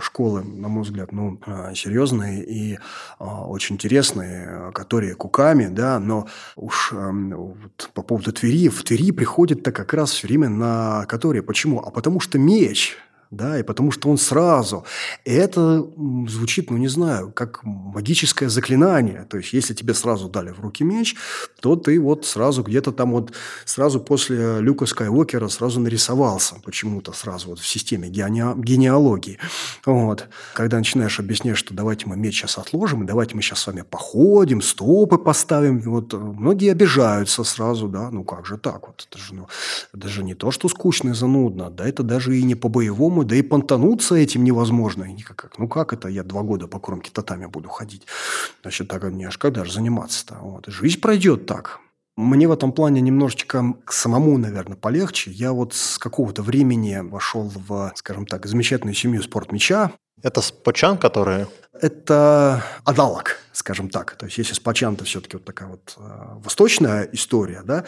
школы, 0.02 0.42
на 0.42 0.68
мой 0.68 0.82
взгляд, 0.82 1.10
ну, 1.10 1.40
а, 1.46 1.74
серьезные 1.74 2.44
и 2.44 2.78
а, 3.18 3.46
очень 3.46 3.76
интересные, 3.76 4.70
которые 4.74 5.14
куками, 5.14 5.68
да, 5.68 5.98
но 5.98 6.28
уж 6.54 6.92
вот, 6.92 7.90
по 7.94 8.02
поводу 8.02 8.30
Твери, 8.30 8.68
в 8.68 8.84
Твери 8.84 9.10
приходит-то 9.10 9.72
как 9.72 9.94
раз 9.94 10.22
время 10.22 10.50
на 10.50 11.06
которые. 11.06 11.42
Почему? 11.42 11.80
А 11.80 11.90
потому 11.90 12.20
что 12.20 12.38
меч– 12.38 12.98
да, 13.32 13.58
и 13.58 13.62
потому 13.62 13.90
что 13.90 14.10
он 14.10 14.18
сразу. 14.18 14.84
И 15.24 15.32
это 15.32 15.84
звучит, 16.28 16.70
ну, 16.70 16.76
не 16.76 16.88
знаю, 16.88 17.32
как 17.32 17.60
магическое 17.64 18.48
заклинание. 18.50 19.26
То 19.28 19.38
есть, 19.38 19.54
если 19.54 19.72
тебе 19.72 19.94
сразу 19.94 20.28
дали 20.28 20.50
в 20.50 20.60
руки 20.60 20.84
меч, 20.84 21.16
то 21.60 21.74
ты 21.74 21.98
вот 21.98 22.26
сразу 22.26 22.62
где-то 22.62 22.92
там 22.92 23.12
вот, 23.12 23.32
сразу 23.64 24.00
после 24.00 24.60
Люка 24.60 24.84
Скайуокера 24.84 25.48
сразу 25.48 25.80
нарисовался 25.80 26.56
почему-то 26.62 27.12
сразу 27.12 27.48
вот 27.48 27.58
в 27.58 27.66
системе 27.66 28.10
гене... 28.10 28.52
генеалогии. 28.56 29.38
Вот. 29.86 30.28
Когда 30.52 30.76
начинаешь 30.76 31.18
объяснять, 31.18 31.56
что 31.56 31.72
давайте 31.72 32.06
мы 32.06 32.16
меч 32.16 32.38
сейчас 32.38 32.58
отложим, 32.58 33.02
и 33.02 33.06
давайте 33.06 33.34
мы 33.34 33.40
сейчас 33.40 33.60
с 33.60 33.66
вами 33.66 33.82
походим, 33.88 34.60
стопы 34.60 35.16
поставим, 35.16 35.80
вот 35.80 36.12
многие 36.12 36.70
обижаются 36.70 37.44
сразу, 37.44 37.88
да, 37.88 38.10
ну 38.10 38.24
как 38.24 38.44
же 38.44 38.58
так 38.58 38.88
вот, 38.88 39.06
это 39.08 39.18
же, 39.18 39.34
ну, 39.34 39.48
это 39.94 40.08
же 40.08 40.22
не 40.22 40.34
то, 40.34 40.50
что 40.50 40.68
скучно 40.68 41.10
и 41.10 41.14
занудно, 41.14 41.70
да, 41.70 41.88
это 41.88 42.02
даже 42.02 42.36
и 42.36 42.42
не 42.42 42.54
по-боевому 42.54 43.21
да 43.24 43.36
и 43.36 43.42
понтануться 43.42 44.14
этим 44.14 44.44
невозможно. 44.44 45.04
И 45.04 45.12
никак. 45.12 45.52
Ну, 45.58 45.68
как 45.68 45.92
это 45.92 46.08
я 46.08 46.22
два 46.22 46.42
года 46.42 46.66
по 46.66 46.78
кромке 46.78 47.10
татами 47.10 47.46
буду 47.46 47.68
ходить? 47.68 48.06
Значит, 48.62 48.88
так 48.88 49.02
мне 49.04 49.28
аж 49.28 49.38
когда 49.38 49.64
же 49.64 49.72
заниматься-то? 49.72 50.36
Вот. 50.40 50.66
Жизнь 50.66 51.00
пройдет 51.00 51.46
так. 51.46 51.80
Мне 52.16 52.46
в 52.46 52.52
этом 52.52 52.72
плане 52.72 53.00
немножечко 53.00 53.74
к 53.84 53.92
самому, 53.92 54.36
наверное, 54.36 54.76
полегче. 54.76 55.30
Я 55.30 55.52
вот 55.52 55.72
с 55.72 55.98
какого-то 55.98 56.42
времени 56.42 57.00
вошел 57.00 57.50
в, 57.54 57.92
скажем 57.94 58.26
так, 58.26 58.44
замечательную 58.46 58.94
семью 58.94 59.22
спорт 59.22 59.50
мяча. 59.50 59.92
Это 60.22 60.42
спочан, 60.42 60.98
которые? 60.98 61.48
Это 61.72 62.62
аналог, 62.84 63.38
скажем 63.52 63.88
так. 63.88 64.14
То 64.16 64.26
есть, 64.26 64.38
если 64.38 64.52
спочан, 64.52 64.94
то 64.96 65.04
все-таки 65.04 65.36
вот 65.36 65.46
такая 65.46 65.68
вот 65.68 65.94
э, 65.96 66.02
восточная 66.44 67.08
история, 67.12 67.62
да, 67.64 67.84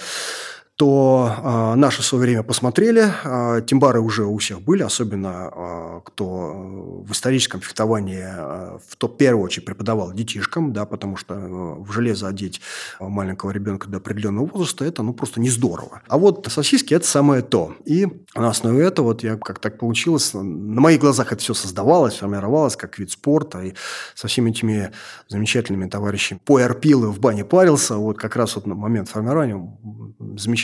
то 0.77 1.33
э, 1.37 1.75
наши 1.77 2.03
в 2.03 2.05
свое 2.05 2.23
время 2.23 2.43
посмотрели. 2.43 3.05
Э, 3.25 3.63
тимбары 3.65 4.01
уже 4.01 4.25
у 4.25 4.39
всех 4.39 4.61
были, 4.61 4.83
особенно 4.83 5.51
э, 5.53 6.01
кто 6.05 7.03
в 7.07 7.13
историческом 7.13 7.61
фехтовании 7.61 8.25
э, 8.25 8.79
в 8.85 8.97
то 8.97 9.07
первую 9.07 9.45
очередь 9.45 9.67
преподавал 9.67 10.13
детишкам, 10.13 10.73
да, 10.73 10.85
потому 10.85 11.17
что 11.17 11.35
э, 11.35 11.75
в 11.79 11.93
железо 11.93 12.27
одеть 12.27 12.61
маленького 12.99 13.53
ребенка 13.53 13.89
до 13.89 13.99
определенного 13.99 14.47
возраста 14.47 14.85
это 14.85 15.05
ну 15.05 15.15
просто 15.15 15.41
не 15.41 15.49
здорово. 15.49 16.03
А 16.09 16.19
вот 16.19 16.47
сосиски 16.51 16.93
это 16.93 17.07
самое 17.07 17.43
то. 17.43 17.77
И 17.85 18.09
на 18.35 18.49
основе 18.49 18.85
этого 18.85 19.07
вот 19.07 19.23
я 19.23 19.37
как 19.37 19.61
так 19.61 19.79
получилось, 19.79 20.35
на 20.35 20.81
моих 20.81 21.01
глазах 21.01 21.33
это 21.33 21.41
все 21.41 21.55
создавалось, 21.55 22.17
формировалось 22.17 22.75
как 22.75 22.99
вид 22.99 23.13
спорта 23.13 23.61
и 23.63 23.75
со 24.17 24.27
всеми 24.27 24.51
этими 24.51 24.91
замечательными 25.29 25.89
товарищами 25.89 26.41
по 26.45 26.61
эрпилы 26.61 27.13
в 27.13 27.21
бане 27.21 27.45
парился, 27.45 27.97
вот 27.97 28.19
как 28.19 28.35
раз 28.35 28.57
вот 28.57 28.67
на 28.67 28.75
момент 28.75 29.09
формирования 29.09 29.55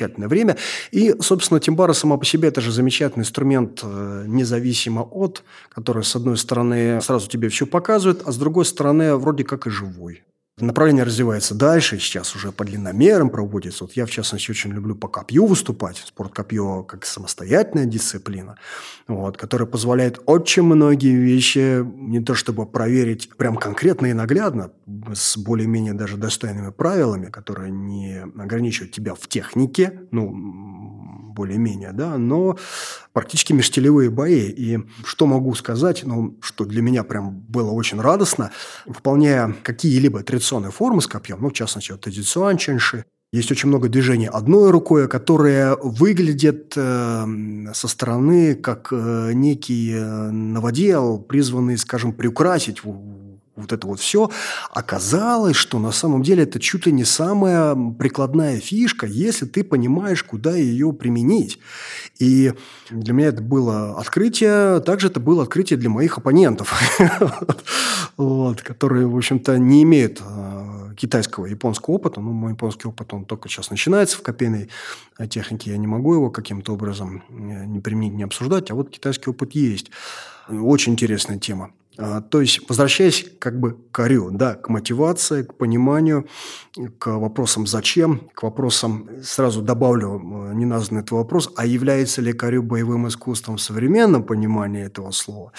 замечательное 0.01 0.29
время. 0.29 0.57
И, 0.91 1.15
собственно, 1.21 1.61
тимбара 1.61 1.93
сама 1.93 2.17
по 2.17 2.25
себе 2.25 2.49
это 2.49 2.61
же 2.61 2.73
замечательный 2.73 3.23
инструмент 3.23 3.81
э, 3.83 4.25
независимо 4.27 5.03
от, 5.03 5.43
который, 5.69 6.05
с 6.05 6.17
одной 6.17 6.37
стороны, 6.37 7.01
сразу 7.01 7.29
тебе 7.29 7.49
все 7.49 7.67
показывает, 7.67 8.23
а 8.25 8.33
с 8.33 8.37
другой 8.37 8.65
стороны, 8.65 9.17
вроде 9.17 9.45
как 9.45 9.67
и 9.67 9.71
живой. 9.71 10.23
Направление 10.61 11.05
развивается 11.05 11.55
дальше, 11.55 11.99
сейчас 11.99 12.35
уже 12.37 12.53
по 12.53 12.65
длинномерам 12.65 13.31
проводится. 13.31 13.85
Вот 13.85 13.95
я, 13.95 14.07
в 14.07 14.11
частности, 14.11 14.51
очень 14.51 14.71
люблю 14.71 14.95
по 14.95 15.09
копью 15.09 15.47
выступать. 15.47 15.97
Спорт 15.99 16.33
копье 16.33 16.83
как 16.83 17.05
самостоятельная 17.05 17.87
дисциплина, 17.87 18.57
вот, 19.09 19.37
которая 19.37 19.67
позволяет 19.67 20.21
очень 20.27 20.63
многие 20.63 21.15
вещи 21.17 21.83
не 21.83 22.21
то 22.21 22.35
чтобы 22.35 22.67
проверить 22.67 23.31
прям 23.37 23.57
конкретно 23.57 24.07
и 24.07 24.13
наглядно, 24.13 24.71
с 25.15 25.37
более-менее 25.37 25.95
даже 25.95 26.17
достойными 26.17 26.71
правилами, 26.71 27.27
которые 27.27 27.71
не 27.71 28.23
ограничивают 28.39 28.93
тебя 28.93 29.15
в 29.15 29.27
технике, 29.29 30.01
ну, 30.11 30.31
более-менее, 31.41 31.93
да, 31.93 32.19
но 32.19 32.59
практически 33.15 33.55
межстилевые 33.55 34.11
бои. 34.11 34.49
И 34.51 34.79
что 35.05 35.27
могу 35.27 35.55
сказать, 35.55 36.03
ну, 36.05 36.37
что 36.43 36.67
для 36.67 36.83
меня 36.83 37.03
прям 37.03 37.31
было 37.49 37.71
очень 37.71 37.99
радостно, 38.01 38.51
выполняя 38.85 39.55
какие-либо 39.63 40.23
традиционные 40.23 40.71
формы 40.71 41.01
с 41.01 41.07
копьем, 41.07 41.39
ну, 41.41 41.49
в 41.49 41.55
частности, 41.55 41.93
вот 41.93 42.03
традицион 42.03 42.59
ченши, 42.59 43.05
есть 43.33 43.51
очень 43.53 43.69
много 43.69 43.89
движений 43.89 44.27
одной 44.27 44.71
рукой, 44.71 45.09
которые 45.09 45.77
выглядят 45.77 46.75
э, 46.77 47.27
со 47.73 47.89
стороны 47.89 48.57
как 48.57 48.89
э, 48.93 49.31
некий 49.35 49.93
э, 49.95 50.31
новодел, 50.31 51.21
призванный, 51.21 51.79
скажем, 51.79 52.13
приукрасить 52.13 52.83
вот 53.61 53.73
это 53.73 53.87
вот 53.87 54.01
все, 54.01 54.31
оказалось, 54.71 55.57
что 55.57 55.79
на 55.79 55.93
самом 55.93 56.23
деле 56.23 56.43
это 56.45 56.59
чуть 56.61 56.87
ли 56.87 56.93
не 56.93 57.05
самая 57.05 57.77
прикладная 57.99 58.59
фишка, 58.61 59.07
если 59.07 59.47
ты 59.47 59.63
понимаешь, 59.65 60.23
куда 60.25 60.57
ее 60.57 60.93
применить. 60.93 61.59
И 62.19 62.53
для 62.91 63.13
меня 63.13 63.29
это 63.29 63.43
было 63.43 63.99
открытие, 63.99 64.81
также 64.81 65.09
это 65.09 65.21
было 65.21 65.43
открытие 65.43 65.79
для 65.79 65.91
моих 65.91 66.19
оппонентов, 66.19 66.75
которые, 68.63 69.07
в 69.07 69.17
общем-то, 69.17 69.59
не 69.59 69.83
имеют 69.83 70.21
э, 70.21 70.95
китайского 70.97 71.47
японского 71.47 71.95
опыта. 71.95 72.21
Ну, 72.21 72.33
мой 72.33 72.53
японский 72.53 72.89
опыт, 72.89 73.13
он 73.15 73.25
только 73.25 73.49
сейчас 73.49 73.71
начинается 73.71 74.19
в 74.19 74.23
копейной 74.23 74.69
э, 75.19 75.27
технике. 75.27 75.71
Я 75.71 75.79
не 75.79 75.87
могу 75.87 76.15
его 76.15 76.31
каким-то 76.31 76.75
образом 76.75 77.25
э, 77.29 77.65
не 77.65 77.81
применить, 77.81 78.15
не 78.15 78.23
обсуждать, 78.23 78.71
а 78.71 78.75
вот 78.75 78.91
китайский 78.91 79.31
опыт 79.31 79.53
есть. 79.53 79.91
Очень 80.49 80.93
интересная 80.93 81.39
тема. 81.39 81.71
А, 82.03 82.23
то 82.23 82.41
есть, 82.41 82.61
возвращаясь 82.67 83.27
как 83.39 83.61
бы 83.61 83.77
к 83.93 83.99
Орю, 84.01 84.31
да, 84.31 84.55
к 84.55 84.71
мотивации, 84.71 85.43
к 85.43 85.55
пониманию, 85.55 86.27
к 86.99 87.19
вопросам 87.19 87.67
«зачем?», 87.67 88.31
к 88.33 88.43
вопросам, 88.43 89.09
сразу 89.23 89.61
добавлю 89.61 90.19
э, 90.19 90.55
неназванный 90.55 91.03
этот 91.03 91.13
вопрос, 91.13 91.53
а 91.57 91.67
является 91.67 92.23
ли 92.23 92.33
Корю 92.33 92.63
боевым 92.63 93.07
искусством 93.07 93.59
в 93.59 93.61
современном 93.61 94.23
понимании 94.23 94.83
этого 94.83 95.11
слова? 95.11 95.53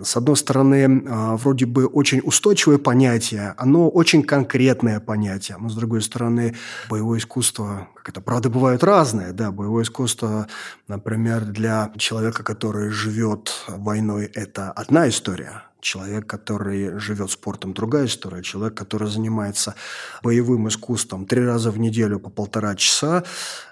С 0.00 0.16
одной 0.16 0.36
стороны, 0.36 1.04
а, 1.08 1.36
вроде 1.36 1.66
бы 1.66 1.86
очень 1.86 2.20
устойчивое 2.22 2.78
понятие, 2.78 3.54
оно 3.56 3.88
очень 3.88 4.22
конкретное 4.22 5.00
понятие, 5.00 5.56
но 5.58 5.68
с 5.68 5.74
другой 5.74 6.02
стороны, 6.02 6.54
боевое 6.90 7.18
искусство, 7.18 7.88
как 7.94 8.10
это, 8.10 8.20
правда, 8.20 8.50
бывает 8.50 8.84
разное, 8.84 9.32
да, 9.32 9.50
боевое 9.50 9.84
искусство, 9.84 10.48
например, 10.88 11.44
для 11.44 11.92
человека, 11.96 12.42
который 12.42 12.90
живет 12.90 13.52
войной, 13.68 14.26
это 14.26 14.70
одна 14.70 15.08
история– 15.08 15.62
человек, 15.86 16.26
который 16.26 16.98
живет 16.98 17.30
спортом, 17.30 17.72
другая 17.72 18.06
история. 18.06 18.42
Человек, 18.42 18.74
который 18.74 19.08
занимается 19.08 19.76
боевым 20.22 20.66
искусством 20.66 21.26
три 21.26 21.44
раза 21.44 21.70
в 21.70 21.78
неделю 21.78 22.18
по 22.18 22.28
полтора 22.28 22.74
часа, 22.74 23.22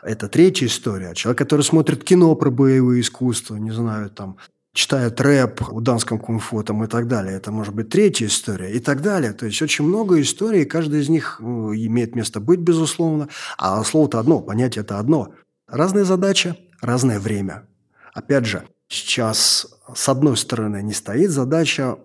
это 0.02 0.28
третья 0.28 0.66
история. 0.66 1.14
Человек, 1.14 1.38
который 1.38 1.62
смотрит 1.62 2.04
кино 2.04 2.34
про 2.36 2.50
боевые 2.50 3.00
искусства, 3.00 3.56
не 3.56 3.72
знаю, 3.72 4.10
там, 4.10 4.36
читает 4.74 5.20
рэп 5.20 5.60
в 5.68 5.80
данском 5.80 6.18
кунг-фу 6.18 6.62
там, 6.64 6.82
и 6.84 6.88
так 6.88 7.06
далее. 7.06 7.36
Это 7.36 7.52
может 7.52 7.74
быть 7.74 7.88
третья 7.88 8.26
история 8.26 8.72
и 8.72 8.80
так 8.80 9.00
далее. 9.00 9.32
То 9.32 9.46
есть 9.46 9.62
очень 9.62 9.84
много 9.84 10.20
историй, 10.20 10.64
каждая 10.64 11.00
из 11.00 11.08
них 11.08 11.38
ну, 11.40 11.72
имеет 11.72 12.16
место 12.16 12.40
быть, 12.40 12.58
безусловно. 12.60 13.28
А 13.56 13.82
слово-то 13.84 14.18
одно, 14.18 14.40
понятие 14.40 14.82
это 14.82 14.98
одно. 14.98 15.32
Разные 15.68 16.04
задачи, 16.04 16.56
разное 16.82 17.20
время. 17.20 17.68
Опять 18.12 18.46
же, 18.46 18.64
сейчас, 18.88 19.68
с 19.94 20.08
одной 20.08 20.36
стороны, 20.36 20.82
не 20.82 20.92
стоит 20.92 21.30
задача 21.30 21.96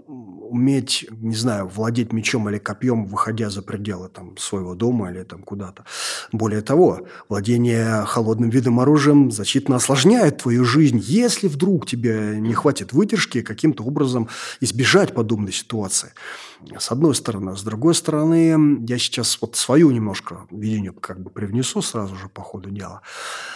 уметь, 0.50 1.06
не 1.12 1.36
знаю, 1.36 1.68
владеть 1.68 2.12
мечом 2.12 2.50
или 2.50 2.58
копьем, 2.58 3.06
выходя 3.06 3.50
за 3.50 3.62
пределы 3.62 4.10
там, 4.10 4.36
своего 4.38 4.76
дома 4.76 5.12
или 5.12 5.24
там 5.24 5.44
куда-то. 5.44 5.86
Более 6.32 6.62
того, 6.62 7.08
владение 7.30 8.04
холодным 8.06 8.50
видом 8.50 8.80
оружием 8.80 9.32
значительно 9.32 9.78
осложняет 9.78 10.40
твою 10.40 10.66
жизнь, 10.66 11.00
если 11.02 11.48
вдруг 11.48 11.86
тебе 11.86 12.38
не 12.40 12.54
хватит 12.54 12.94
выдержки 12.94 13.42
каким-то 13.42 13.84
образом 13.84 14.28
избежать 14.60 15.14
подобной 15.14 15.54
ситуации. 15.54 16.10
С 16.78 16.92
одной 16.92 17.16
стороны. 17.16 17.56
С 17.56 17.64
другой 17.64 17.96
стороны, 17.96 18.86
я 18.86 18.98
сейчас 18.98 19.38
вот 19.42 19.56
свою 19.56 19.92
немножко 19.92 20.46
видение 20.52 20.92
как 20.92 21.22
бы 21.22 21.30
привнесу 21.30 21.82
сразу 21.82 22.16
же 22.18 22.28
по 22.28 22.42
ходу 22.42 22.70
дела. 22.70 23.02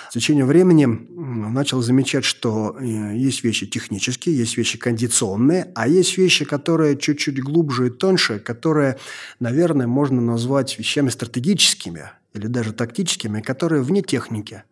С 0.09 0.13
течением 0.13 0.47
времени 0.47 0.85
начал 0.85 1.81
замечать, 1.81 2.23
что 2.23 2.77
э, 2.79 3.17
есть 3.17 3.43
вещи 3.43 3.67
технические, 3.67 4.37
есть 4.37 4.55
вещи 4.55 4.77
кондиционные, 4.77 5.71
а 5.75 5.87
есть 5.87 6.17
вещи, 6.17 6.45
которые 6.45 6.97
чуть-чуть 6.97 7.41
глубже 7.41 7.87
и 7.87 7.89
тоньше, 7.89 8.39
которые, 8.39 8.97
наверное, 9.39 9.87
можно 9.87 10.21
назвать 10.21 10.79
вещами 10.79 11.09
стратегическими 11.09 12.11
или 12.33 12.47
даже 12.47 12.71
тактическими, 12.71 13.41
которые 13.41 13.81
вне 13.81 14.01
техники 14.01 14.63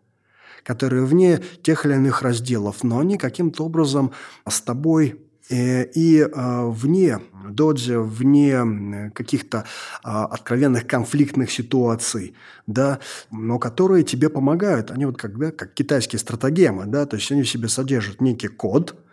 которые 0.64 1.06
вне 1.06 1.42
тех 1.64 1.88
или 1.88 1.94
иных 1.96 2.22
разделов, 2.22 2.84
но 2.84 3.00
они 3.00 3.18
каким-то 3.18 3.66
образом 3.66 4.12
с 4.48 4.62
тобой 4.62 5.20
и 5.52 6.20
э, 6.20 6.66
вне 6.70 7.20
доджа, 7.50 8.00
вне 8.00 9.12
каких-то 9.14 9.66
а, 10.04 10.26
откровенных 10.26 10.88
конфликтных 10.88 11.52
ситуаций, 11.52 12.36
да, 12.68 13.00
но 13.32 13.60
которые 13.60 14.04
тебе 14.04 14.30
помогают. 14.30 14.92
Они 14.92 15.06
вот 15.06 15.18
как, 15.18 15.38
да, 15.38 15.52
как 15.52 15.74
китайские 15.74 16.20
стратегемы, 16.20 16.86
да, 16.86 17.06
то 17.06 17.18
есть 17.18 17.32
они 17.32 17.44
в 17.44 17.50
себе 17.50 17.68
содержат 17.68 18.22
некий 18.22 18.48
код– 18.48 18.96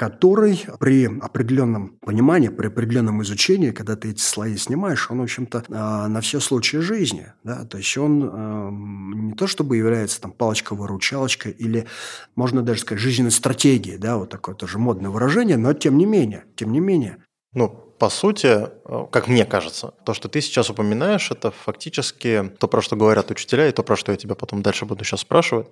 который 0.00 0.64
при 0.78 1.04
определенном 1.04 1.98
понимании, 2.00 2.48
при 2.48 2.68
определенном 2.68 3.22
изучении, 3.22 3.70
когда 3.70 3.96
ты 3.96 4.12
эти 4.12 4.22
слои 4.22 4.56
снимаешь, 4.56 5.10
он, 5.10 5.18
в 5.18 5.24
общем-то, 5.24 5.64
а, 5.68 6.08
на 6.08 6.22
все 6.22 6.40
случаи 6.40 6.78
жизни. 6.78 7.34
Да? 7.44 7.66
То 7.66 7.76
есть 7.76 7.98
он 7.98 8.30
а, 8.32 8.70
не 8.70 9.34
то 9.34 9.46
чтобы 9.46 9.76
является 9.76 10.18
там 10.18 10.32
палочкой-выручалочкой 10.32 11.52
или, 11.52 11.86
можно 12.34 12.62
даже 12.62 12.80
сказать, 12.80 13.02
жизненной 13.02 13.30
стратегией, 13.30 13.98
да, 13.98 14.16
вот 14.16 14.30
такое 14.30 14.54
тоже 14.54 14.78
модное 14.78 15.10
выражение, 15.10 15.58
но 15.58 15.74
тем 15.74 15.98
не 15.98 16.06
менее, 16.06 16.46
тем 16.56 16.72
не 16.72 16.80
менее. 16.80 17.18
Ну, 17.52 17.89
по 18.00 18.08
сути, 18.08 18.46
э, 18.46 19.06
как 19.12 19.28
мне 19.28 19.44
кажется, 19.44 19.92
то, 20.04 20.14
что 20.14 20.30
ты 20.30 20.40
сейчас 20.40 20.70
упоминаешь, 20.70 21.30
это 21.30 21.50
фактически 21.50 22.50
то, 22.58 22.66
про 22.66 22.80
что 22.80 22.96
говорят 22.96 23.30
учителя, 23.30 23.68
и 23.68 23.72
то, 23.72 23.82
про 23.82 23.94
что 23.94 24.10
я 24.12 24.16
тебя 24.16 24.34
потом 24.34 24.62
дальше 24.62 24.86
буду 24.86 25.04
сейчас 25.04 25.20
спрашивать. 25.20 25.68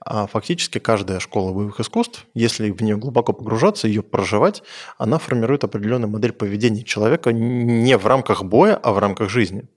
А 0.00 0.26
фактически 0.26 0.78
каждая 0.78 1.20
школа 1.20 1.52
боевых 1.52 1.78
искусств, 1.78 2.26
если 2.34 2.72
в 2.72 2.82
нее 2.82 2.96
глубоко 2.96 3.32
погружаться, 3.32 3.86
ее 3.86 4.02
проживать, 4.02 4.64
она 4.98 5.18
формирует 5.18 5.62
определенную 5.62 6.10
модель 6.10 6.32
поведения 6.32 6.82
человека 6.82 7.32
не 7.32 7.96
в 7.96 8.04
рамках 8.06 8.42
боя, 8.42 8.74
а 8.74 8.92
в 8.92 8.98
рамках 8.98 9.30
жизни. 9.30 9.68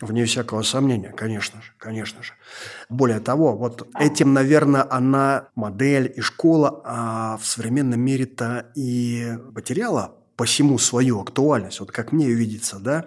Вне 0.00 0.26
всякого 0.26 0.62
сомнения, 0.62 1.10
конечно 1.10 1.60
же, 1.60 1.72
конечно 1.76 2.22
же. 2.22 2.34
Более 2.88 3.18
того, 3.18 3.56
вот 3.56 3.88
этим, 3.98 4.32
наверное, 4.32 4.86
она, 4.88 5.48
модель 5.56 6.12
и 6.14 6.20
школа 6.20 6.82
а 6.84 7.36
в 7.38 7.44
современном 7.44 8.00
мире-то 8.00 8.66
и 8.76 9.36
потеряла 9.56 10.14
посему 10.38 10.78
свою 10.78 11.20
актуальность, 11.20 11.80
вот 11.80 11.90
как 11.90 12.12
мне 12.12 12.30
видится, 12.30 12.78
да, 12.78 13.06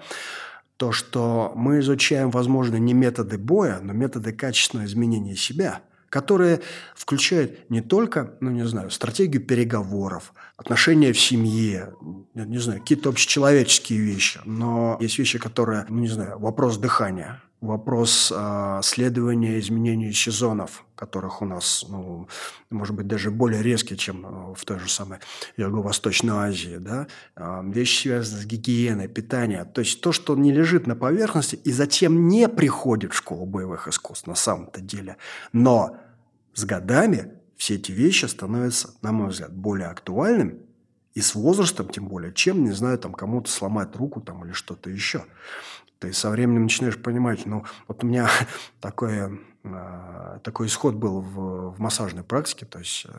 то, 0.76 0.92
что 0.92 1.54
мы 1.56 1.80
изучаем, 1.80 2.30
возможно, 2.30 2.76
не 2.76 2.94
методы 2.94 3.38
боя, 3.38 3.80
но 3.82 3.94
методы 3.94 4.34
качественного 4.34 4.86
изменения 4.86 5.36
себя, 5.38 5.82
которые 6.10 6.60
включают 6.94 7.70
не 7.70 7.80
только, 7.80 8.34
ну, 8.42 8.52
не 8.52 8.66
знаю, 8.68 8.92
стратегию 8.92 9.42
переговоров, 9.42 10.34
отношения 10.58 11.14
в 11.14 11.20
семье, 11.20 11.94
не 12.34 12.58
знаю, 12.58 12.82
какие-то 12.82 13.10
общечеловеческие 13.10 14.00
вещи, 14.00 14.42
но 14.44 14.98
есть 15.00 15.18
вещи, 15.18 15.40
которые, 15.40 15.86
ну, 15.88 16.00
не 16.00 16.10
знаю, 16.10 16.38
вопрос 16.38 16.78
дыхания, 16.78 17.42
вопрос 17.62 18.34
э, 18.36 18.80
следования 18.84 19.60
изменений 19.60 20.12
сезонов, 20.12 20.84
которых 20.96 21.42
у 21.42 21.46
нас, 21.46 21.86
ну, 21.88 22.28
может 22.72 22.96
быть, 22.96 23.08
даже 23.08 23.30
более 23.30 23.62
резкие, 23.62 23.98
чем 23.98 24.26
э, 24.26 24.54
в 24.56 24.66
той 24.66 24.80
же 24.80 24.90
самой 24.90 25.20
Юго-Восточной 25.58 26.34
Азии, 26.34 26.78
да, 26.80 27.08
э, 27.36 27.62
вещи 27.66 28.02
связанные 28.02 28.44
с 28.44 28.46
гигиеной, 28.46 29.08
питанием, 29.08 29.68
то 29.68 29.80
есть 29.80 30.02
то, 30.02 30.12
что 30.12 30.36
не 30.36 30.52
лежит 30.52 30.88
на 30.88 30.96
поверхности 30.96 31.56
и 31.56 31.72
затем 31.72 32.28
не 32.28 32.50
приходит 32.50 33.14
в 33.14 33.18
школу 33.18 33.46
боевых 33.46 33.88
искусств 33.88 34.28
на 34.28 34.36
самом-то 34.36 34.82
деле, 34.82 35.18
но 35.54 35.98
с 36.54 36.66
годами 36.66 37.34
все 37.58 37.76
эти 37.76 37.92
вещи 37.92 38.26
становятся, 38.26 38.90
на 39.04 39.12
мой 39.12 39.30
взгляд, 39.30 39.54
более 39.54 39.88
актуальными, 39.88 40.58
и 41.14 41.22
с 41.22 41.36
возрастом 41.36 41.90
тем 41.90 42.08
более, 42.08 42.34
чем, 42.34 42.64
не 42.64 42.72
знаю, 42.72 42.98
там 42.98 43.14
кому-то 43.14 43.52
сломать 43.52 43.96
руку 43.96 44.22
там 44.22 44.46
или 44.46 44.54
что-то 44.54 44.90
еще. 44.90 45.26
Ты 46.02 46.14
со 46.14 46.32
временем 46.32 46.64
начинаешь 46.64 46.98
понимать, 46.98 47.46
ну, 47.46 47.64
вот 47.88 48.04
у 48.04 48.08
меня 48.08 48.28
такое 48.82 49.38
такой 50.44 50.68
исход 50.68 50.96
был 50.96 51.22
в, 51.22 51.76
в 51.76 51.80
массажной 51.80 52.24
практике, 52.24 52.66
то 52.66 52.80
есть 52.80 53.06
э, 53.08 53.12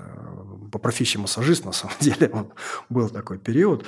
по 0.72 0.78
профессии 0.78 1.18
массажист, 1.18 1.64
на 1.66 1.72
самом 1.72 1.94
деле, 2.00 2.30
вот, 2.32 2.50
был 2.88 3.08
такой 3.08 3.38
период, 3.38 3.84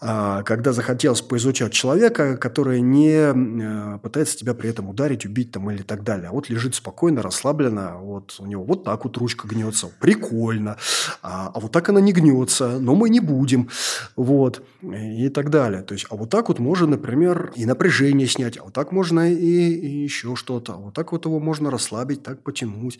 э, 0.00 0.42
когда 0.44 0.72
захотелось 0.72 1.20
поизучать 1.20 1.72
человека, 1.72 2.36
который 2.38 2.80
не 2.80 3.98
пытается 3.98 4.38
тебя 4.38 4.54
при 4.54 4.70
этом 4.70 4.88
ударить, 4.88 5.26
убить 5.26 5.52
там 5.52 5.70
или 5.70 5.82
так 5.82 6.02
далее, 6.02 6.28
а 6.28 6.32
вот 6.32 6.48
лежит 6.48 6.74
спокойно, 6.74 7.22
расслабленно, 7.22 7.98
вот 7.98 8.36
у 8.38 8.46
него 8.46 8.64
вот 8.64 8.84
так 8.84 9.04
вот 9.04 9.16
ручка 9.18 9.46
гнется, 9.46 9.88
прикольно, 10.00 10.76
а, 11.22 11.50
а 11.54 11.60
вот 11.60 11.72
так 11.72 11.88
она 11.90 12.00
не 12.00 12.12
гнется, 12.12 12.78
но 12.78 12.94
мы 12.94 13.10
не 13.10 13.20
будем, 13.20 13.68
вот, 14.16 14.62
и 14.82 15.28
так 15.28 15.50
далее. 15.50 15.82
То 15.82 15.94
есть, 15.94 16.06
а 16.10 16.16
вот 16.16 16.30
так 16.30 16.48
вот 16.48 16.58
можно, 16.58 16.86
например, 16.86 17.52
и 17.54 17.66
напряжение 17.66 18.26
снять, 18.26 18.58
а 18.58 18.64
вот 18.64 18.72
так 18.72 18.92
можно 18.92 19.30
и, 19.30 19.36
и 19.36 20.02
еще 20.02 20.36
что-то, 20.36 20.74
а 20.74 20.76
вот 20.76 20.94
так 20.94 21.12
вот 21.12 21.26
его 21.26 21.40
можно 21.40 21.70
расслабить, 21.70 21.89
ослабить, 21.90 22.22
так 22.22 22.42
потянуть. 22.42 22.98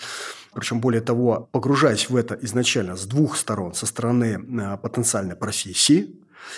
Причем, 0.52 0.80
более 0.80 1.00
того, 1.00 1.48
погружаясь 1.52 2.10
в 2.10 2.16
это 2.16 2.38
изначально 2.42 2.96
с 2.96 3.06
двух 3.06 3.36
сторон, 3.36 3.74
со 3.74 3.86
стороны 3.86 4.38
э, 4.38 4.76
потенциальной 4.78 5.36
профессии, 5.36 6.16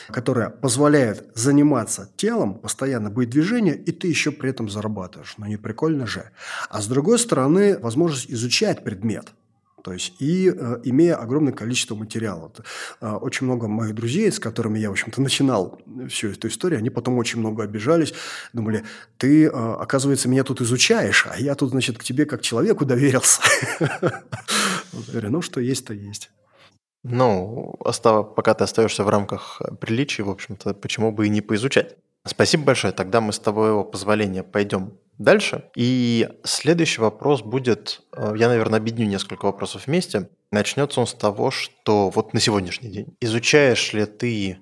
которая 0.08 0.48
позволяет 0.48 1.30
заниматься 1.34 2.08
телом, 2.16 2.54
постоянно 2.54 3.10
быть 3.10 3.30
движение, 3.30 3.76
и 3.76 3.92
ты 3.92 4.08
еще 4.08 4.30
при 4.30 4.50
этом 4.50 4.68
зарабатываешь. 4.68 5.34
Но 5.38 5.46
не 5.46 5.56
прикольно 5.56 6.06
же. 6.06 6.30
А 6.70 6.80
с 6.80 6.86
другой 6.86 7.18
стороны, 7.18 7.78
возможность 7.78 8.30
изучать 8.30 8.84
предмет– 8.84 9.26
то 9.82 9.92
есть, 9.92 10.14
и 10.20 10.48
э, 10.48 10.80
имея 10.84 11.16
огромное 11.16 11.52
количество 11.52 11.94
материала. 11.94 12.52
Э, 13.00 13.12
очень 13.12 13.46
много 13.46 13.68
моих 13.68 13.94
друзей, 13.94 14.30
с 14.30 14.38
которыми 14.38 14.78
я, 14.78 14.88
в 14.88 14.92
общем-то, 14.92 15.20
начинал 15.20 15.80
всю 16.08 16.28
эту 16.28 16.48
историю, 16.48 16.78
они 16.78 16.90
потом 16.90 17.18
очень 17.18 17.40
много 17.40 17.64
обижались, 17.64 18.14
думали, 18.52 18.84
ты, 19.18 19.46
э, 19.46 19.48
оказывается, 19.48 20.28
меня 20.28 20.44
тут 20.44 20.60
изучаешь, 20.60 21.26
а 21.28 21.38
я 21.38 21.54
тут, 21.54 21.70
значит, 21.70 21.98
к 21.98 22.04
тебе 22.04 22.26
как 22.26 22.42
человеку 22.42 22.84
доверился. 22.84 23.42
Ну, 25.12 25.40
что 25.40 25.60
есть, 25.60 25.86
то 25.86 25.94
есть. 25.94 26.30
Ну, 27.02 27.74
пока 27.80 28.52
ты 28.52 28.64
остаешься 28.64 29.04
в 29.04 29.08
рамках 29.08 29.62
приличий, 29.80 30.22
в 30.22 30.28
общем-то, 30.28 30.74
почему 30.74 31.12
бы 31.12 31.26
и 31.26 31.30
не 31.30 31.40
поизучать? 31.40 31.96
Спасибо 32.24 32.64
большое. 32.64 32.92
Тогда 32.92 33.20
мы 33.20 33.32
с 33.32 33.38
твоего 33.38 33.84
позволения 33.84 34.42
пойдем 34.42 34.92
дальше. 35.18 35.70
И 35.76 36.28
следующий 36.44 37.00
вопрос 37.00 37.42
будет, 37.42 38.02
э, 38.12 38.34
я, 38.36 38.48
наверное, 38.48 38.78
объединю 38.78 39.08
несколько 39.08 39.46
вопросов 39.46 39.86
вместе. 39.86 40.28
Начнется 40.50 41.00
он 41.00 41.06
с 41.06 41.14
того, 41.14 41.50
что 41.50 42.10
вот 42.10 42.34
на 42.34 42.40
сегодняшний 42.40 42.90
день 42.90 43.16
изучаешь 43.20 43.92
ли 43.92 44.04
ты 44.06 44.58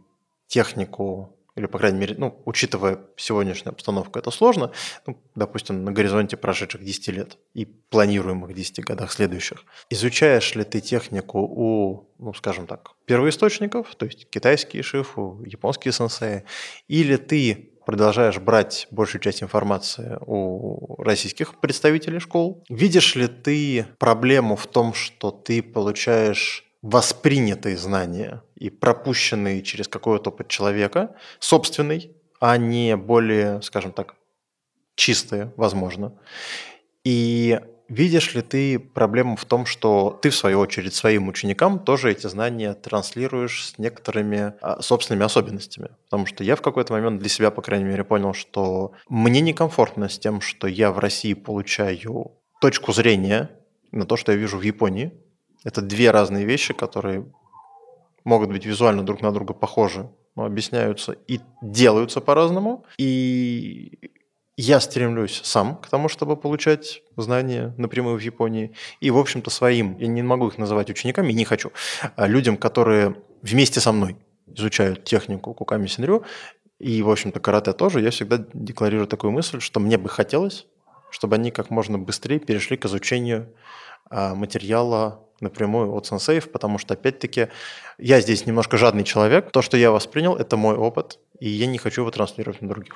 технику 0.47 1.37
или, 1.57 1.67
по 1.67 1.79
крайней 1.79 1.99
мере, 1.99 2.15
ну, 2.17 2.41
учитывая 2.45 2.99
сегодняшнюю 3.17 3.73
обстановку, 3.73 4.19
это 4.19 4.31
сложно, 4.31 4.73
ну, 5.07 5.19
допустим, 5.35 5.85
на 5.85 5.93
горизонте 5.93 6.37
прошедших 6.37 6.83
10 6.83 7.09
лет 7.09 7.39
и 7.55 7.67
планируемых 7.67 8.55
10 8.55 8.81
годах 8.85 9.13
следующих. 9.13 9.65
Изучаешь 9.91 10.55
ли 10.55 10.65
ты 10.65 10.81
технику 10.81 11.41
у, 11.41 12.09
ну, 12.19 12.33
скажем 12.35 12.67
так, 12.67 12.93
первоисточников, 13.05 13.95
то 13.97 14.07
есть 14.07 14.29
китайские 14.31 14.83
шифу, 14.83 15.43
японские 15.45 15.93
сенсеи, 15.93 16.45
или 16.89 17.17
ты 17.17 17.70
продолжаешь 17.85 18.39
брать 18.39 18.87
большую 18.91 19.21
часть 19.21 19.43
информации 19.43 20.19
у 20.27 21.03
российских 21.03 21.61
представителей 21.61 22.19
школ. 22.19 22.65
Видишь 22.69 23.15
ли 23.17 23.27
ты 23.27 23.87
проблему 23.99 24.57
в 24.57 24.67
том, 24.67 24.95
что 24.95 25.31
ты 25.31 25.63
получаешь 25.63 26.65
воспринятые 26.83 27.77
знания 27.77 28.43
и 28.57 28.71
пропущенные 28.71 29.63
через 29.63 29.89
какой-то 29.89 30.31
опыт 30.31 30.49
человека, 30.49 31.15
собственный, 31.39 32.17
а 32.41 32.57
не 32.57 32.97
более, 32.97 33.61
скажем 33.63 33.93
так, 33.93 34.15
чистые, 34.95 35.53
возможно. 35.57 36.15
И 37.05 37.61
Видишь 37.91 38.37
ли 38.37 38.43
ты 38.43 38.79
проблему 38.79 39.35
в 39.35 39.45
том, 39.45 39.67
что 39.67 40.17
ты, 40.23 40.31
в 40.31 40.37
свою 40.37 40.61
очередь, 40.61 40.95
своим 40.95 41.27
ученикам 41.27 41.81
тоже 41.81 42.13
эти 42.13 42.29
знания 42.29 42.73
транслируешь 42.73 43.67
с 43.67 43.79
некоторыми 43.79 44.55
а, 44.61 44.81
собственными 44.81 45.25
особенностями? 45.25 45.89
Потому 46.05 46.25
что 46.25 46.45
я 46.45 46.55
в 46.55 46.63
какой-то 46.63 46.93
момент 46.93 47.19
для 47.19 47.29
себя, 47.29 47.51
по 47.51 47.63
крайней 47.63 47.87
мере, 47.87 48.05
понял, 48.05 48.33
что 48.33 48.93
мне 49.09 49.41
некомфортно 49.41 50.09
с 50.09 50.21
тем, 50.21 50.41
что 50.41 50.69
я 50.69 50.93
в 50.93 51.01
России 51.01 51.35
получаю 51.35 52.39
точку 52.61 52.93
зрения 52.93 53.51
на 53.91 54.07
то, 54.07 54.17
что 54.17 54.31
я 54.31 54.39
вижу 54.39 54.57
в 54.57 54.63
Японии. 54.63 55.13
Это 55.65 55.83
две 55.83 56.13
разные 56.13 56.45
вещи, 56.45 56.73
которые 56.73 57.27
могут 58.23 58.51
быть 58.51 58.67
визуально 58.67 59.03
друг 59.03 59.21
на 59.21 59.33
друга 59.33 59.53
похожи, 59.53 60.09
но 60.37 60.45
объясняются 60.45 61.17
и 61.27 61.41
делаются 61.61 62.21
по-разному. 62.21 62.85
И 62.99 64.13
я 64.61 64.81
стремлюсь 64.81 65.41
сам 65.43 65.77
к 65.77 65.89
тому, 65.89 66.09
чтобы 66.09 66.37
получать 66.37 67.03
знания 67.17 67.75
напрямую 67.79 68.19
в 68.19 68.21
Японии. 68.21 68.73
И, 69.01 69.11
в 69.11 69.17
общем-то, 69.17 69.51
своим, 69.51 69.97
я 69.99 70.07
не 70.07 70.23
могу 70.23 70.49
их 70.49 70.59
называть 70.59 70.91
учениками, 70.91 71.33
не 71.33 71.45
хочу, 71.45 71.73
а 72.17 72.27
людям, 72.27 72.57
которые 72.57 73.17
вместе 73.43 73.81
со 73.81 73.93
мной 73.93 74.17
изучают 74.47 75.05
технику 75.05 75.55
Куками 75.55 75.87
Синрю, 75.87 76.25
и, 76.79 77.03
в 77.03 77.11
общем-то, 77.11 77.41
карате 77.41 77.73
тоже, 77.73 78.01
я 78.01 78.11
всегда 78.11 78.45
декларирую 78.53 79.07
такую 79.07 79.31
мысль, 79.31 79.61
что 79.61 79.81
мне 79.81 79.97
бы 79.97 80.09
хотелось, 80.09 80.67
чтобы 81.11 81.37
они 81.37 81.51
как 81.51 81.71
можно 81.71 81.99
быстрее 81.99 82.39
перешли 82.39 82.77
к 82.77 82.85
изучению 82.85 83.49
а, 84.11 84.35
материала 84.35 85.21
напрямую 85.41 85.93
от 85.95 86.07
сенсеев, 86.07 86.51
потому 86.51 86.79
что, 86.79 86.95
опять-таки, 86.95 87.49
я 87.99 88.21
здесь 88.21 88.47
немножко 88.47 88.77
жадный 88.77 89.05
человек. 89.05 89.51
То, 89.51 89.63
что 89.63 89.77
я 89.77 89.91
воспринял, 89.91 90.37
это 90.37 90.57
мой 90.57 90.77
опыт, 90.77 91.19
и 91.39 91.49
я 91.49 91.67
не 91.67 91.79
хочу 91.79 92.03
его 92.03 92.11
транслировать 92.11 92.61
на 92.61 92.69
других. 92.69 92.95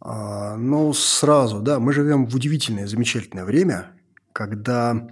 А, 0.00 0.56
ну, 0.56 0.92
сразу, 0.92 1.60
да, 1.60 1.78
мы 1.78 1.92
живем 1.92 2.26
в 2.26 2.34
удивительное, 2.34 2.86
замечательное 2.86 3.44
время, 3.44 3.92
когда 4.32 5.08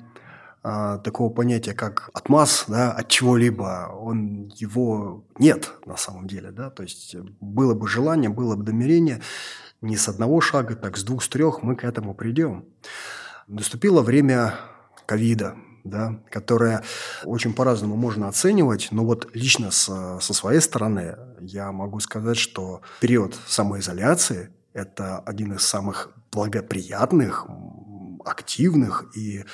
а, 0.62 0.98
такого 0.98 1.30
понятия, 1.30 1.74
как 1.74 2.10
отмаз, 2.14 2.64
да, 2.68 2.92
от 2.92 3.08
чего-либо, 3.08 3.94
он, 4.00 4.50
его 4.56 5.24
нет 5.38 5.72
на 5.84 5.96
самом 5.96 6.26
деле, 6.26 6.50
да, 6.50 6.70
то 6.70 6.82
есть 6.82 7.14
было 7.40 7.74
бы 7.74 7.86
желание, 7.86 8.30
было 8.30 8.56
бы 8.56 8.64
намерение, 8.64 9.20
не 9.82 9.96
с 9.96 10.08
одного 10.08 10.40
шага, 10.40 10.74
так 10.74 10.96
с 10.96 11.04
двух, 11.04 11.22
с 11.22 11.28
трех 11.28 11.62
мы 11.62 11.76
к 11.76 11.84
этому 11.84 12.14
придем. 12.14 12.64
Наступило 13.46 14.02
время 14.02 14.54
ковида, 15.06 15.54
да, 15.84 16.18
которое 16.30 16.82
очень 17.24 17.54
по-разному 17.54 17.94
можно 17.96 18.26
оценивать, 18.28 18.88
но 18.90 19.04
вот 19.04 19.28
лично 19.34 19.70
со, 19.70 20.18
со 20.20 20.34
своей 20.34 20.60
стороны 20.60 21.16
я 21.40 21.72
могу 21.72 22.00
сказать, 22.00 22.36
что 22.36 22.80
период 23.00 23.36
самоизоляции 23.46 24.50
это 24.72 25.18
один 25.18 25.54
из 25.54 25.62
самых 25.62 26.10
благоприятных, 26.30 27.46
активных 28.24 29.06
и, 29.16 29.44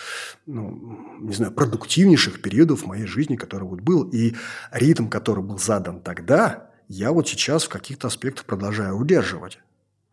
ну, 0.46 1.18
не 1.20 1.32
знаю, 1.32 1.52
продуктивнейших 1.52 2.42
периодов 2.42 2.82
в 2.82 2.86
моей 2.86 3.06
жизни, 3.06 3.36
который 3.36 3.64
вот 3.64 3.80
был. 3.80 4.08
И 4.10 4.34
ритм, 4.72 5.08
который 5.08 5.44
был 5.44 5.58
задан 5.58 6.00
тогда, 6.00 6.70
я 6.88 7.12
вот 7.12 7.28
сейчас 7.28 7.64
в 7.64 7.68
каких-то 7.68 8.08
аспектах 8.08 8.44
продолжаю 8.44 8.96
удерживать. 8.96 9.58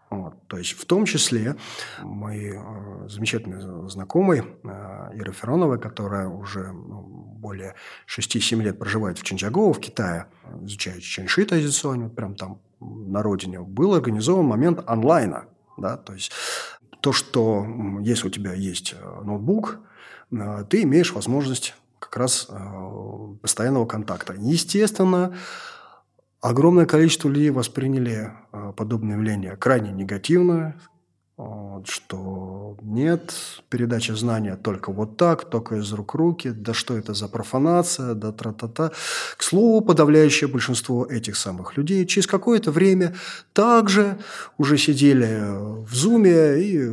Вот. 0.10 0.36
То 0.48 0.58
есть 0.58 0.74
в 0.74 0.86
том 0.86 1.06
числе 1.06 1.56
мой 2.02 2.52
э, 2.54 3.08
замечательный 3.08 3.90
знакомый 3.90 4.40
э, 4.42 5.10
Ира 5.14 5.32
Феронова, 5.32 5.78
которая 5.78 6.28
уже 6.28 6.74
ну, 6.74 7.02
более 7.02 7.76
6-7 8.08 8.62
лет 8.62 8.78
проживает 8.78 9.18
в 9.18 9.24
Чинчжагово, 9.24 9.72
в 9.74 9.80
Китае, 9.80 10.28
изучает 10.64 11.02
чэньши 11.02 11.46
традиционно, 11.46 12.10
прям 12.10 12.36
там 12.36 12.60
на 12.82 13.22
родине, 13.22 13.62
был 13.62 13.94
организован 13.94 14.46
момент 14.46 14.84
онлайна. 14.88 15.46
Да? 15.78 15.98
То 15.98 16.14
есть 16.14 16.32
то, 17.02 17.12
что 17.12 17.66
если 18.02 18.28
у 18.28 18.30
тебя 18.30 18.54
есть 18.54 18.94
э, 18.94 19.22
ноутбук, 19.24 19.80
э, 20.32 20.66
ты 20.70 20.84
имеешь 20.84 21.14
возможность 21.14 21.76
как 22.00 22.18
раз 22.18 22.48
э, 22.50 23.36
постоянного 23.42 23.86
контакта. 23.86 24.36
Естественно, 24.38 25.36
огромное 26.42 26.86
количество 26.86 27.30
людей 27.30 27.50
восприняли 27.50 28.32
подобное 28.76 29.16
явление 29.16 29.56
крайне 29.56 29.92
негативно, 29.92 30.76
вот, 31.38 31.88
что 31.88 32.78
нет, 32.82 33.34
передача 33.70 34.16
знания 34.16 34.56
только 34.56 34.92
вот 34.92 35.18
так, 35.18 35.50
только 35.50 35.78
из 35.78 35.92
рук 35.94 36.14
руки, 36.14 36.50
да 36.50 36.74
что 36.74 36.98
это 36.98 37.14
за 37.14 37.28
профанация, 37.28 38.14
да 38.14 38.32
тра-та-та. 38.32 38.92
К 39.38 39.44
слову, 39.44 39.82
подавляющее 39.82 40.48
большинство 40.48 41.06
этих 41.06 41.36
самых 41.36 41.78
людей 41.78 42.06
через 42.06 42.28
какое-то 42.28 42.72
время 42.72 43.16
также 43.54 44.20
уже 44.58 44.78
сидели 44.78 45.42
в 45.86 45.94
зуме 45.94 46.62
и 46.62 46.92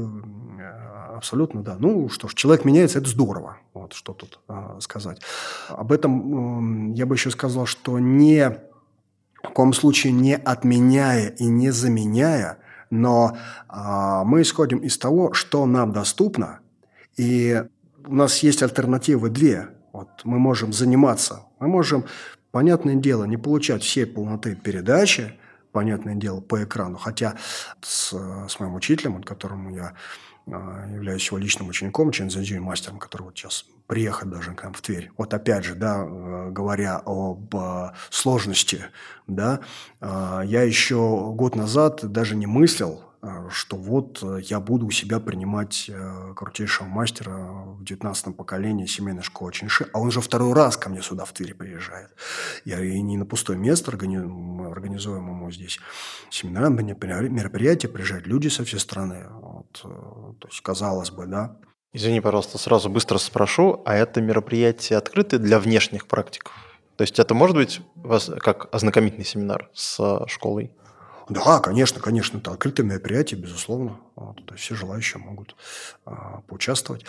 абсолютно, 1.19 1.63
да. 1.63 1.77
Ну 1.79 2.09
что 2.09 2.29
ж, 2.29 2.35
человек 2.35 2.65
меняется, 2.65 2.99
это 2.99 3.09
здорово. 3.09 3.59
Вот 3.75 3.93
что 3.93 4.15
тут 4.15 4.39
а, 4.49 4.79
сказать. 4.81 5.21
Об 5.69 5.93
этом 5.93 6.95
я 6.95 7.05
бы 7.05 7.17
еще 7.17 7.31
сказал, 7.31 7.67
что 7.67 7.99
не 7.99 8.59
в 9.43 9.51
коем 9.51 9.73
случае 9.73 10.13
не 10.13 10.37
отменяя 10.37 11.29
и 11.29 11.45
не 11.45 11.71
заменяя, 11.71 12.59
но 12.91 13.37
а, 13.69 14.25
мы 14.25 14.43
исходим 14.43 14.79
из 14.79 14.99
того, 14.99 15.33
что 15.33 15.67
нам 15.67 15.93
доступно, 15.93 16.61
и 17.17 17.63
у 18.07 18.15
нас 18.15 18.39
есть 18.39 18.63
альтернативы 18.63 19.31
две. 19.31 19.69
Вот 19.93 20.09
мы 20.25 20.39
можем 20.39 20.73
заниматься, 20.73 21.43
мы 21.59 21.69
можем, 21.69 22.05
понятное 22.51 22.95
дело, 22.95 23.25
не 23.25 23.37
получать 23.37 23.83
всей 23.83 24.07
полноты 24.07 24.55
передачи, 24.55 25.35
понятное 25.73 26.15
дело, 26.15 26.41
по 26.41 26.63
экрану. 26.63 26.97
Хотя 26.97 27.37
с, 27.81 28.13
с 28.49 28.61
моим 28.61 28.75
учителем, 28.75 29.17
от 29.17 29.25
которому 29.25 29.71
я 29.71 29.95
а, 30.53 30.87
являюсь 30.93 31.27
его 31.27 31.39
личным 31.39 31.69
учеником, 31.69 32.11
Чензенджи, 32.11 32.61
мастером, 32.61 32.99
который 32.99 33.23
вот 33.23 33.37
сейчас 33.37 33.65
приехал 33.87 34.29
даже 34.29 34.55
к 34.55 34.63
нам 34.63 34.73
в 34.73 34.83
Тверь. 34.83 35.11
Вот 35.17 35.33
опять 35.35 35.65
же, 35.65 35.75
да, 35.75 36.05
э, 36.05 36.51
говоря 36.51 37.03
об 37.05 37.55
э, 37.55 37.93
сложности, 38.11 38.85
да, 39.27 39.61
а, 40.01 40.43
я 40.43 40.63
еще 40.63 41.33
год 41.35 41.57
назад 41.57 42.11
даже 42.11 42.37
не 42.37 42.47
мыслил 42.47 43.03
что 43.51 43.77
вот 43.77 44.21
э, 44.23 44.41
я 44.45 44.61
буду 44.61 44.87
у 44.87 44.91
себя 44.91 45.19
принимать 45.19 45.87
э, 45.89 46.33
крутейшего 46.37 46.87
мастера 46.87 47.33
в 47.33 47.85
19 47.85 48.37
поколении 48.37 48.87
семейной 48.87 49.23
школы 49.23 49.53
Чинши, 49.53 49.89
а 49.93 49.99
он 49.99 50.11
же 50.11 50.21
второй 50.21 50.53
раз 50.53 50.77
ко 50.77 50.89
мне 50.89 51.03
сюда 51.03 51.25
в 51.25 51.33
Тыре 51.33 51.55
приезжает. 51.55 52.11
Я 52.65 52.81
и 52.81 53.01
не 53.01 53.17
на 53.17 53.27
пустое 53.27 53.59
место 53.59 53.91
организуем 53.91 55.29
ему 55.29 55.51
здесь 55.51 55.81
семинар, 56.31 56.71
мероприятия, 56.71 57.89
приезжают 57.89 58.27
люди 58.27 58.49
со 58.49 58.65
всей 58.65 58.79
страны. 58.79 59.27
Вот, 59.69 59.93
э, 59.93 60.35
то 60.41 60.49
есть, 60.49 60.61
казалось 60.61 61.11
бы, 61.11 61.27
да. 61.27 61.57
Извини, 61.93 62.21
пожалуйста, 62.21 62.59
сразу 62.59 62.91
быстро 62.91 63.19
спрошу, 63.19 63.83
а 63.85 63.95
это 63.95 64.21
мероприятие 64.21 64.99
открыто 64.99 65.39
для 65.39 65.59
внешних 65.59 66.07
практиков? 66.07 66.53
То 66.97 67.03
есть 67.03 67.19
это 67.19 67.33
может 67.35 67.57
быть 67.57 67.81
как 68.41 68.75
ознакомительный 68.75 69.25
семинар 69.25 69.71
с 69.73 70.27
школой? 70.27 70.73
Да, 71.29 71.61
конечно, 71.61 72.01
конечно, 72.01 72.39
это 72.39 72.53
открытое 72.53 72.83
мероприятие, 72.83 73.41
безусловно. 73.41 74.01
Вот, 74.17 74.45
то 74.45 74.55
есть 74.55 74.65
все 74.65 74.75
желающие 74.75 75.23
могут 75.23 75.57
а, 76.05 76.41
поучаствовать. 76.47 77.05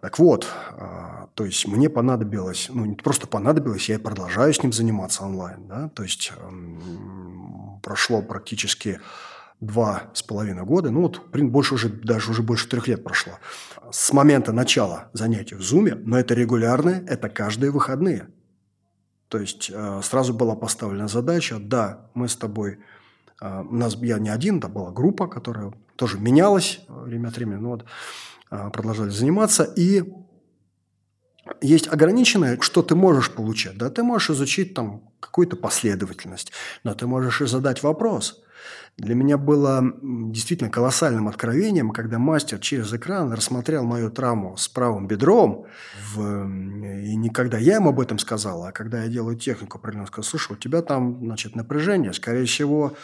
Так 0.00 0.18
вот, 0.18 0.46
а, 0.70 1.28
то 1.34 1.44
есть 1.44 1.66
мне 1.66 1.90
понадобилось, 1.90 2.68
ну 2.72 2.84
не 2.84 2.94
просто 2.94 3.26
понадобилось, 3.26 3.88
я 3.88 3.96
и 3.96 3.98
продолжаю 3.98 4.54
с 4.54 4.62
ним 4.62 4.72
заниматься 4.72 5.24
онлайн, 5.24 5.66
да, 5.66 5.88
то 5.88 6.04
есть 6.04 6.32
м, 6.40 7.80
прошло 7.82 8.22
практически 8.22 9.00
два 9.60 10.10
с 10.14 10.22
половиной 10.22 10.64
года, 10.64 10.90
ну 10.90 11.02
вот 11.02 11.26
больше 11.32 11.74
уже, 11.74 11.88
даже 11.88 12.30
уже 12.30 12.42
больше 12.42 12.68
трех 12.68 12.86
лет 12.88 13.02
прошло, 13.02 13.34
с 13.90 14.12
момента 14.12 14.52
начала 14.52 15.10
занятий 15.12 15.56
в 15.56 15.60
Zoom, 15.60 16.00
но 16.04 16.18
это 16.18 16.34
регулярные, 16.34 17.04
это 17.06 17.28
каждые 17.28 17.70
выходные. 17.70 18.28
То 19.28 19.38
есть 19.38 19.70
э, 19.72 20.00
сразу 20.02 20.32
была 20.32 20.54
поставлена 20.54 21.08
задача, 21.08 21.58
да, 21.58 22.08
мы 22.14 22.28
с 22.28 22.36
тобой 22.36 22.78
а, 23.40 23.62
у 23.62 23.74
нас 23.74 23.96
я 23.96 24.18
не 24.18 24.30
один, 24.30 24.60
да, 24.60 24.68
была 24.68 24.90
группа, 24.90 25.26
которая 25.26 25.72
тоже 25.96 26.18
менялась 26.18 26.80
время 26.88 27.28
от 27.28 27.36
времени, 27.36 27.60
но 27.60 27.70
вот 27.70 27.84
а, 28.50 28.70
продолжали 28.70 29.10
заниматься. 29.10 29.64
И 29.64 30.02
есть 31.60 31.88
ограниченное, 31.88 32.58
что 32.60 32.82
ты 32.82 32.94
можешь 32.94 33.30
получать. 33.30 33.78
Да? 33.78 33.90
Ты 33.90 34.02
можешь 34.02 34.30
изучить 34.30 34.74
там 34.74 35.02
какую-то 35.20 35.56
последовательность, 35.56 36.52
но 36.84 36.94
ты 36.94 37.06
можешь 37.06 37.40
и 37.40 37.46
задать 37.46 37.82
вопрос. 37.82 38.42
Для 38.98 39.14
меня 39.14 39.38
было 39.38 39.80
действительно 40.02 40.70
колоссальным 40.70 41.28
откровением, 41.28 41.90
когда 41.90 42.18
мастер 42.18 42.58
через 42.58 42.92
экран 42.92 43.32
рассмотрел 43.32 43.84
мою 43.84 44.10
травму 44.10 44.56
с 44.56 44.66
правым 44.68 45.06
бедром, 45.06 45.66
в... 46.12 46.20
и 46.20 47.14
не 47.14 47.30
когда 47.30 47.58
я 47.58 47.76
ему 47.76 47.90
об 47.90 48.00
этом 48.00 48.18
сказал, 48.18 48.64
а 48.64 48.72
когда 48.72 49.04
я 49.04 49.08
делаю 49.08 49.36
технику, 49.36 49.78
правильно 49.78 50.06
сказал, 50.06 50.24
слушай, 50.24 50.52
у 50.52 50.56
тебя 50.56 50.82
там 50.82 51.20
значит, 51.20 51.54
напряжение, 51.54 52.12
скорее 52.12 52.44
всего, 52.46 52.94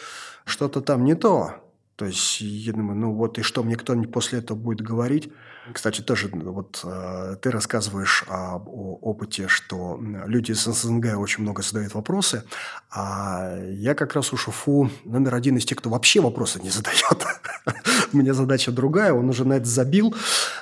что-то 0.44 0.80
там 0.80 1.04
не 1.04 1.14
то. 1.14 1.63
То 1.96 2.06
есть, 2.06 2.40
я 2.40 2.72
думаю, 2.72 2.98
ну 2.98 3.12
вот 3.12 3.38
и 3.38 3.42
что 3.42 3.62
мне 3.62 3.76
кто-нибудь 3.76 4.10
после 4.10 4.40
этого 4.40 4.56
будет 4.56 4.80
говорить? 4.80 5.30
Кстати, 5.72 6.00
тоже 6.00 6.28
вот 6.32 6.80
э, 6.84 7.36
ты 7.40 7.50
рассказываешь 7.50 8.24
об 8.26 8.68
о 8.68 8.98
опыте, 9.00 9.48
что 9.48 9.98
люди 10.26 10.50
из 10.50 10.64
СНГ 10.64 11.16
очень 11.16 11.42
много 11.42 11.62
задают 11.62 11.94
вопросы, 11.94 12.44
а 12.90 13.56
я 13.70 13.94
как 13.94 14.14
раз 14.14 14.32
у 14.32 14.36
Шуфу 14.36 14.90
номер 15.04 15.36
один 15.36 15.56
из 15.56 15.64
тех, 15.64 15.78
кто 15.78 15.88
вообще 15.88 16.20
вопросы 16.20 16.60
не 16.60 16.70
задает. 16.70 17.24
Меня 18.12 18.34
задача 18.34 18.72
другая, 18.72 19.12
он 19.12 19.28
уже 19.28 19.44
на 19.44 19.54
это 19.54 19.66
забил. 19.66 20.14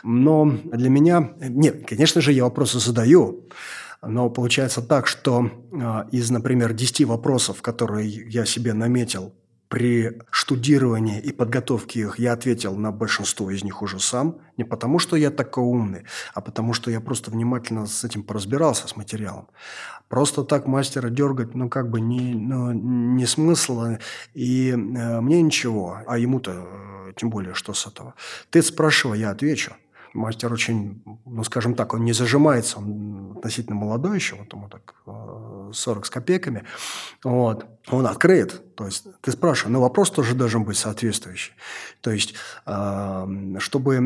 Но 0.02 0.46
для 0.64 0.88
меня... 0.88 1.32
Нет, 1.38 1.86
конечно 1.86 2.20
же, 2.20 2.32
я 2.32 2.44
вопросы 2.44 2.78
задаю, 2.78 3.48
но 4.02 4.30
получается 4.30 4.82
так, 4.82 5.06
что 5.06 5.50
э, 5.72 6.04
из, 6.12 6.30
например, 6.30 6.72
10 6.72 7.04
вопросов, 7.06 7.62
которые 7.62 8.08
я 8.08 8.44
себе 8.44 8.72
наметил 8.72 9.34
при 9.72 10.18
штудировании 10.30 11.18
и 11.18 11.32
подготовке 11.32 12.00
их 12.00 12.18
я 12.18 12.34
ответил 12.34 12.76
на 12.76 12.92
большинство 12.92 13.50
из 13.50 13.64
них 13.64 13.80
уже 13.80 14.00
сам. 14.00 14.36
Не 14.58 14.64
потому, 14.64 14.98
что 14.98 15.16
я 15.16 15.30
такой 15.30 15.64
умный, 15.64 16.04
а 16.34 16.42
потому, 16.42 16.74
что 16.74 16.90
я 16.90 17.00
просто 17.00 17.30
внимательно 17.30 17.86
с 17.86 18.04
этим 18.04 18.22
поразбирался, 18.22 18.86
с 18.86 18.96
материалом. 18.96 19.48
Просто 20.10 20.44
так 20.44 20.66
мастера 20.66 21.08
дергать, 21.08 21.54
ну, 21.54 21.70
как 21.70 21.88
бы 21.88 22.02
не, 22.02 22.34
ну, 22.34 22.72
не 22.72 23.24
смысла. 23.24 23.98
И 24.34 24.72
э, 24.72 24.74
мне 25.22 25.40
ничего, 25.40 26.00
а 26.06 26.18
ему-то 26.18 26.52
э, 26.52 27.12
тем 27.16 27.30
более, 27.30 27.54
что 27.54 27.72
с 27.72 27.86
этого. 27.86 28.12
Ты 28.50 28.60
спрашивай, 28.60 29.20
я 29.20 29.30
отвечу. 29.30 29.72
Мастер 30.12 30.52
очень, 30.52 31.02
ну, 31.24 31.42
скажем 31.44 31.74
так, 31.74 31.94
он 31.94 32.04
не 32.04 32.12
зажимается, 32.12 32.76
он 32.76 33.32
относительно 33.38 33.76
молодой 33.76 34.16
еще, 34.16 34.36
вот 34.36 34.52
ему 34.52 34.68
так 34.68 34.94
40 35.72 36.04
э, 36.04 36.06
с 36.06 36.10
копейками. 36.10 36.64
Вот. 37.24 37.64
Он 37.90 38.06
открыт, 38.06 38.71
то 38.74 38.86
есть 38.86 39.06
ты 39.20 39.32
спрашиваешь, 39.32 39.72
но 39.72 39.80
вопрос 39.80 40.10
тоже 40.10 40.34
должен 40.34 40.64
быть 40.64 40.76
соответствующий. 40.76 41.52
То 42.00 42.10
есть, 42.10 42.34
чтобы 43.58 43.96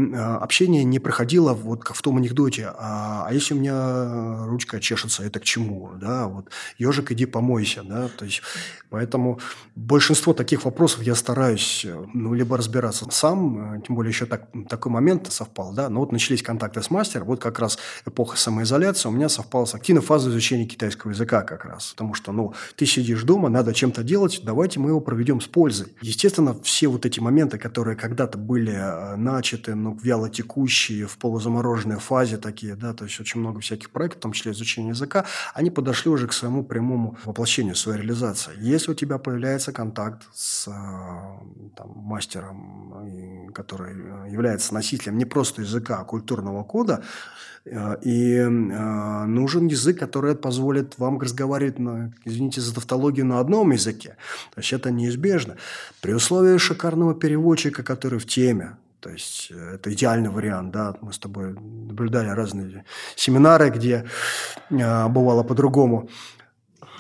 общение 0.41 0.85
не 0.85 0.99
проходило 0.99 1.53
вот 1.55 1.85
как 1.85 1.97
в 1.97 2.03
том 2.03 2.19
анекдоте, 2.19 2.73
а, 2.77 3.27
а 3.27 3.33
если 3.33 3.55
у 3.55 3.59
меня 3.59 4.45
ручка 4.47 4.81
чешется, 4.81 5.23
это 5.23 5.41
к 5.41 5.45
чему? 5.45 5.93
Да, 5.97 6.27
вот 6.27 6.51
ежик, 6.79 7.13
иди 7.13 7.27
помойся, 7.27 7.83
да, 7.83 8.09
то 8.09 8.25
есть 8.25 8.43
поэтому 8.91 9.41
большинство 9.75 10.33
таких 10.33 10.65
вопросов 10.65 11.03
я 11.03 11.15
стараюсь 11.15 11.87
ну, 12.13 12.35
либо 12.35 12.57
разбираться 12.57 13.07
сам, 13.11 13.83
тем 13.83 13.95
более 13.95 14.11
еще 14.11 14.27
так, 14.27 14.49
такой 14.69 14.93
момент 14.93 15.33
совпал, 15.33 15.73
да, 15.73 15.89
но 15.89 16.01
вот 16.01 16.13
начались 16.13 16.43
контакты 16.43 16.83
с 16.83 16.91
мастером, 16.91 17.27
вот 17.27 17.41
как 17.41 17.59
раз 17.59 17.79
эпоха 18.05 18.37
самоизоляции 18.37 19.09
у 19.09 19.13
меня 19.13 19.29
совпала 19.29 19.65
с 19.65 19.75
активной 19.75 20.03
фазой 20.03 20.33
изучения 20.33 20.67
китайского 20.67 21.11
языка 21.11 21.43
как 21.43 21.65
раз, 21.65 21.93
потому 21.93 22.15
что, 22.15 22.33
ну, 22.33 22.55
ты 22.77 22.87
сидишь 22.87 23.23
дома, 23.23 23.49
надо 23.49 23.73
чем-то 23.73 24.03
делать, 24.03 24.41
давайте 24.57 24.81
мы 24.81 24.89
его 24.89 25.01
проведем 25.03 25.43
с 25.43 25.47
пользой. 25.47 25.95
Естественно, 26.01 26.55
все 26.63 26.89
вот 26.89 27.05
эти 27.05 27.21
моменты, 27.21 27.59
которые 27.59 27.95
когда-то 27.95 28.39
были 28.39 28.73
э, 28.73 29.17
начаты, 29.17 29.75
ну, 29.75 29.99
вяло 30.03 30.31
текущие, 30.31 31.07
в 31.07 31.19
полузамороженной 31.19 31.99
фазе 31.99 32.39
такие, 32.39 32.75
да, 32.75 32.95
то 32.95 33.05
есть 33.05 33.21
очень 33.21 33.41
много 33.41 33.61
всяких 33.61 33.91
проектов, 33.91 34.21
в 34.21 34.23
том 34.23 34.33
числе 34.33 34.53
изучения 34.53 34.89
языка, 34.89 35.27
они 35.53 35.71
подошли 35.71 36.11
уже 36.11 36.27
к 36.27 36.33
своему 36.33 36.65
прямому 36.65 37.19
воплощению, 37.27 37.77
своей 37.77 37.99
реализации. 37.99 38.53
Если 38.59 38.93
у 38.93 38.95
тебя 38.95 39.19
появляется 39.19 39.73
контакт 39.73 40.23
с 40.33 40.69
э, 40.69 40.73
там, 41.77 41.93
мастером, 41.95 43.53
который 43.55 44.31
является 44.33 44.73
носителем 44.73 45.19
не 45.19 45.27
просто 45.27 45.61
языка, 45.61 45.99
а 46.01 46.05
культурного 46.05 46.65
кода, 46.65 47.03
э, 47.03 47.56
и 47.67 48.43
нужен 49.27 49.67
язык, 49.67 49.99
который 49.99 50.35
позволит 50.37 50.99
вам 50.99 51.21
разговаривать, 51.21 51.79
на, 51.79 52.13
извините 52.25 52.61
за 52.61 52.75
тавтологию, 52.75 53.27
на 53.27 53.41
одном 53.41 53.73
языке. 53.73 54.17
То 54.55 54.61
есть 54.61 54.73
это 54.73 54.91
неизбежно. 54.91 55.57
При 56.01 56.13
условии 56.13 56.59
шикарного 56.59 57.15
переводчика, 57.15 57.83
который 57.83 58.19
в 58.19 58.27
теме, 58.27 58.77
то 59.01 59.13
есть 59.13 59.53
э, 59.53 59.75
это 59.75 59.93
идеальный 59.93 60.31
вариант, 60.31 60.73
да. 60.73 60.95
Мы 61.01 61.13
с 61.13 61.19
тобой 61.19 61.53
наблюдали 61.53 62.29
разные 62.29 62.85
семинары, 63.15 63.71
где 63.71 64.05
э, 64.71 65.09
бывало 65.09 65.45
по-другому. 65.45 66.09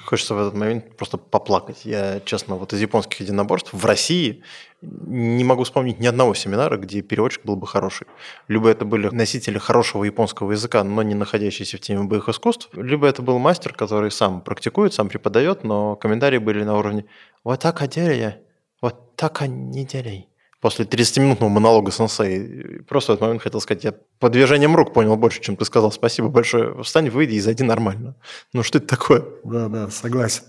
Хочется 0.06 0.34
в 0.34 0.38
этот 0.38 0.54
момент 0.54 0.96
просто 0.96 1.18
поплакать. 1.18 1.84
Я, 1.84 2.20
честно, 2.20 2.54
вот 2.54 2.72
из 2.72 2.80
японских 2.80 3.20
единоборств 3.20 3.72
в 3.72 3.84
России 3.84 4.44
не 4.80 5.42
могу 5.42 5.64
вспомнить 5.64 5.98
ни 5.98 6.06
одного 6.06 6.32
семинара, 6.34 6.76
где 6.76 7.02
переводчик 7.02 7.44
был 7.44 7.56
бы 7.56 7.66
хороший. 7.66 8.06
Либо 8.46 8.68
это 8.68 8.84
были 8.84 9.08
носители 9.08 9.58
хорошего 9.58 10.04
японского 10.04 10.52
языка, 10.52 10.84
но 10.84 11.02
не 11.02 11.14
находящиеся 11.14 11.76
в 11.76 11.80
теме 11.80 12.04
боевых 12.04 12.28
искусств, 12.28 12.68
либо 12.74 13.08
это 13.08 13.20
был 13.22 13.38
мастер, 13.38 13.72
который 13.72 14.12
сам 14.12 14.42
практикует, 14.42 14.94
сам 14.94 15.08
преподает, 15.08 15.64
но 15.64 15.96
комментарии 15.96 16.38
были 16.38 16.62
на 16.62 16.78
уровне 16.78 17.06
«Вот 17.42 17.60
так 17.60 17.82
я, 17.96 18.38
вот 18.80 19.16
так 19.16 19.40
не 19.48 19.84
делай» 19.84 20.28
после 20.60 20.84
30-минутного 20.84 21.48
монолога 21.48 21.90
сенсей. 21.90 22.82
Просто 22.88 23.12
в 23.12 23.14
этот 23.14 23.22
момент 23.22 23.42
хотел 23.42 23.60
сказать, 23.60 23.84
я 23.84 23.94
по 24.18 24.28
движениям 24.30 24.74
рук 24.74 24.92
понял 24.92 25.16
больше, 25.16 25.40
чем 25.40 25.56
ты 25.56 25.64
сказал. 25.64 25.92
Спасибо 25.92 26.28
большое. 26.28 26.82
Встань, 26.82 27.10
выйди 27.10 27.34
и 27.34 27.40
зайди 27.40 27.64
нормально. 27.64 28.16
Ну 28.52 28.62
что 28.62 28.78
это 28.78 28.86
такое? 28.86 29.24
Да, 29.44 29.68
да, 29.68 29.90
согласен. 29.90 30.44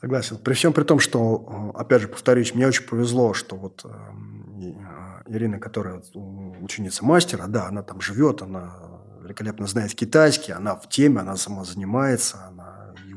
Согласен. 0.00 0.38
При 0.38 0.54
всем 0.54 0.72
при 0.72 0.84
том, 0.84 0.98
что, 0.98 1.72
опять 1.74 2.02
же, 2.02 2.08
повторюсь, 2.08 2.54
мне 2.54 2.66
очень 2.66 2.84
повезло, 2.84 3.32
что 3.32 3.56
вот 3.56 3.84
эм, 3.84 4.44
Ирина, 5.26 5.58
которая 5.58 6.02
ученица 6.60 7.04
мастера, 7.04 7.46
да, 7.46 7.66
она 7.66 7.82
там 7.82 8.00
живет, 8.00 8.42
она 8.42 8.74
великолепно 9.22 9.66
знает 9.66 9.94
китайский, 9.94 10.52
она 10.52 10.76
в 10.76 10.88
теме, 10.88 11.20
она 11.20 11.36
сама 11.36 11.64
занимается, 11.64 12.44
она 12.48 12.63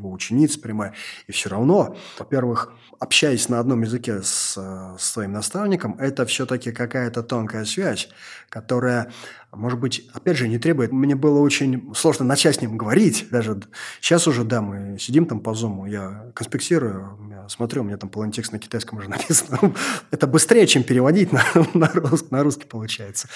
его 0.07 0.15
ученица 0.15 0.59
прямая. 0.59 0.93
И 1.27 1.31
все 1.31 1.49
равно, 1.49 1.95
во-первых, 2.17 2.73
общаясь 2.99 3.49
на 3.49 3.59
одном 3.59 3.83
языке 3.83 4.21
с, 4.23 4.57
с 4.97 5.03
своим 5.03 5.33
наставником, 5.33 5.95
это 5.99 6.25
все-таки 6.25 6.71
какая-то 6.71 7.21
тонкая 7.23 7.65
связь, 7.65 8.09
которая, 8.49 9.11
может 9.51 9.79
быть, 9.79 10.09
опять 10.13 10.37
же, 10.37 10.47
не 10.47 10.57
требует... 10.57 10.91
Мне 10.91 11.15
было 11.15 11.39
очень 11.39 11.93
сложно 11.93 12.25
начать 12.25 12.55
с 12.55 12.61
ним 12.61 12.77
говорить. 12.77 13.27
Даже 13.29 13.61
сейчас 14.01 14.27
уже, 14.27 14.43
да, 14.43 14.61
мы 14.61 14.97
сидим 14.99 15.25
там 15.25 15.39
по 15.41 15.53
зуму, 15.53 15.85
я 15.85 16.31
конспектирую, 16.33 17.17
смотрю, 17.49 17.81
у 17.81 17.85
меня 17.85 17.97
там 17.97 18.09
полный 18.09 18.31
текст 18.31 18.51
на 18.51 18.59
китайском 18.59 18.99
уже 18.99 19.09
написано. 19.09 19.73
это 20.11 20.27
быстрее, 20.27 20.67
чем 20.67 20.83
переводить 20.83 21.31
на, 21.31 21.43
на, 21.73 21.87
русский, 21.87 22.27
на 22.31 22.43
русский 22.43 22.65
получается. 22.65 23.29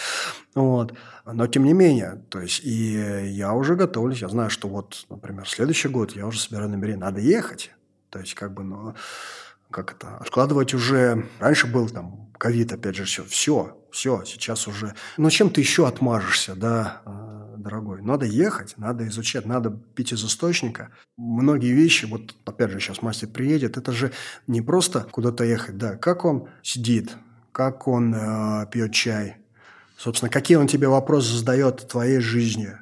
Вот. 0.56 0.94
Но 1.26 1.48
тем 1.48 1.66
не 1.66 1.74
менее, 1.74 2.24
то 2.30 2.40
есть, 2.40 2.64
и 2.64 3.28
я 3.30 3.54
уже 3.54 3.76
готовлюсь, 3.76 4.22
я 4.22 4.30
знаю, 4.30 4.50
что 4.50 4.68
вот, 4.68 5.06
например, 5.10 5.48
следующий 5.48 5.88
год 5.88 6.16
я 6.16 6.26
уже 6.28 6.40
собираю 6.40 6.70
намерение, 6.70 7.00
надо 7.00 7.20
ехать. 7.20 7.72
То 8.10 8.20
есть, 8.20 8.34
как 8.34 8.54
бы, 8.54 8.64
ну, 8.64 8.94
как 9.70 9.94
это, 9.94 10.18
откладывать 10.18 10.74
уже... 10.74 11.28
Раньше 11.40 11.68
был 11.68 11.90
там 11.90 12.30
ковид, 12.38 12.74
опять 12.74 12.96
же, 12.96 13.06
все, 13.06 13.24
все, 13.24 13.78
все, 13.92 14.24
сейчас 14.26 14.68
уже... 14.68 14.96
Ну, 15.18 15.30
чем 15.30 15.50
ты 15.50 15.62
еще 15.62 15.88
отмажешься, 15.88 16.56
да, 16.56 17.02
дорогой? 17.62 18.02
Надо 18.02 18.26
ехать, 18.26 18.76
надо 18.78 19.08
изучать, 19.08 19.46
надо 19.46 19.72
пить 19.96 20.14
из 20.14 20.24
источника. 20.24 20.90
Многие 21.18 21.72
вещи, 21.72 22.06
вот 22.06 22.36
опять 22.46 22.72
же, 22.72 22.80
сейчас 22.80 23.02
мастер 23.02 23.28
приедет, 23.28 23.78
это 23.78 23.92
же 23.92 24.12
не 24.48 24.62
просто 24.62 25.08
куда-то 25.12 25.44
ехать, 25.44 25.78
да, 25.78 25.96
как 25.96 26.26
он 26.26 26.48
сидит, 26.64 27.16
как 27.52 27.88
он 27.88 28.14
э, 28.14 28.68
пьет 28.72 28.94
чай, 28.94 29.38
собственно, 29.98 30.30
какие 30.30 30.58
он 30.58 30.68
тебе 30.68 30.88
вопросы 30.88 31.36
задает 31.36 31.82
в 31.82 31.88
твоей 31.88 32.20
жизни 32.20 32.74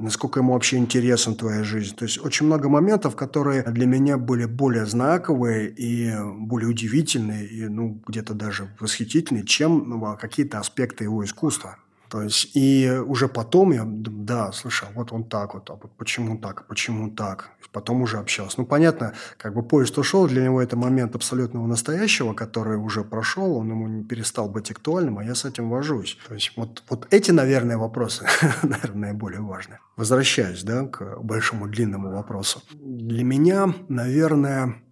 насколько 0.00 0.40
ему 0.40 0.54
вообще 0.54 0.78
интересна 0.78 1.34
твоя 1.34 1.62
жизнь. 1.62 1.94
То 1.94 2.04
есть 2.04 2.18
очень 2.24 2.46
много 2.46 2.68
моментов, 2.68 3.16
которые 3.16 3.62
для 3.62 3.86
меня 3.86 4.18
были 4.18 4.46
более 4.46 4.86
знаковые 4.86 5.70
и 5.70 6.12
более 6.38 6.68
удивительные, 6.68 7.46
и 7.46 7.68
ну, 7.68 8.02
где-то 8.06 8.34
даже 8.34 8.68
восхитительные, 8.80 9.44
чем 9.44 9.88
ну, 9.88 10.16
какие-то 10.18 10.58
аспекты 10.58 11.04
его 11.04 11.24
искусства. 11.24 11.76
То 12.10 12.22
есть, 12.22 12.56
и 12.56 12.90
уже 13.06 13.28
потом 13.28 13.70
я, 13.72 13.84
да, 13.86 14.50
слышал, 14.50 14.88
вот 14.94 15.12
он 15.12 15.24
так 15.24 15.54
вот, 15.54 15.70
а 15.70 15.74
вот 15.74 15.92
почему 15.96 16.38
так, 16.38 16.66
почему 16.66 17.10
так. 17.10 17.50
Потом 17.72 18.02
уже 18.02 18.18
общался. 18.18 18.56
Ну, 18.58 18.66
понятно, 18.66 19.14
как 19.36 19.54
бы 19.54 19.62
поезд 19.62 19.96
ушел, 19.96 20.26
для 20.26 20.42
него 20.42 20.60
это 20.60 20.76
момент 20.76 21.14
абсолютного 21.14 21.68
настоящего, 21.68 22.34
который 22.34 22.76
уже 22.76 23.04
прошел, 23.04 23.56
он 23.56 23.70
ему 23.70 23.86
не 23.86 24.02
перестал 24.02 24.48
быть 24.48 24.72
актуальным, 24.72 25.18
а 25.18 25.24
я 25.24 25.36
с 25.36 25.44
этим 25.44 25.70
вожусь. 25.70 26.18
То 26.26 26.34
есть, 26.34 26.52
вот, 26.56 26.82
вот 26.88 27.06
эти, 27.12 27.30
наверное, 27.30 27.76
вопросы, 27.76 28.26
наверное, 28.64 29.14
более 29.14 29.40
важные. 29.40 29.78
Возвращаясь, 29.96 30.64
да, 30.64 30.86
к 30.86 31.20
большому 31.22 31.68
длинному 31.68 32.10
вопросу. 32.10 32.60
Для 32.72 33.22
меня, 33.22 33.72
наверное, 33.88 34.82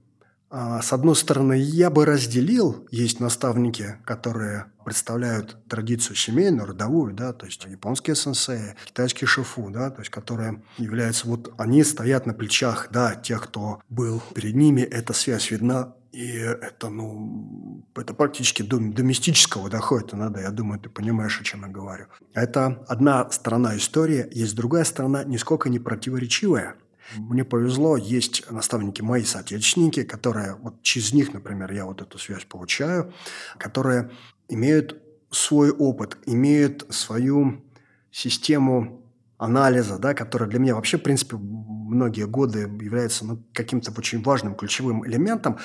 с 0.51 0.93
одной 0.93 1.15
стороны, 1.15 1.55
я 1.59 1.91
бы 1.91 2.07
разделил, 2.07 2.87
есть 2.91 3.21
наставники, 3.21 3.97
которые 4.05 4.67
представляют 4.85 5.59
традицию 5.69 6.17
семейную, 6.17 6.69
родовую, 6.69 7.13
да, 7.13 7.35
то 7.35 7.45
есть 7.45 7.65
японские 7.67 8.17
сенсеи, 8.17 8.75
китайские 8.87 9.29
шифу, 9.29 9.69
да, 9.69 9.91
то 9.91 10.01
есть 10.01 10.11
которые 10.11 10.63
являются, 10.79 11.29
вот 11.29 11.53
они 11.59 11.85
стоят 11.85 12.25
на 12.25 12.33
плечах, 12.33 12.89
да, 12.91 13.15
тех, 13.15 13.45
кто 13.45 13.83
был 13.91 14.23
перед 14.35 14.55
ними, 14.55 14.81
эта 14.81 15.13
связь 15.13 15.51
видна, 15.51 15.95
и 16.13 16.27
это, 16.39 16.89
ну, 16.89 17.85
это 17.95 18.15
практически 18.15 18.63
до, 18.63 18.79
до 18.79 19.03
мистического 19.03 19.69
доходит. 19.69 20.15
Надо, 20.15 20.41
я 20.41 20.51
думаю, 20.51 20.81
ты 20.81 20.89
понимаешь, 20.89 21.39
о 21.39 21.45
чем 21.45 21.67
я 21.67 21.69
говорю. 21.69 22.07
Это 22.33 22.83
одна 22.89 23.31
сторона 23.31 23.77
истории, 23.77 24.27
есть 24.33 24.57
другая 24.57 24.85
сторона, 24.85 25.25
нисколько 25.25 25.69
не 25.69 25.79
противоречивая– 25.79 26.77
мне 27.17 27.45
повезло, 27.45 27.97
есть 27.97 28.51
наставники 28.51 29.03
мои 29.03 29.25
соотечественники, 29.25 30.05
которые, 30.05 30.57
вот 30.57 30.83
через 30.83 31.13
них, 31.13 31.33
например, 31.33 31.73
я 31.73 31.87
вот 31.87 32.03
эту 32.03 32.19
связь 32.19 32.45
получаю, 32.45 33.13
которые 33.59 34.11
имеют 34.49 35.01
свой 35.31 35.71
опыт, 35.71 36.19
имеют 36.27 36.87
свою 36.91 37.65
систему 38.11 39.03
анализа, 39.39 39.99
да, 39.99 40.15
которая 40.15 40.49
для 40.49 40.59
меня 40.59 40.75
вообще, 40.75 40.99
в 40.99 41.03
принципе, 41.03 41.37
многие 41.37 42.27
годы 42.27 42.61
является 42.61 43.25
ну, 43.25 43.43
каким-то 43.53 43.93
очень 43.97 44.23
важным 44.23 44.55
ключевым 44.55 45.07
элементом, 45.07 45.59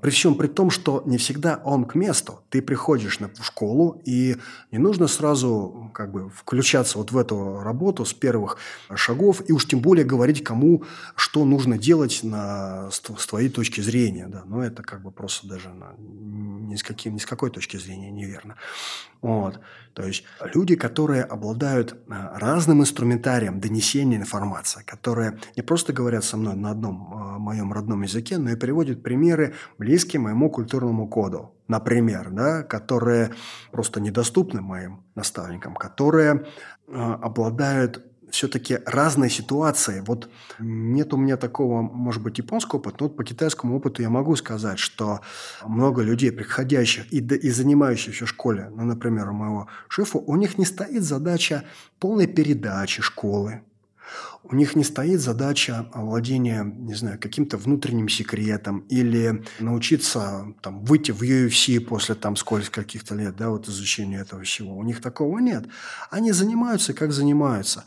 при 0.00 0.10
всем 0.10 0.34
при 0.34 0.46
том, 0.46 0.70
что 0.70 1.02
не 1.06 1.18
всегда 1.18 1.60
он 1.64 1.84
к 1.84 1.94
месту. 1.94 2.40
Ты 2.48 2.62
приходишь 2.62 3.18
в 3.20 3.44
школу, 3.44 4.00
и 4.04 4.36
не 4.70 4.78
нужно 4.78 5.08
сразу 5.08 5.90
как 5.94 6.10
бы 6.12 6.30
включаться 6.30 6.98
вот 6.98 7.12
в 7.12 7.18
эту 7.18 7.60
работу 7.60 8.04
с 8.04 8.12
первых 8.12 8.56
шагов, 8.94 9.42
и 9.48 9.52
уж 9.52 9.66
тем 9.66 9.80
более 9.80 10.04
говорить, 10.04 10.42
кому 10.44 10.84
что 11.16 11.44
нужно 11.44 11.78
делать 11.78 12.20
на, 12.22 12.90
с, 12.90 13.00
твоей 13.00 13.48
точки 13.48 13.80
зрения. 13.80 14.26
Да. 14.28 14.42
Но 14.46 14.62
это 14.62 14.82
как 14.82 15.02
бы 15.02 15.10
просто 15.10 15.46
даже 15.46 15.68
на, 15.70 15.94
ни, 15.98 16.76
с 16.76 16.82
каким, 16.82 17.14
ни 17.14 17.18
с 17.18 17.26
какой 17.26 17.50
точки 17.50 17.76
зрения 17.76 18.10
неверно. 18.10 18.56
Вот. 19.22 19.60
То 19.92 20.06
есть 20.06 20.24
люди, 20.54 20.76
которые 20.76 21.24
обладают 21.24 21.94
а, 22.08 22.38
разным 22.38 22.80
инструментарием 22.80 23.60
донесения 23.60 24.16
информации, 24.16 24.82
которые 24.82 25.38
не 25.56 25.62
просто 25.62 25.92
говорят 25.92 26.24
со 26.24 26.36
мной 26.36 26.54
на 26.54 26.70
одном 26.70 27.12
а, 27.12 27.38
моем 27.38 27.72
родном 27.72 28.02
языке, 28.02 28.38
но 28.38 28.50
и 28.50 28.56
приводят 28.56 29.02
примеры, 29.02 29.54
близкие 29.78 30.20
моему 30.20 30.48
культурному 30.48 31.06
коду. 31.06 31.54
Например, 31.68 32.30
да, 32.30 32.62
которые 32.62 33.32
просто 33.72 34.00
недоступны 34.00 34.60
моим 34.60 35.04
наставникам, 35.14 35.76
которые 35.76 36.46
э, 36.88 36.92
обладают 36.92 38.09
все-таки 38.32 38.78
разные 38.86 39.30
ситуации. 39.30 40.02
Вот 40.06 40.28
нет 40.58 41.12
у 41.12 41.16
меня 41.16 41.36
такого, 41.36 41.82
может 41.82 42.22
быть, 42.22 42.38
японского 42.38 42.78
опыта, 42.78 42.96
но 43.00 43.08
вот 43.08 43.16
по 43.16 43.24
китайскому 43.24 43.76
опыту 43.76 44.02
я 44.02 44.10
могу 44.10 44.36
сказать, 44.36 44.78
что 44.78 45.20
много 45.66 46.02
людей, 46.02 46.32
приходящих 46.32 47.12
и, 47.12 47.18
и 47.18 47.50
занимающихся 47.50 48.26
в 48.26 48.28
школе, 48.28 48.70
ну, 48.74 48.84
например, 48.84 49.30
у 49.30 49.32
моего 49.32 49.68
шефа, 49.88 50.18
у 50.18 50.36
них 50.36 50.58
не 50.58 50.64
стоит 50.64 51.02
задача 51.02 51.64
полной 51.98 52.26
передачи 52.26 53.02
школы, 53.02 53.62
у 54.42 54.54
них 54.54 54.74
не 54.74 54.84
стоит 54.84 55.20
задача 55.20 55.86
овладения, 55.92 56.64
не 56.64 56.94
знаю, 56.94 57.18
каким-то 57.20 57.56
внутренним 57.56 58.08
секретом 58.08 58.80
или 58.88 59.44
научиться 59.58 60.46
там, 60.62 60.82
выйти 60.84 61.12
в 61.12 61.22
UFC 61.22 61.78
после 61.80 62.14
там 62.14 62.36
сколько 62.36 62.70
каких-то 62.70 63.14
лет, 63.14 63.36
да, 63.36 63.50
вот 63.50 63.68
изучения 63.68 64.20
этого 64.20 64.42
всего. 64.42 64.76
У 64.76 64.82
них 64.82 65.00
такого 65.00 65.38
нет. 65.38 65.66
Они 66.10 66.32
занимаются, 66.32 66.94
как 66.94 67.12
занимаются. 67.12 67.84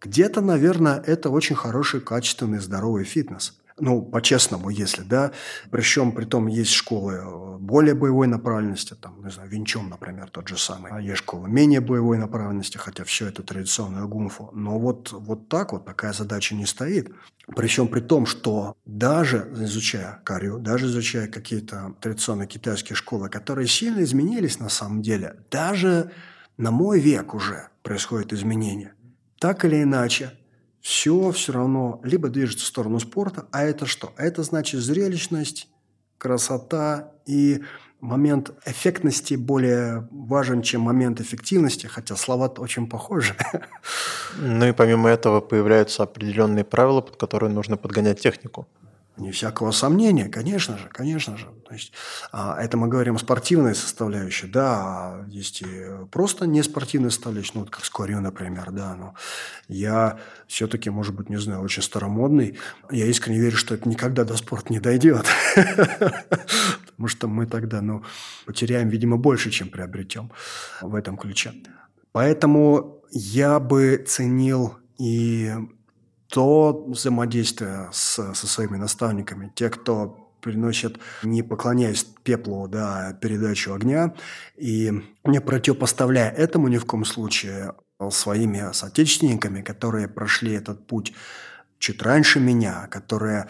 Где-то, 0.00 0.40
наверное, 0.40 1.02
это 1.06 1.30
очень 1.30 1.56
хороший, 1.56 2.00
качественный, 2.00 2.58
здоровый 2.58 3.04
фитнес 3.04 3.58
ну, 3.78 4.02
по-честному, 4.02 4.70
если, 4.70 5.02
да, 5.02 5.32
причем 5.70 6.12
при 6.12 6.24
том 6.24 6.46
есть 6.46 6.72
школы 6.72 7.14
э, 7.14 7.58
более 7.58 7.94
боевой 7.94 8.26
направленности, 8.26 8.94
там, 8.94 9.22
не 9.22 9.30
знаю, 9.30 9.50
Винчон, 9.50 9.88
например, 9.88 10.30
тот 10.30 10.48
же 10.48 10.56
самый, 10.56 10.90
а 10.92 11.00
есть 11.00 11.18
школы 11.18 11.48
менее 11.48 11.80
боевой 11.80 12.16
направленности, 12.16 12.78
хотя 12.78 13.04
все 13.04 13.28
это 13.28 13.42
традиционная 13.42 14.04
гумфу, 14.04 14.50
но 14.54 14.78
вот, 14.78 15.12
вот 15.12 15.48
так 15.48 15.72
вот 15.72 15.84
такая 15.84 16.12
задача 16.12 16.54
не 16.54 16.66
стоит. 16.66 17.10
Причем 17.54 17.88
при 17.88 18.00
том, 18.00 18.26
что 18.26 18.76
даже 18.86 19.48
изучая 19.54 20.20
карю, 20.24 20.58
даже 20.58 20.86
изучая 20.86 21.28
какие-то 21.28 21.94
традиционные 22.00 22.48
китайские 22.48 22.96
школы, 22.96 23.28
которые 23.28 23.68
сильно 23.68 24.02
изменились 24.02 24.58
на 24.58 24.68
самом 24.68 25.02
деле, 25.02 25.36
даже 25.50 26.10
на 26.56 26.70
мой 26.70 26.98
век 26.98 27.34
уже 27.34 27.68
происходят 27.82 28.32
изменения. 28.32 28.95
Так 29.38 29.64
или 29.64 29.82
иначе, 29.82 30.32
все 30.80 31.30
все 31.32 31.52
равно 31.52 32.00
либо 32.04 32.28
движется 32.28 32.64
в 32.64 32.68
сторону 32.68 32.98
спорта, 33.00 33.46
а 33.52 33.62
это 33.64 33.86
что? 33.86 34.12
Это 34.16 34.42
значит 34.42 34.80
зрелищность, 34.80 35.68
красота 36.18 37.12
и 37.26 37.62
момент 38.00 38.52
эффектности 38.64 39.34
более 39.34 40.08
важен, 40.10 40.62
чем 40.62 40.82
момент 40.82 41.20
эффективности, 41.20 41.86
хотя 41.86 42.16
слова 42.16 42.46
очень 42.58 42.88
похожи. 42.88 43.34
Ну 44.38 44.66
и 44.66 44.72
помимо 44.72 45.08
этого 45.08 45.40
появляются 45.40 46.02
определенные 46.02 46.64
правила, 46.64 47.00
под 47.00 47.16
которые 47.16 47.50
нужно 47.50 47.76
подгонять 47.76 48.20
технику. 48.20 48.68
Не 49.16 49.30
всякого 49.30 49.70
сомнения, 49.70 50.28
конечно 50.28 50.76
же, 50.76 50.88
конечно 50.88 51.38
же. 51.38 51.46
То 51.66 51.72
есть, 51.72 51.92
а, 52.32 52.60
это 52.60 52.76
мы 52.76 52.86
говорим 52.88 53.16
о 53.16 53.18
спортивной 53.18 53.74
составляющей, 53.74 54.46
да, 54.46 55.24
есть 55.28 55.62
и 55.62 55.86
просто 56.10 56.46
не 56.46 56.62
спортивная 56.62 57.08
составляющая, 57.08 57.52
ну, 57.54 57.60
вот 57.60 57.70
как 57.70 57.84
скорью, 57.84 58.20
например, 58.20 58.70
да, 58.72 58.94
но 58.94 59.14
я 59.68 60.18
все-таки, 60.46 60.90
может 60.90 61.14
быть, 61.14 61.30
не 61.30 61.38
знаю, 61.38 61.62
очень 61.62 61.82
старомодный, 61.82 62.58
я 62.90 63.06
искренне 63.06 63.40
верю, 63.40 63.56
что 63.56 63.74
это 63.74 63.88
никогда 63.88 64.24
до 64.24 64.36
спорта 64.36 64.70
не 64.70 64.80
дойдет, 64.80 65.26
потому 66.86 67.08
что 67.08 67.26
мы 67.26 67.46
тогда, 67.46 67.80
ну, 67.80 68.04
потеряем, 68.44 68.90
видимо, 68.90 69.16
больше, 69.16 69.50
чем 69.50 69.70
приобретем 69.70 70.30
в 70.82 70.94
этом 70.94 71.16
ключе. 71.16 71.54
Поэтому 72.12 73.02
я 73.10 73.60
бы 73.60 74.04
ценил 74.06 74.76
и 74.98 75.54
то 76.36 76.84
взаимодействие 76.86 77.88
с, 77.92 78.34
со 78.34 78.46
своими 78.46 78.76
наставниками, 78.76 79.50
те, 79.54 79.70
кто 79.70 80.28
приносят, 80.42 80.98
не 81.22 81.42
поклоняясь 81.42 82.04
пеплу, 82.24 82.68
да, 82.68 83.14
передачу 83.22 83.72
огня. 83.72 84.12
И 84.54 84.92
не 85.24 85.40
противопоставляя 85.40 86.30
этому 86.30 86.68
ни 86.68 86.76
в 86.76 86.84
коем 86.84 87.06
случае 87.06 87.72
своими 88.10 88.70
соотечественниками, 88.72 89.62
которые 89.62 90.08
прошли 90.08 90.52
этот 90.52 90.86
путь 90.86 91.14
чуть 91.78 92.02
раньше 92.02 92.38
меня, 92.38 92.86
которые 92.90 93.48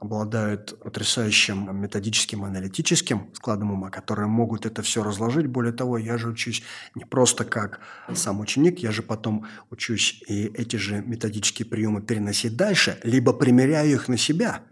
обладают 0.00 0.80
потрясающим 0.80 1.76
методическим 1.78 2.42
аналитическим 2.44 3.28
складом 3.34 3.72
ума, 3.72 3.90
которые 3.90 4.28
могут 4.28 4.64
это 4.64 4.80
все 4.80 5.02
разложить. 5.02 5.46
Более 5.46 5.74
того, 5.74 5.98
я 5.98 6.16
же 6.16 6.30
учусь 6.30 6.62
не 6.94 7.04
просто 7.04 7.44
как 7.44 7.80
сам 8.14 8.40
ученик, 8.40 8.78
я 8.78 8.92
же 8.92 9.02
потом 9.02 9.46
учусь 9.70 10.22
и 10.26 10.46
эти 10.46 10.76
же 10.76 11.02
методические 11.02 11.66
приемы 11.66 12.00
переносить 12.00 12.56
дальше, 12.56 12.98
либо 13.02 13.34
примеряю 13.34 13.92
их 13.92 14.08
на 14.08 14.16
себя. 14.16 14.62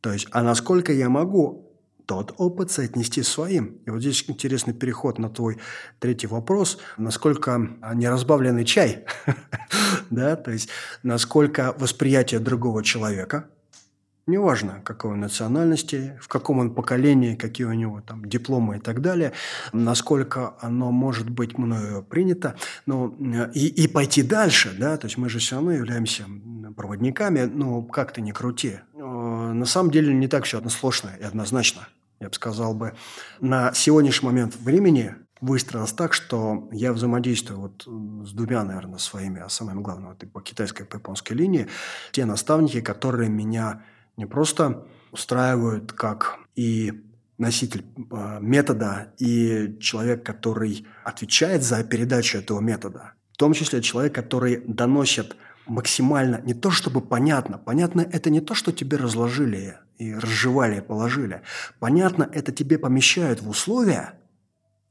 То 0.00 0.12
есть, 0.12 0.28
а 0.30 0.42
насколько 0.42 0.92
я 0.92 1.08
могу 1.08 1.66
тот 2.06 2.34
опыт 2.38 2.70
соотнести 2.70 3.22
своим. 3.22 3.78
И 3.86 3.90
вот 3.90 4.00
здесь 4.00 4.24
интересный 4.28 4.74
переход 4.74 5.18
на 5.18 5.30
твой 5.30 5.58
третий 6.00 6.26
вопрос. 6.26 6.78
Насколько 6.96 7.70
неразбавленный 7.94 8.64
чай, 8.64 9.04
да, 10.10 10.36
то 10.36 10.50
есть 10.50 10.68
насколько 11.02 11.74
восприятие 11.78 12.38
другого 12.38 12.84
человека– 12.84 13.48
Неважно, 14.26 14.80
какой 14.84 15.12
он 15.12 15.20
национальности, 15.20 16.18
в 16.20 16.28
каком 16.28 16.58
он 16.58 16.74
поколении, 16.74 17.34
какие 17.34 17.66
у 17.66 17.72
него 17.72 18.00
там 18.00 18.24
дипломы 18.24 18.76
и 18.76 18.80
так 18.80 19.00
далее, 19.00 19.32
насколько 19.72 20.54
оно 20.60 20.92
может 20.92 21.28
быть 21.30 21.58
мною 21.58 22.02
принято, 22.02 22.54
но 22.86 23.14
и, 23.54 23.66
и 23.66 23.88
пойти 23.88 24.22
дальше, 24.22 24.74
да, 24.78 24.96
то 24.96 25.06
есть 25.06 25.16
мы 25.18 25.28
же 25.28 25.38
все 25.38 25.56
равно 25.56 25.72
являемся 25.72 26.24
проводниками, 26.76 27.40
но 27.40 27.82
как 27.82 28.12
то 28.12 28.20
не 28.20 28.32
крути. 28.32 28.80
На 28.94 29.64
самом 29.64 29.90
деле 29.90 30.14
не 30.14 30.28
так 30.28 30.44
все 30.44 30.58
односложно 30.58 31.10
и 31.18 31.24
однозначно. 31.24 31.88
Я 32.20 32.28
бы 32.28 32.34
сказал 32.34 32.74
бы, 32.74 32.94
на 33.40 33.72
сегодняшний 33.72 34.26
момент 34.28 34.54
времени 34.56 35.14
выстроилось 35.40 35.94
так, 35.94 36.12
что 36.12 36.68
я 36.70 36.92
взаимодействую 36.92 37.60
вот 37.60 37.82
с 38.26 38.32
двумя, 38.32 38.62
наверное, 38.62 38.98
своими, 38.98 39.40
а 39.40 39.48
самым 39.48 39.82
главным, 39.82 40.12
это 40.12 40.26
по 40.26 40.42
китайской, 40.42 40.84
по 40.84 40.96
японской 40.96 41.32
линии, 41.32 41.66
те 42.12 42.26
наставники, 42.26 42.82
которые 42.82 43.30
меня 43.30 43.82
не 44.20 44.26
просто 44.26 44.86
устраивают 45.12 45.92
как 45.92 46.38
и 46.54 46.92
носитель 47.38 47.86
э, 47.96 48.38
метода 48.42 49.14
и 49.18 49.78
человек, 49.80 50.22
который 50.24 50.86
отвечает 51.04 51.62
за 51.62 51.82
передачу 51.82 52.36
этого 52.36 52.60
метода, 52.60 53.14
в 53.32 53.38
том 53.38 53.54
числе 53.54 53.80
человек, 53.80 54.14
который 54.14 54.62
доносит 54.66 55.36
максимально 55.66 56.42
не 56.44 56.52
то 56.52 56.70
чтобы 56.70 57.00
понятно. 57.00 57.56
Понятно 57.56 58.02
это 58.02 58.28
не 58.28 58.40
то, 58.40 58.54
что 58.54 58.72
тебе 58.72 58.98
разложили 58.98 59.78
и 59.96 60.14
разжевали, 60.14 60.80
положили. 60.80 61.40
Понятно 61.78 62.28
это 62.30 62.52
тебе 62.52 62.78
помещают 62.78 63.40
в 63.40 63.48
условия, 63.48 64.19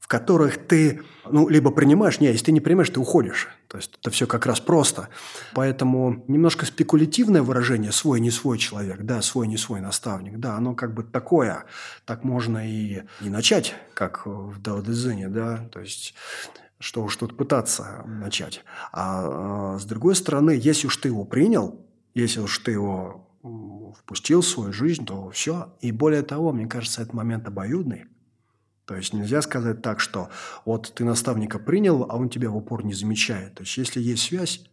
которых 0.10 0.58
ты, 0.58 1.04
ну, 1.30 1.48
либо 1.48 1.70
принимаешь, 1.70 2.20
нет, 2.20 2.32
если 2.32 2.46
ты 2.46 2.52
не 2.52 2.62
принимаешь, 2.62 2.90
ты 2.90 3.00
уходишь. 3.00 3.48
То 3.68 3.78
есть 3.78 4.00
это 4.02 4.10
все 4.10 4.26
как 4.26 4.48
раз 4.48 4.60
просто. 4.60 5.10
Поэтому 5.54 6.26
немножко 6.28 6.66
спекулятивное 6.66 7.44
выражение 7.44 7.92
«свой, 7.92 8.20
не 8.20 8.32
свой 8.32 8.58
человек», 8.58 9.04
да, 9.04 9.22
«свой, 9.22 9.48
не 9.48 9.56
свой 9.56 9.82
наставник», 9.82 10.40
да, 10.40 10.56
оно 10.56 10.74
как 10.74 10.96
бы 10.96 11.04
такое. 11.04 11.66
Так 12.06 12.24
можно 12.24 12.68
и, 12.68 13.04
и 13.22 13.30
начать, 13.30 13.76
как 13.94 14.26
в 14.26 14.60
Дао-Дезене, 14.60 15.30
да, 15.30 15.70
то 15.72 15.80
есть 15.80 16.16
что 16.80 17.04
уж 17.04 17.16
тут 17.16 17.38
пытаться 17.38 18.04
начать. 18.08 18.64
А, 18.92 19.76
а 19.76 19.78
с 19.78 19.86
другой 19.86 20.16
стороны, 20.16 20.60
если 20.60 20.88
уж 20.88 20.98
ты 20.98 21.10
его 21.10 21.24
принял, 21.24 21.86
если 22.16 22.40
уж 22.40 22.58
ты 22.58 22.72
его 22.72 23.28
впустил 24.00 24.42
в 24.42 24.48
свою 24.48 24.74
жизнь, 24.74 25.06
то 25.06 25.30
все. 25.30 25.72
И 25.82 25.92
более 25.92 26.24
того, 26.24 26.52
мне 26.52 26.66
кажется, 26.66 27.04
этот 27.04 27.14
момент 27.14 27.48
обоюдный– 27.48 28.06
то 28.90 28.96
есть 28.96 29.14
нельзя 29.14 29.44
сказать 29.44 29.84
так, 29.84 30.00
что 30.00 30.30
вот 30.66 30.92
ты 30.96 31.06
наставника 31.06 31.60
принял, 31.60 32.08
а 32.10 32.16
он 32.16 32.28
тебя 32.28 32.50
в 32.50 32.58
упор 32.58 32.84
не 32.84 32.96
замечает. 32.96 33.54
То 33.54 33.62
есть 33.62 33.78
если 33.78 34.02
есть 34.02 34.24
связь, 34.24 34.66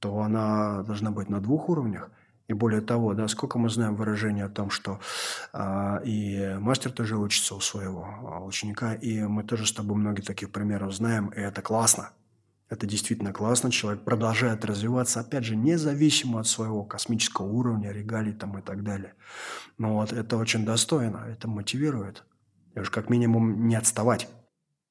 то 0.00 0.18
она 0.18 0.82
должна 0.82 1.12
быть 1.12 1.28
на 1.28 1.40
двух 1.40 1.68
уровнях. 1.68 2.10
И 2.48 2.52
более 2.52 2.80
того, 2.80 3.14
да, 3.14 3.28
сколько 3.28 3.60
мы 3.60 3.70
знаем 3.70 3.94
выражения 3.94 4.46
о 4.46 4.48
том, 4.48 4.70
что 4.70 4.98
а, 5.52 6.02
и 6.04 6.56
мастер 6.58 6.90
тоже 6.90 7.16
учится 7.16 7.54
у 7.54 7.60
своего 7.60 8.08
а, 8.24 8.44
ученика, 8.44 8.92
и 8.94 9.22
мы 9.22 9.44
тоже 9.44 9.66
с 9.66 9.72
тобой 9.72 9.96
многие 9.96 10.22
таких 10.22 10.50
примеров 10.50 10.92
знаем, 10.92 11.28
и 11.28 11.38
это 11.38 11.62
классно. 11.62 12.10
Это 12.70 12.88
действительно 12.88 13.32
классно. 13.32 13.70
Человек 13.70 14.02
продолжает 14.02 14.64
развиваться, 14.64 15.20
опять 15.20 15.44
же, 15.44 15.54
независимо 15.54 16.40
от 16.40 16.48
своего 16.48 16.82
космического 16.82 17.46
уровня, 17.46 17.92
регалий 17.92 18.32
там 18.32 18.58
и 18.58 18.62
так 18.62 18.82
далее. 18.82 19.14
Но 19.78 19.94
вот 19.94 20.12
это 20.12 20.36
очень 20.36 20.64
достойно, 20.64 21.24
это 21.28 21.46
мотивирует. 21.46 22.24
И 22.74 22.80
уж 22.80 22.90
как 22.90 23.10
минимум 23.10 23.68
не 23.68 23.76
отставать. 23.76 24.28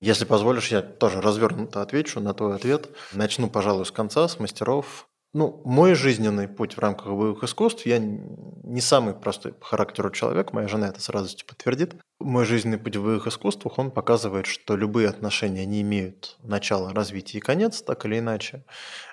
Если 0.02 0.26
позволишь, 0.26 0.72
я 0.72 0.82
тоже 0.82 1.22
развернуто 1.22 1.82
отвечу 1.82 2.20
на 2.20 2.34
твой 2.34 2.56
ответ. 2.56 2.90
Начну, 3.14 3.50
пожалуй, 3.50 3.86
с 3.86 3.92
конца, 3.92 4.28
с 4.28 4.40
мастеров. 4.40 5.10
Ну, 5.34 5.62
мой 5.64 5.94
жизненный 5.94 6.48
путь 6.48 6.76
в 6.76 6.80
рамках 6.80 7.08
боевых 7.08 7.44
искусств, 7.44 7.86
я 7.86 8.00
не 8.00 8.82
самый 8.82 9.14
простой 9.14 9.54
по 9.54 9.64
характеру 9.64 10.10
человек, 10.10 10.54
моя 10.54 10.68
жена 10.68 10.88
это 10.88 11.02
с 11.02 11.10
радостью 11.10 11.46
подтвердит. 11.46 11.96
Мой 12.20 12.46
жизненный 12.46 12.80
путь 12.80 12.96
в 12.96 13.04
боевых 13.04 13.28
искусствах, 13.28 13.78
он 13.78 13.92
показывает, 13.92 14.48
что 14.48 14.76
любые 14.76 15.08
отношения 15.08 15.68
не 15.68 15.82
имеют 15.82 16.38
начала, 16.42 16.94
развития 16.94 17.38
и 17.38 17.42
конец, 17.42 17.84
так 17.84 18.06
или 18.06 18.18
иначе. 18.18 18.64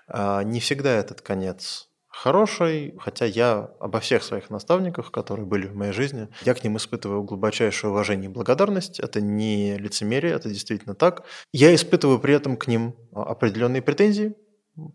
А 0.08 0.42
не 0.42 0.60
всегда 0.60 0.90
этот 0.90 1.20
конец 1.20 1.85
хороший, 2.16 2.94
хотя 2.98 3.26
я 3.26 3.70
обо 3.78 4.00
всех 4.00 4.22
своих 4.22 4.50
наставниках, 4.50 5.10
которые 5.10 5.46
были 5.46 5.66
в 5.66 5.76
моей 5.76 5.92
жизни, 5.92 6.28
я 6.44 6.54
к 6.54 6.64
ним 6.64 6.76
испытываю 6.78 7.22
глубочайшее 7.22 7.90
уважение 7.90 8.30
и 8.30 8.32
благодарность. 8.32 9.00
Это 9.00 9.20
не 9.20 9.76
лицемерие, 9.76 10.32
это 10.32 10.48
действительно 10.48 10.94
так. 10.94 11.24
Я 11.52 11.74
испытываю 11.74 12.18
при 12.18 12.34
этом 12.34 12.56
к 12.56 12.66
ним 12.66 12.94
определенные 13.12 13.82
претензии, 13.82 14.34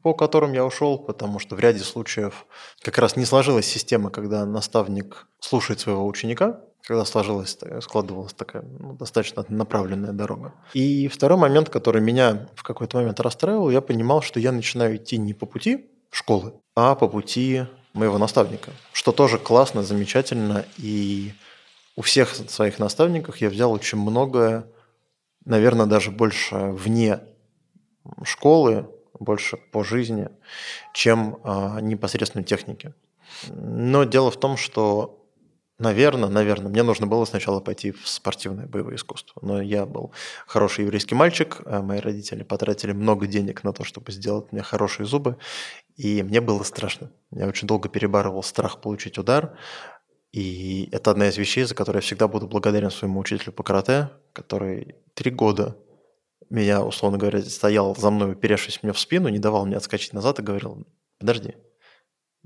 по 0.04 0.14
которым 0.14 0.54
я 0.54 0.66
ушел, 0.66 0.98
потому 0.98 1.40
что 1.40 1.56
в 1.56 1.60
ряде 1.60 1.80
случаев 1.80 2.46
как 2.82 2.98
раз 2.98 3.16
не 3.16 3.26
сложилась 3.26 3.66
система, 3.66 4.10
когда 4.10 4.46
наставник 4.46 5.28
слушает 5.40 5.80
своего 5.80 6.06
ученика, 6.06 6.62
когда 6.84 7.06
сложилась, 7.06 7.58
складывалась 7.82 8.34
такая 8.34 8.64
ну, 8.64 8.94
достаточно 8.94 9.46
направленная 9.48 10.14
дорога. 10.14 10.54
И 10.74 11.08
второй 11.08 11.38
момент, 11.38 11.70
который 11.70 12.02
меня 12.02 12.50
в 12.56 12.64
какой-то 12.64 12.98
момент 12.98 13.20
расстраивал, 13.20 13.70
я 13.70 13.82
понимал, 13.82 14.22
что 14.22 14.40
я 14.40 14.52
начинаю 14.52 14.98
идти 14.98 15.18
не 15.18 15.34
по 15.34 15.46
пути 15.46 15.88
школы, 16.12 16.54
а 16.76 16.96
по 16.96 17.08
пути 17.08 17.66
моего 17.94 18.18
наставника, 18.18 18.72
что 18.94 19.12
тоже 19.12 19.38
классно, 19.38 19.84
замечательно. 19.84 20.66
И 20.78 21.34
у 21.96 22.02
всех 22.02 22.36
своих 22.36 22.80
наставников 22.80 23.38
я 23.38 23.50
взял 23.50 23.72
очень 23.72 23.98
многое, 23.98 24.66
наверное, 25.46 25.88
даже 25.88 26.12
больше 26.12 26.56
вне 26.56 27.20
школы, 28.24 28.88
больше 29.20 29.58
по 29.58 29.84
жизни, 29.84 30.30
чем 30.94 31.40
а, 31.44 31.80
непосредственно 31.82 32.44
техники. 32.44 32.94
Но 33.50 34.04
дело 34.04 34.32
в 34.32 34.40
том, 34.40 34.58
что 34.58 35.21
Наверное, 35.82 36.30
наверное. 36.30 36.70
Мне 36.70 36.84
нужно 36.84 37.08
было 37.08 37.26
сначала 37.26 37.60
пойти 37.60 37.92
в 37.92 38.08
спортивное 38.08 38.68
боевое 38.68 38.96
искусство. 38.96 39.40
Но 39.42 39.60
я 39.60 39.88
был 39.88 40.12
хороший 40.46 40.86
еврейский 40.86 41.16
мальчик. 41.16 41.62
А 41.66 41.82
мои 41.82 42.00
родители 42.00 42.44
потратили 42.44 42.92
много 42.92 43.26
денег 43.26 43.64
на 43.64 43.74
то, 43.74 43.84
чтобы 43.84 44.12
сделать 44.12 44.52
мне 44.52 44.62
хорошие 44.62 45.08
зубы. 45.08 45.38
И 45.98 46.22
мне 46.22 46.40
было 46.40 46.62
страшно. 46.62 47.12
Я 47.32 47.48
очень 47.48 47.68
долго 47.68 47.90
перебарывал 47.90 48.44
страх 48.44 48.80
получить 48.80 49.18
удар. 49.18 49.58
И 50.32 50.88
это 50.92 51.10
одна 51.12 51.30
из 51.30 51.38
вещей, 51.38 51.64
за 51.64 51.74
которые 51.74 52.02
я 52.02 52.06
всегда 52.06 52.28
буду 52.28 52.48
благодарен 52.48 52.92
своему 52.92 53.20
учителю 53.20 53.52
по 53.52 53.64
карате, 53.64 54.12
который 54.34 54.96
три 55.16 55.32
года 55.32 55.76
меня, 56.52 56.84
условно 56.84 57.18
говоря, 57.18 57.42
стоял 57.42 57.96
за 57.96 58.12
мной, 58.12 58.34
уперевшись 58.34 58.84
мне 58.84 58.94
в 58.94 59.00
спину, 59.00 59.30
не 59.30 59.40
давал 59.40 59.66
мне 59.66 59.78
отскочить 59.78 60.14
назад 60.14 60.40
и 60.40 60.44
говорил, 60.44 60.86
подожди, 61.18 61.56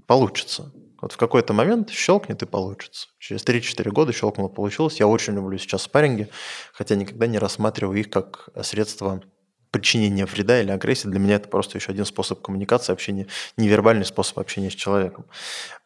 получится. 0.07 0.71
Вот 1.06 1.12
в 1.12 1.18
какой-то 1.18 1.53
момент 1.53 1.91
щелкнет 1.91 2.41
и 2.41 2.47
получится. 2.47 3.10
Через 3.20 3.43
3-4 3.45 3.91
года 3.91 4.12
щелкнуло, 4.12 4.47
получилось. 4.47 4.99
Я 4.99 5.06
очень 5.06 5.36
люблю 5.36 5.56
сейчас 5.60 5.84
спарринги, 5.84 6.30
хотя 6.74 6.95
никогда 6.95 7.28
не 7.28 7.38
рассматриваю 7.38 7.99
их 7.99 8.10
как 8.10 8.49
средство 8.64 9.22
причинения 9.70 10.26
вреда 10.26 10.60
или 10.60 10.72
агрессии. 10.72 11.08
Для 11.08 11.20
меня 11.20 11.36
это 11.36 11.47
просто 11.47 11.78
еще 11.78 11.91
один 11.91 12.06
способ 12.06 12.41
коммуникации, 12.41 12.91
общения, 12.91 13.28
невербальный 13.56 14.03
способ 14.03 14.39
общения 14.39 14.72
с 14.72 14.74
человеком. 14.74 15.28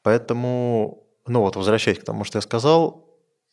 Поэтому, 0.04 1.04
ну 1.28 1.42
вот, 1.42 1.58
возвращаясь 1.58 2.00
к 2.00 2.06
тому, 2.06 2.24
что 2.24 2.38
я 2.38 2.42
сказал, 2.42 3.06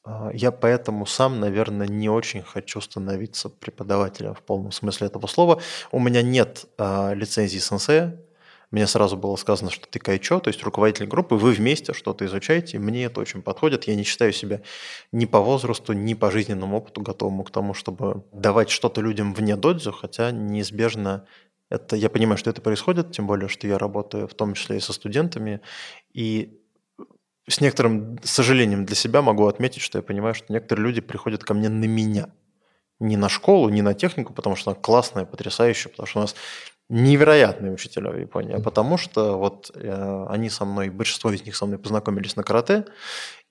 а, 0.05 0.31
я 0.33 0.53
поэтому 0.53 1.05
сам, 1.05 1.41
наверное, 1.41 1.89
не 1.89 2.09
очень 2.09 2.43
хочу 2.43 2.81
становиться 2.81 3.49
преподавателем 3.49 4.35
в 4.35 4.43
полном 4.43 4.71
смысле 4.71 5.09
этого 5.09 5.27
слова. 5.27 5.61
У 5.91 5.99
меня 5.99 6.23
нет 6.23 6.67
э, 6.79 7.14
лицензии 7.17 7.59
сенсея, 7.59 8.21
мне 8.71 8.87
сразу 8.87 9.17
было 9.17 9.37
сказано, 9.37 9.71
что 9.71 9.87
ты 9.89 9.99
кайчо, 9.99 10.41
то 10.41 10.49
есть 10.49 10.62
руководитель 10.62 11.07
группы, 11.07 11.37
вы 11.37 11.53
вместе 11.53 11.93
что-то 11.93 12.25
изучаете, 12.27 12.79
мне 12.79 13.05
это 13.05 13.21
очень 13.21 13.43
подходит. 13.43 13.85
Я 13.85 13.95
не 13.95 14.03
считаю 14.03 14.33
себя 14.33 14.61
ни 15.12 15.25
по 15.25 15.41
возрасту, 15.41 15.93
ни 15.93 16.14
по 16.14 16.31
жизненному 16.31 16.77
опыту 16.79 17.01
готовым 17.01 17.45
к 17.45 17.51
тому, 17.51 17.75
чтобы 17.75 18.25
давать 18.33 18.71
что-то 18.71 19.01
людям 19.01 19.35
вне 19.35 19.57
додзю, 19.57 19.93
хотя 19.93 20.31
неизбежно 20.31 21.27
это, 21.69 21.97
я 21.97 22.09
понимаю, 22.11 22.39
что 22.39 22.51
это 22.51 22.61
происходит, 22.61 23.12
тем 23.12 23.27
более, 23.27 23.49
что 23.49 23.67
я 23.67 23.79
работаю 23.79 24.29
в 24.29 24.35
том 24.35 24.55
числе 24.55 24.77
и 24.77 24.81
со 24.81 24.93
студентами, 24.93 25.61
и 26.12 26.61
с 27.49 27.61
некоторым 27.61 28.19
сожалением 28.23 28.85
для 28.85 28.97
себя 28.97 29.23
могу 29.23 29.47
отметить, 29.47 29.83
что 29.83 29.99
я 29.99 30.03
понимаю, 30.03 30.35
что 30.35 30.53
некоторые 30.53 30.85
люди 30.87 31.01
приходят 31.01 31.45
ко 31.45 31.55
мне 31.55 31.69
на 31.69 31.85
меня. 31.85 32.29
Не 32.99 33.17
на 33.17 33.29
школу, 33.29 33.69
не 33.69 33.83
на 33.83 33.95
технику, 33.95 34.33
потому 34.33 34.57
что 34.57 34.71
она 34.71 34.81
классная, 34.81 35.27
потрясающая, 35.27 35.91
потому 35.91 36.07
что 36.07 36.19
у 36.19 36.23
нас 36.23 36.35
невероятные 36.89 37.72
учителя 37.72 38.11
в 38.11 38.18
Японии, 38.18 38.55
а 38.55 38.61
потому 38.61 38.97
что 38.97 39.39
вот 39.39 39.72
э, 39.74 40.26
они 40.28 40.49
со 40.51 40.64
мной, 40.64 40.89
большинство 40.89 41.32
из 41.32 41.45
них 41.45 41.57
со 41.57 41.66
мной 41.66 41.78
познакомились 41.78 42.37
на 42.37 42.45
карате, 42.45 42.84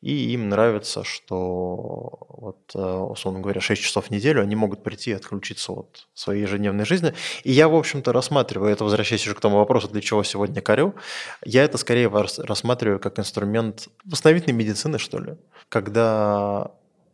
и 0.01 0.33
им 0.33 0.47
нравится, 0.49 1.03
что 1.03 2.27
вот, 2.29 2.71
э, 2.75 2.79
условно 2.79 3.41
говоря, 3.41 3.59
6 3.59 3.81
часов 3.81 4.05
в 4.05 4.11
неделю 4.11 4.41
они 4.41 4.55
могут 4.55 4.83
прийти 4.83 5.11
и 5.11 5.13
отключиться 5.15 5.73
от 5.73 6.07
своей 6.13 6.43
ежедневной 6.43 6.85
жизни. 6.85 7.13
И 7.43 7.51
я, 7.51 7.67
в 7.67 7.75
общем-то, 7.75 8.13
рассматриваю 8.13 8.71
это, 8.71 8.85
возвращаясь 8.85 9.25
уже 9.25 9.35
к 9.35 9.41
тому 9.41 9.57
вопросу, 9.57 9.89
для 9.89 10.01
чего 10.01 10.23
сегодня 10.23 10.61
корю, 10.61 10.95
я 11.43 11.63
это 11.63 11.77
скорее 11.77 12.09
рассматриваю 12.09 12.99
как 12.99 13.19
инструмент 13.19 13.89
восстановительной 14.05 14.55
медицины, 14.55 14.97
что 14.97 15.19
ли, 15.19 15.35
когда 15.67 16.71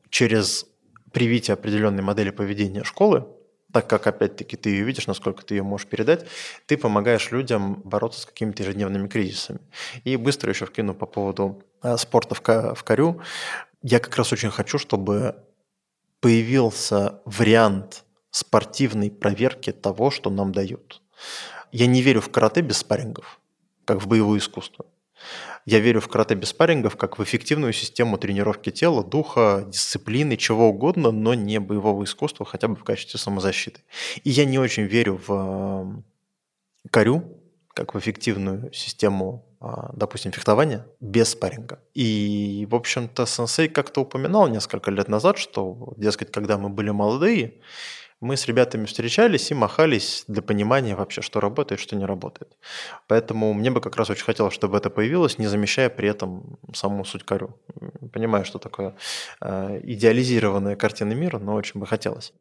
через 0.10 0.68
привитие 1.12 1.54
определенной 1.54 2.04
модели 2.04 2.30
поведения 2.30 2.84
школы, 2.84 3.26
так 3.72 3.88
как, 3.88 4.08
опять-таки, 4.08 4.58
ты 4.58 4.70
ее 4.70 4.84
видишь, 4.84 5.08
насколько 5.08 5.44
ты 5.44 5.56
ее 5.56 5.64
можешь 5.64 5.88
передать, 5.88 6.26
ты 6.66 6.78
помогаешь 6.78 7.32
людям 7.32 7.82
бороться 7.84 8.22
с 8.22 8.26
какими-то 8.26 8.64
ежедневными 8.64 9.08
кризисами. 9.08 9.60
И 10.04 10.16
быстро 10.18 10.52
еще 10.52 10.66
вкину 10.66 10.94
по 10.94 11.06
поводу 11.06 11.64
э, 11.82 11.98
спорта 11.98 12.36
в, 12.36 12.84
корю. 12.84 13.22
Я 13.82 14.00
как 14.00 14.16
раз 14.18 14.32
очень 14.34 14.52
хочу, 14.52 14.78
чтобы 14.78 15.36
появился 16.20 17.22
вариант 17.26 18.04
спортивной 18.30 19.10
проверки 19.12 19.72
того, 19.72 20.12
что 20.12 20.30
нам 20.30 20.52
дают. 20.52 21.02
Я 21.72 21.88
не 21.88 22.02
верю 22.02 22.22
в 22.22 22.32
карате 22.32 22.62
без 22.62 22.78
спаррингов, 22.78 23.40
как 23.86 24.02
в 24.02 24.08
боевое 24.08 24.40
искусство. 24.40 24.86
Я 25.66 25.80
верю 25.80 26.02
в 26.02 26.08
карате 26.08 26.36
без 26.36 26.50
спаррингов 26.50 26.96
как 26.98 27.20
в 27.20 27.24
эффективную 27.24 27.74
систему 27.74 28.18
тренировки 28.18 28.72
тела, 28.72 29.04
духа, 29.04 29.66
дисциплины, 29.68 30.38
чего 30.38 30.70
угодно, 30.70 31.12
но 31.12 31.34
не 31.34 31.60
боевого 31.60 32.04
искусства, 32.04 32.46
хотя 32.46 32.68
бы 32.68 32.76
в 32.76 32.84
качестве 32.84 33.20
самозащиты. 33.20 33.82
И 34.24 34.30
я 34.30 34.46
не 34.46 34.60
очень 34.60 34.84
верю 34.84 35.22
в 35.28 36.04
корю, 36.90 37.38
как 37.74 37.94
в 37.94 38.00
эффективную 38.00 38.74
систему, 38.74 39.46
а, 39.60 39.92
допустим, 39.94 40.32
фехтования 40.32 40.88
без 41.00 41.30
спарринга. 41.30 41.80
И, 41.94 42.68
в 42.70 42.76
общем-то, 42.76 43.26
сенсей 43.26 43.70
как-то 43.70 44.02
упоминал 44.02 44.48
несколько 44.48 44.92
лет 44.92 45.08
назад, 45.08 45.38
что, 45.38 45.94
дескать, 45.98 46.32
когда 46.32 46.58
мы 46.58 46.70
были 46.70 46.90
молодые, 46.90 47.62
мы 48.22 48.38
с 48.38 48.46
ребятами 48.48 48.86
встречались 48.86 49.52
и 49.52 49.56
махались 49.56 50.24
для 50.28 50.42
понимания 50.42 50.96
вообще, 50.96 51.22
что 51.22 51.40
работает, 51.40 51.82
что 51.82 51.96
не 51.96 52.06
работает. 52.06 52.56
Поэтому 53.08 53.54
мне 53.54 53.72
бы 53.72 53.82
как 53.82 53.96
раз 53.98 54.10
очень 54.10 54.24
хотелось, 54.24 54.54
чтобы 54.54 54.78
это 54.78 54.90
появилось, 54.90 55.40
не 55.40 55.48
замещая 55.48 55.90
при 55.90 56.08
этом 56.08 56.58
саму 56.74 57.04
суть 57.04 57.24
корю. 57.24 57.58
Понимаю, 58.14 58.46
что 58.46 58.60
такое 58.60 58.96
э, 59.42 59.80
идеализированная 59.84 60.76
картина 60.76 61.14
мира, 61.14 61.40
но 61.40 61.56
очень 61.56 61.80
бы 61.80 61.88
хотелось. 61.88 62.34